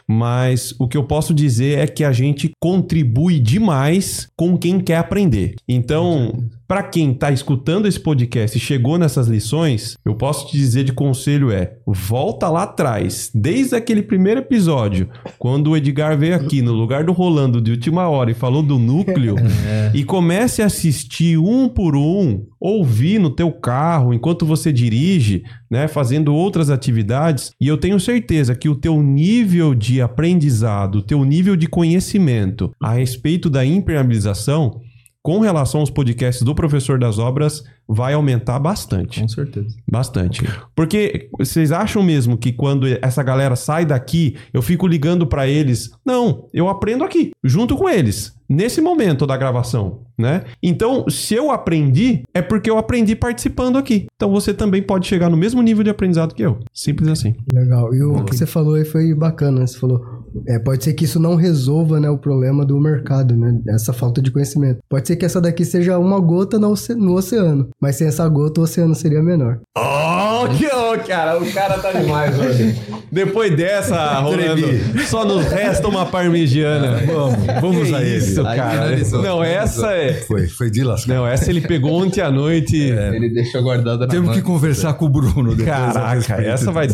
Mas 0.08 0.74
o 0.80 0.88
que 0.88 0.98
eu 0.98 1.04
posso 1.04 1.34
dizer 1.34 1.78
é 1.78 1.88
que 1.88 2.04
a 2.04 2.12
gente 2.12 2.50
contribui 2.60 3.40
demais 3.40 4.28
com 4.36 4.58
quem 4.58 4.80
quer 4.80 4.98
aprender. 4.98 5.56
Então, 5.68 6.50
para 6.70 6.84
quem 6.84 7.14
está 7.14 7.32
escutando 7.32 7.88
esse 7.88 8.00
podcast 8.00 8.56
e 8.56 8.62
chegou 8.62 9.00
nessas 9.00 9.28
lições, 9.28 9.98
eu 10.06 10.14
posso 10.14 10.48
te 10.48 10.56
dizer 10.56 10.84
de 10.84 10.94
conselho 10.94 11.52
é: 11.52 11.74
volta 11.84 12.48
lá 12.48 12.62
atrás, 12.62 13.32
desde 13.34 13.76
aquele 13.76 14.04
primeiro 14.04 14.42
episódio, 14.42 15.10
quando 15.40 15.72
o 15.72 15.76
Edgar 15.76 16.16
veio 16.16 16.36
aqui 16.36 16.62
no 16.62 16.72
lugar 16.72 17.04
do 17.04 17.12
Rolando 17.12 17.60
de 17.60 17.72
última 17.72 18.08
hora 18.08 18.30
e 18.30 18.36
falou 18.36 18.62
do 18.62 18.78
núcleo, 18.78 19.36
e 19.96 20.04
comece 20.04 20.62
a 20.62 20.68
assistir 20.68 21.40
um 21.40 21.68
por 21.68 21.96
um, 21.96 22.46
ouvir 22.60 23.18
no 23.18 23.32
teu 23.32 23.52
carro 23.52 24.14
enquanto 24.14 24.46
você 24.46 24.72
dirige, 24.72 25.42
né, 25.72 25.88
fazendo 25.88 26.36
outras 26.36 26.70
atividades, 26.70 27.50
e 27.60 27.68
eu 27.68 27.80
tenho 27.80 28.00
certeza 28.00 28.54
que 28.54 28.70
o 28.70 28.76
teu 28.76 29.02
nível 29.02 29.74
de 29.74 30.02
aprendizado, 30.02 31.00
o 31.00 31.02
teu 31.02 31.26
nível 31.26 31.56
de 31.56 31.66
conhecimento 31.66 32.72
a 32.80 32.94
respeito 32.94 33.50
da 33.50 33.66
impermeabilização 33.66 34.82
com 35.30 35.42
relação 35.42 35.82
aos 35.82 35.92
podcasts 35.92 36.44
do 36.44 36.56
professor 36.56 36.98
das 36.98 37.20
obras 37.20 37.64
vai 37.88 38.16
aumentar 38.16 38.58
bastante. 38.58 39.22
Com 39.22 39.28
certeza. 39.28 39.78
Bastante. 39.88 40.44
Porque 40.76 41.30
vocês 41.38 41.72
acham 41.72 42.02
mesmo 42.02 42.36
que 42.36 42.52
quando 42.52 42.88
essa 43.00 43.22
galera 43.22 43.56
sai 43.56 43.86
daqui, 43.86 44.36
eu 44.52 44.64
fico 44.64 44.88
ligando 44.88 45.28
para 45.28 45.48
eles? 45.48 45.92
Não, 46.04 46.48
eu 46.52 46.68
aprendo 46.68 47.04
aqui, 47.04 47.30
junto 47.44 47.76
com 47.76 47.88
eles, 47.88 48.36
nesse 48.50 48.82
momento 48.82 49.28
da 49.28 49.38
gravação, 49.38 50.02
né? 50.18 50.46
Então, 50.64 51.08
se 51.08 51.36
eu 51.36 51.52
aprendi, 51.52 52.24
é 52.34 52.42
porque 52.42 52.70
eu 52.70 52.80
aprendi 52.80 53.16
participando 53.16 53.78
aqui. 53.78 54.08
Então 54.16 54.32
você 54.32 54.52
também 54.52 54.82
pode 54.82 55.06
chegar 55.06 55.30
no 55.30 55.38
mesmo 55.38 55.62
nível 55.62 55.84
de 55.84 55.92
aprendizado 55.92 56.34
que 56.34 56.42
eu. 56.42 56.58
Simples 56.74 57.08
assim. 57.08 57.36
Legal. 57.54 57.94
E 57.94 58.02
o 58.02 58.24
que 58.24 58.36
você 58.36 58.48
falou 58.48 58.74
aí 58.74 58.86
foi 58.86 59.14
bacana. 59.14 59.66
Você 59.66 59.78
falou, 59.78 60.19
é, 60.48 60.60
pode 60.60 60.84
ser 60.84 60.94
que 60.94 61.06
isso 61.06 61.20
não 61.20 61.36
resolva 61.36 62.00
né, 62.00 62.10
o 62.10 62.18
problema 62.18 62.66
do 62.66 62.80
mercado, 62.80 63.36
né? 63.36 63.60
Essa 63.68 63.94
falta 63.94 64.22
de 64.22 64.32
conhecimento. 64.32 64.80
Pode 64.90 65.08
ser 65.08 65.16
que 65.16 65.26
essa 65.26 65.42
daqui 65.42 65.66
seja 65.66 65.98
uma 65.98 66.20
gota 66.20 66.60
no, 66.60 66.70
oce- 66.72 66.96
no 66.96 67.16
oceano. 67.16 67.70
Mas 67.82 67.96
sem 67.96 68.08
essa 68.08 68.28
gota, 68.28 68.62
o 68.62 68.64
oceano 68.64 68.96
seria 68.96 69.22
menor. 69.22 69.60
Oh, 69.78 70.48
que 70.58 70.66
oh, 70.68 70.98
cara, 71.08 71.40
o 71.40 71.52
cara 71.52 71.78
tá 71.80 71.92
demais 71.92 72.38
hoje. 72.38 72.80
Depois 73.12 73.56
dessa, 73.56 74.20
Rolando, 74.20 74.68
só 75.08 75.26
nos 75.26 75.46
resta 75.48 75.88
uma 75.88 76.06
parmegiana. 76.06 77.00
Vamos, 77.10 77.46
vamos 77.62 77.94
a. 77.94 78.04
Isso, 78.04 78.44
cara. 78.44 78.96
Não, 79.22 79.44
essa 79.44 79.92
é. 79.94 80.14
Foi, 80.14 80.48
foi 80.48 80.70
de 80.70 80.84
lascar. 80.84 81.14
Não, 81.14 81.28
essa 81.28 81.50
ele 81.50 81.62
pegou 81.62 81.92
ontem 81.94 82.22
à 82.22 82.32
noite. 82.32 82.78
Ele 82.78 83.30
deixou 83.30 83.64
guardada 83.64 84.06
na 84.06 84.08
Temos 84.08 84.36
que 84.36 84.42
conversar 84.42 84.94
com 84.94 85.06
o 85.06 85.10
Bruno 85.10 85.56
depois. 85.56 85.66
Caraca, 85.66 86.42
essa 86.42 86.72
vai. 86.72 86.88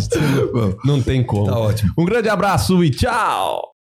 Não 0.86 1.02
tem 1.02 1.24
como. 1.24 1.46
Tá 1.46 1.58
ótimo. 1.58 1.92
Um 1.98 2.06
grande 2.06 2.30
abraço 2.30 2.84
e 2.84 2.90
tchau! 3.26 3.75